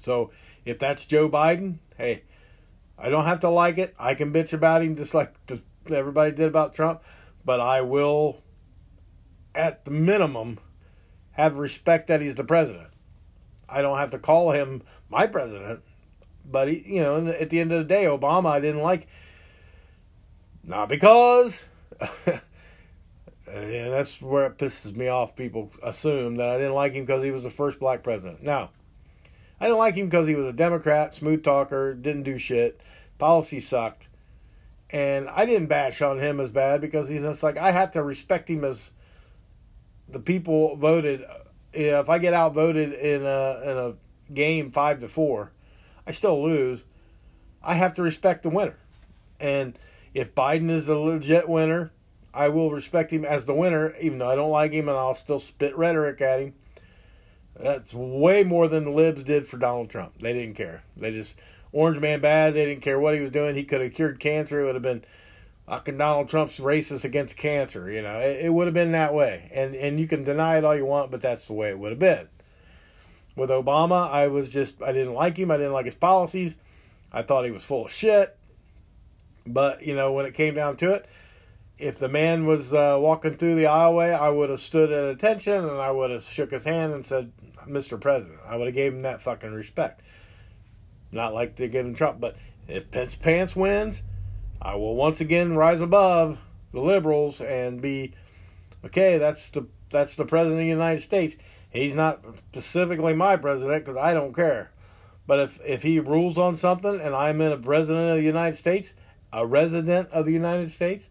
So 0.00 0.30
if 0.64 0.78
that's 0.78 1.04
Joe 1.04 1.28
Biden, 1.28 1.78
hey, 1.98 2.22
I 2.96 3.08
don't 3.08 3.24
have 3.24 3.40
to 3.40 3.50
like 3.50 3.76
it. 3.76 3.92
I 3.98 4.14
can 4.14 4.32
bitch 4.32 4.52
about 4.52 4.82
him 4.82 4.94
just 4.94 5.14
like 5.14 5.34
the, 5.46 5.60
everybody 5.92 6.30
did 6.30 6.46
about 6.46 6.74
Trump, 6.74 7.02
but 7.44 7.58
I 7.58 7.80
will, 7.80 8.40
at 9.52 9.84
the 9.84 9.90
minimum, 9.90 10.60
have 11.32 11.56
respect 11.56 12.06
that 12.06 12.22
he's 12.22 12.36
the 12.36 12.44
president. 12.44 12.90
I 13.68 13.82
don't 13.82 13.98
have 13.98 14.12
to 14.12 14.18
call 14.20 14.52
him 14.52 14.82
my 15.08 15.26
president, 15.26 15.80
but 16.44 16.68
he, 16.68 16.84
you 16.86 17.02
know, 17.02 17.26
at 17.26 17.50
the 17.50 17.58
end 17.58 17.72
of 17.72 17.78
the 17.78 17.84
day, 17.84 18.04
Obama 18.04 18.46
I 18.46 18.60
didn't 18.60 18.82
like, 18.82 19.08
not 20.62 20.88
because. 20.88 21.58
yeah, 22.00 22.40
that's 23.46 24.20
where 24.20 24.46
it 24.46 24.58
pisses 24.58 24.94
me 24.94 25.08
off. 25.08 25.36
People 25.36 25.70
assume 25.82 26.36
that 26.36 26.48
I 26.48 26.58
didn't 26.58 26.74
like 26.74 26.92
him 26.92 27.04
because 27.04 27.24
he 27.24 27.30
was 27.30 27.42
the 27.42 27.50
first 27.50 27.78
black 27.78 28.02
president. 28.02 28.42
No, 28.42 28.68
I 29.60 29.66
didn't 29.66 29.78
like 29.78 29.94
him 29.94 30.08
because 30.08 30.26
he 30.26 30.34
was 30.34 30.46
a 30.46 30.52
Democrat, 30.52 31.14
smooth 31.14 31.44
talker, 31.44 31.94
didn't 31.94 32.22
do 32.22 32.38
shit, 32.38 32.80
policy 33.18 33.60
sucked, 33.60 34.08
and 34.88 35.28
I 35.28 35.46
didn't 35.46 35.66
bash 35.66 36.00
on 36.02 36.18
him 36.18 36.40
as 36.40 36.50
bad 36.50 36.80
because 36.80 37.08
he's 37.08 37.20
just 37.20 37.42
like 37.42 37.56
I 37.56 37.70
have 37.70 37.92
to 37.92 38.02
respect 38.02 38.48
him 38.48 38.64
as 38.64 38.82
the 40.08 40.20
people 40.20 40.76
voted. 40.76 41.24
If 41.72 42.08
I 42.08 42.18
get 42.18 42.34
outvoted 42.34 42.92
in 42.92 43.22
a 43.22 43.60
in 43.64 43.78
a 43.78 43.94
game 44.32 44.70
five 44.70 45.00
to 45.00 45.08
four, 45.08 45.52
I 46.06 46.12
still 46.12 46.42
lose. 46.42 46.80
I 47.62 47.74
have 47.74 47.94
to 47.94 48.02
respect 48.02 48.42
the 48.42 48.48
winner, 48.48 48.78
and 49.38 49.78
if 50.14 50.34
Biden 50.34 50.70
is 50.70 50.86
the 50.86 50.94
legit 50.94 51.48
winner, 51.48 51.92
I 52.32 52.48
will 52.48 52.70
respect 52.70 53.12
him 53.12 53.24
as 53.24 53.44
the 53.44 53.54
winner, 53.54 53.94
even 54.00 54.18
though 54.18 54.30
I 54.30 54.36
don't 54.36 54.50
like 54.50 54.72
him, 54.72 54.88
and 54.88 54.96
I'll 54.96 55.14
still 55.14 55.40
spit 55.40 55.76
rhetoric 55.76 56.20
at 56.20 56.40
him. 56.40 56.54
That's 57.58 57.92
way 57.92 58.44
more 58.44 58.68
than 58.68 58.84
the 58.84 58.90
libs 58.90 59.24
did 59.24 59.46
for 59.48 59.58
Donald 59.58 59.90
Trump. 59.90 60.14
They 60.20 60.32
didn't 60.32 60.54
care. 60.54 60.82
They 60.96 61.10
just 61.10 61.34
Orange 61.72 62.00
Man 62.00 62.20
bad. 62.20 62.54
They 62.54 62.64
didn't 62.64 62.82
care 62.82 62.98
what 62.98 63.14
he 63.14 63.20
was 63.20 63.32
doing. 63.32 63.56
He 63.56 63.64
could 63.64 63.80
have 63.80 63.94
cured 63.94 64.20
cancer. 64.20 64.60
It 64.60 64.64
would 64.64 64.74
have 64.74 64.82
been 64.82 65.04
fucking 65.68 65.98
Donald 65.98 66.28
Trump's 66.28 66.56
racist 66.56 67.04
against 67.04 67.36
cancer. 67.36 67.90
You 67.90 68.02
know, 68.02 68.18
it, 68.18 68.46
it 68.46 68.52
would 68.52 68.66
have 68.66 68.74
been 68.74 68.92
that 68.92 69.14
way. 69.14 69.50
And 69.52 69.74
and 69.74 70.00
you 70.00 70.08
can 70.08 70.24
deny 70.24 70.58
it 70.58 70.64
all 70.64 70.76
you 70.76 70.86
want, 70.86 71.10
but 71.10 71.20
that's 71.20 71.46
the 71.46 71.52
way 71.52 71.70
it 71.70 71.78
would 71.78 71.90
have 71.90 71.98
been. 71.98 72.28
With 73.36 73.50
Obama, 73.50 74.10
I 74.10 74.28
was 74.28 74.48
just 74.48 74.80
I 74.82 74.92
didn't 74.92 75.14
like 75.14 75.36
him. 75.36 75.50
I 75.50 75.56
didn't 75.56 75.72
like 75.72 75.86
his 75.86 75.94
policies. 75.94 76.54
I 77.12 77.22
thought 77.22 77.44
he 77.44 77.50
was 77.50 77.64
full 77.64 77.86
of 77.86 77.92
shit. 77.92 78.36
But 79.46 79.82
you 79.84 79.94
know, 79.94 80.12
when 80.12 80.26
it 80.26 80.34
came 80.34 80.54
down 80.54 80.76
to 80.78 80.92
it, 80.92 81.06
if 81.78 81.98
the 81.98 82.08
man 82.08 82.46
was 82.46 82.72
uh, 82.72 82.98
walking 83.00 83.36
through 83.36 83.56
the 83.56 83.64
aisleway, 83.64 84.18
I 84.18 84.28
would 84.28 84.50
have 84.50 84.60
stood 84.60 84.92
at 84.92 85.04
attention 85.04 85.52
and 85.52 85.80
I 85.80 85.90
would 85.90 86.10
have 86.10 86.22
shook 86.22 86.52
his 86.52 86.64
hand 86.64 86.92
and 86.92 87.06
said, 87.06 87.32
"Mr. 87.66 88.00
President." 88.00 88.38
I 88.46 88.56
would 88.56 88.66
have 88.66 88.74
gave 88.74 88.92
him 88.92 89.02
that 89.02 89.22
fucking 89.22 89.52
respect. 89.52 90.02
Not 91.10 91.34
like 91.34 91.56
they 91.56 91.68
give 91.68 91.86
him 91.86 91.94
Trump, 91.94 92.20
but 92.20 92.36
if 92.68 92.90
Pence 92.90 93.14
Pants 93.14 93.56
wins, 93.56 94.02
I 94.62 94.74
will 94.74 94.94
once 94.94 95.20
again 95.20 95.56
rise 95.56 95.80
above 95.80 96.38
the 96.72 96.80
liberals 96.80 97.40
and 97.40 97.80
be 97.80 98.14
okay. 98.84 99.18
That's 99.18 99.48
the 99.48 99.66
that's 99.90 100.14
the 100.14 100.24
president 100.24 100.60
of 100.60 100.64
the 100.64 100.70
United 100.70 101.02
States. 101.02 101.34
He's 101.70 101.94
not 101.94 102.24
specifically 102.52 103.14
my 103.14 103.36
president 103.36 103.84
because 103.84 103.96
I 103.96 104.12
don't 104.12 104.34
care. 104.34 104.70
But 105.26 105.40
if 105.40 105.60
if 105.64 105.82
he 105.82 105.98
rules 105.98 106.38
on 106.38 106.56
something 106.56 107.00
and 107.00 107.14
I'm 107.14 107.40
in 107.40 107.52
a 107.52 107.56
president 107.56 108.10
of 108.10 108.16
the 108.16 108.22
United 108.22 108.56
States, 108.56 108.92
a 109.32 109.46
resident 109.46 110.10
of 110.10 110.26
the 110.26 110.32
United 110.32 110.70
States, 110.70 111.08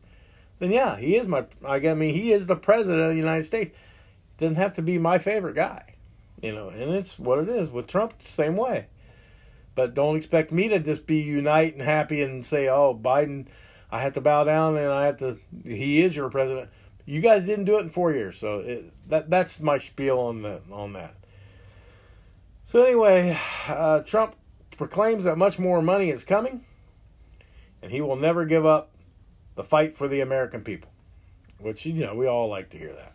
then 0.60 0.72
yeah, 0.72 0.98
he 0.98 1.16
is 1.16 1.28
my. 1.28 1.46
I 1.66 1.80
mean, 1.80 2.14
he 2.14 2.32
is 2.32 2.46
the 2.46 2.56
president 2.56 3.02
of 3.02 3.10
the 3.10 3.16
United 3.16 3.44
States. 3.44 3.76
Doesn't 4.38 4.56
have 4.56 4.76
to 4.76 4.82
be 4.82 4.98
my 4.98 5.18
favorite 5.18 5.56
guy, 5.56 5.96
you 6.42 6.54
know. 6.54 6.70
And 6.70 6.92
it's 6.92 7.18
what 7.18 7.40
it 7.40 7.50
is 7.50 7.70
with 7.70 7.88
Trump. 7.88 8.14
Same 8.24 8.56
way. 8.56 8.88
But 9.76 9.94
don't 9.94 10.18
expect 10.18 10.52
me 10.52 10.68
to 10.68 10.80
just 10.80 11.08
be 11.08 11.18
unite 11.18 11.74
and 11.74 11.82
happy 11.82 12.22
and 12.22 12.46
say, 12.46 12.68
"Oh, 12.68 13.00
Biden, 13.02 13.48
I 13.92 14.02
have 14.02 14.14
to 14.16 14.22
bow 14.22 14.44
down 14.44 14.78
and 14.78 14.92
I 14.92 15.06
have 15.06 15.20
to." 15.20 15.38
He 15.64 16.02
is 16.02 16.16
your 16.16 16.30
president. 16.30 16.70
You 17.06 17.22
guys 17.22 17.46
didn't 17.46 17.66
do 17.66 17.78
it 17.78 17.82
in 17.82 17.90
four 17.90 18.12
years, 18.12 18.38
so 18.38 18.60
it, 18.60 18.94
that 19.10 19.30
that's 19.30 19.60
my 19.62 19.80
spiel 19.80 20.20
on 20.20 20.42
that 20.42 20.62
on 20.72 20.94
that. 20.94 21.16
So 22.66 22.84
anyway, 22.84 23.40
uh, 23.68 24.02
Trump 24.02 24.36
proclaims 24.78 25.24
that 25.24 25.38
much 25.38 25.58
more 25.58 25.82
money 25.82 26.10
is 26.10 26.24
coming, 26.24 26.66
and 27.82 27.92
he 27.92 28.02
will 28.02 28.16
never 28.16 28.46
give 28.46 28.66
up 28.66 28.92
the 29.56 29.64
fight 29.64 29.98
for 29.98 30.08
the 30.08 30.22
American 30.22 30.62
people, 30.62 30.90
which, 31.60 31.86
you 31.86 31.94
know, 31.94 32.16
we 32.16 32.28
all 32.28 32.50
like 32.50 32.70
to 32.72 32.78
hear 32.78 32.94
that. 32.94 33.14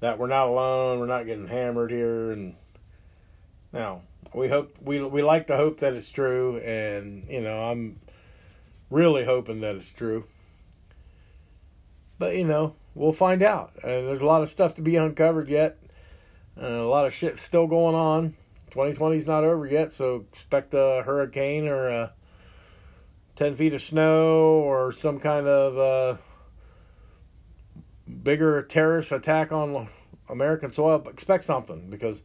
That 0.00 0.18
we're 0.18 0.28
not 0.28 0.48
alone, 0.48 1.00
we're 1.00 1.06
not 1.06 1.26
getting 1.26 1.48
hammered 1.48 1.90
here, 1.90 2.30
and 2.30 2.54
now 3.72 4.02
we 4.34 4.48
hope 4.48 4.76
we 4.80 5.02
we 5.02 5.22
like 5.22 5.46
to 5.48 5.56
hope 5.56 5.80
that 5.80 5.94
it's 5.94 6.10
true, 6.10 6.58
and 6.58 7.26
you 7.28 7.40
know 7.40 7.64
I'm 7.64 7.98
really 8.90 9.24
hoping 9.24 9.60
that 9.62 9.76
it's 9.76 9.90
true. 9.90 10.24
But 12.18 12.36
you 12.36 12.44
know 12.44 12.74
we'll 12.94 13.12
find 13.12 13.42
out, 13.42 13.72
and 13.82 14.06
there's 14.06 14.20
a 14.20 14.26
lot 14.26 14.42
of 14.42 14.48
stuff 14.48 14.74
to 14.76 14.82
be 14.82 14.96
uncovered 14.96 15.48
yet, 15.48 15.78
and 16.56 16.66
a 16.66 16.88
lot 16.88 17.06
of 17.06 17.14
shit 17.14 17.38
still 17.38 17.66
going 17.66 17.94
on. 17.94 18.36
2020 18.70 19.16
is 19.16 19.26
not 19.26 19.44
over 19.44 19.66
yet, 19.66 19.92
so 19.92 20.26
expect 20.32 20.74
a 20.74 21.02
hurricane 21.04 21.66
or 21.66 21.88
a 21.88 22.12
10 23.38 23.54
feet 23.54 23.72
of 23.72 23.80
snow 23.80 24.60
or 24.64 24.90
some 24.90 25.20
kind 25.20 25.46
of 25.46 25.78
uh, 25.78 26.20
bigger 28.24 28.64
terrorist 28.64 29.12
attack 29.12 29.52
on 29.52 29.88
American 30.28 30.72
soil, 30.72 31.06
expect 31.08 31.44
something 31.44 31.88
because 31.88 32.22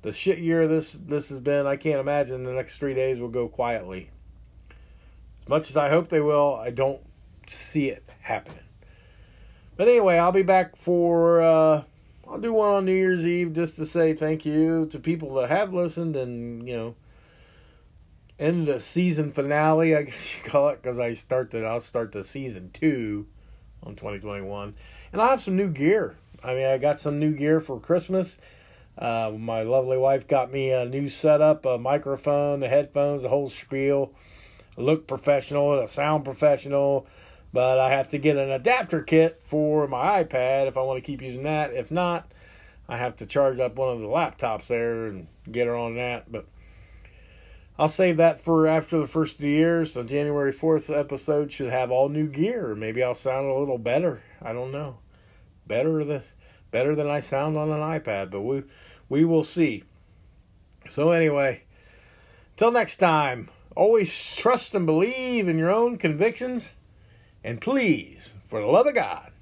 the 0.00 0.10
shit 0.10 0.38
year 0.38 0.66
this 0.66 0.92
this 0.92 1.28
has 1.28 1.40
been, 1.40 1.66
I 1.66 1.76
can't 1.76 2.00
imagine 2.00 2.44
the 2.44 2.54
next 2.54 2.78
three 2.78 2.94
days 2.94 3.20
will 3.20 3.28
go 3.28 3.48
quietly. 3.48 4.08
As 5.42 5.48
much 5.48 5.68
as 5.68 5.76
I 5.76 5.90
hope 5.90 6.08
they 6.08 6.22
will, 6.22 6.54
I 6.54 6.70
don't 6.70 7.02
see 7.50 7.90
it 7.90 8.08
happening. 8.22 8.64
But 9.76 9.88
anyway, 9.88 10.16
I'll 10.16 10.32
be 10.32 10.42
back 10.42 10.74
for 10.74 11.42
uh, 11.42 11.82
I'll 12.26 12.40
do 12.40 12.54
one 12.54 12.72
on 12.72 12.86
New 12.86 12.94
Year's 12.94 13.26
Eve 13.26 13.52
just 13.52 13.76
to 13.76 13.84
say 13.84 14.14
thank 14.14 14.46
you 14.46 14.88
to 14.90 14.98
people 14.98 15.34
that 15.34 15.50
have 15.50 15.74
listened 15.74 16.16
and 16.16 16.66
you 16.66 16.74
know 16.74 16.94
end 18.38 18.66
the 18.66 18.80
season 18.80 19.32
finale, 19.32 19.96
I 19.96 20.02
guess 20.02 20.36
you 20.36 20.42
call 20.48 20.68
it, 20.70 20.82
because 20.82 20.98
I 20.98 21.14
start 21.14 21.50
the 21.50 21.64
I'll 21.64 21.80
start 21.80 22.12
the 22.12 22.24
season 22.24 22.70
two 22.72 23.26
on 23.82 23.96
2021, 23.96 24.74
and 25.12 25.22
I 25.22 25.28
have 25.28 25.42
some 25.42 25.56
new 25.56 25.68
gear. 25.68 26.16
I 26.42 26.54
mean, 26.54 26.66
I 26.66 26.78
got 26.78 27.00
some 27.00 27.18
new 27.18 27.32
gear 27.32 27.60
for 27.60 27.80
Christmas. 27.80 28.36
Uh, 28.98 29.32
my 29.36 29.62
lovely 29.62 29.98
wife 29.98 30.26
got 30.26 30.50
me 30.50 30.70
a 30.70 30.84
new 30.86 31.08
setup, 31.08 31.66
a 31.66 31.76
microphone, 31.78 32.60
the 32.60 32.68
headphones, 32.68 33.22
the 33.22 33.28
whole 33.28 33.50
spiel. 33.50 34.12
I 34.76 34.80
look 34.80 35.06
professional, 35.06 35.78
a 35.78 35.88
sound 35.88 36.24
professional, 36.24 37.06
but 37.52 37.78
I 37.78 37.90
have 37.90 38.10
to 38.10 38.18
get 38.18 38.36
an 38.36 38.50
adapter 38.50 39.02
kit 39.02 39.42
for 39.44 39.86
my 39.86 40.24
iPad 40.24 40.66
if 40.66 40.76
I 40.76 40.82
want 40.82 41.02
to 41.02 41.06
keep 41.06 41.22
using 41.22 41.42
that. 41.44 41.72
If 41.72 41.90
not, 41.90 42.30
I 42.88 42.96
have 42.96 43.16
to 43.18 43.26
charge 43.26 43.58
up 43.58 43.76
one 43.76 43.94
of 43.94 44.00
the 44.00 44.06
laptops 44.06 44.66
there 44.66 45.06
and 45.06 45.26
get 45.50 45.66
her 45.66 45.76
on 45.76 45.96
that. 45.96 46.30
But 46.30 46.46
I'll 47.78 47.88
save 47.88 48.16
that 48.16 48.40
for 48.40 48.66
after 48.66 48.98
the 48.98 49.06
first 49.06 49.34
of 49.34 49.40
the 49.40 49.48
year. 49.48 49.84
So 49.84 50.02
January 50.02 50.52
4th 50.52 50.88
episode 50.96 51.52
should 51.52 51.70
have 51.70 51.90
all 51.90 52.08
new 52.08 52.26
gear. 52.26 52.74
Maybe 52.74 53.02
I'll 53.02 53.14
sound 53.14 53.46
a 53.46 53.54
little 53.54 53.78
better. 53.78 54.22
I 54.40 54.52
don't 54.52 54.72
know. 54.72 54.98
Better 55.66 56.04
than 56.04 56.22
better 56.70 56.94
than 56.94 57.08
I 57.08 57.20
sound 57.20 57.56
on 57.56 57.70
an 57.70 57.80
iPad, 57.80 58.30
but 58.30 58.42
we 58.42 58.62
we 59.08 59.24
will 59.24 59.44
see. 59.44 59.84
So 60.88 61.10
anyway, 61.10 61.62
till 62.56 62.70
next 62.70 62.96
time, 62.96 63.50
always 63.74 64.12
trust 64.14 64.74
and 64.74 64.86
believe 64.86 65.48
in 65.48 65.58
your 65.58 65.70
own 65.70 65.98
convictions. 65.98 66.72
And 67.44 67.60
please, 67.60 68.30
for 68.48 68.60
the 68.60 68.66
love 68.66 68.86
of 68.86 68.94
God, 68.94 69.32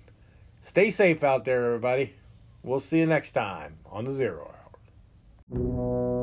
stay 0.65 0.91
safe 0.91 1.23
out 1.23 1.45
there, 1.45 1.67
everybody. 1.67 2.15
We'll 2.63 2.81
see 2.81 2.99
you 2.99 3.07
next 3.07 3.33
time 3.33 3.79
on 3.87 4.05
the 4.05 4.15
Zero 4.15 4.55
Hour. 5.51 6.14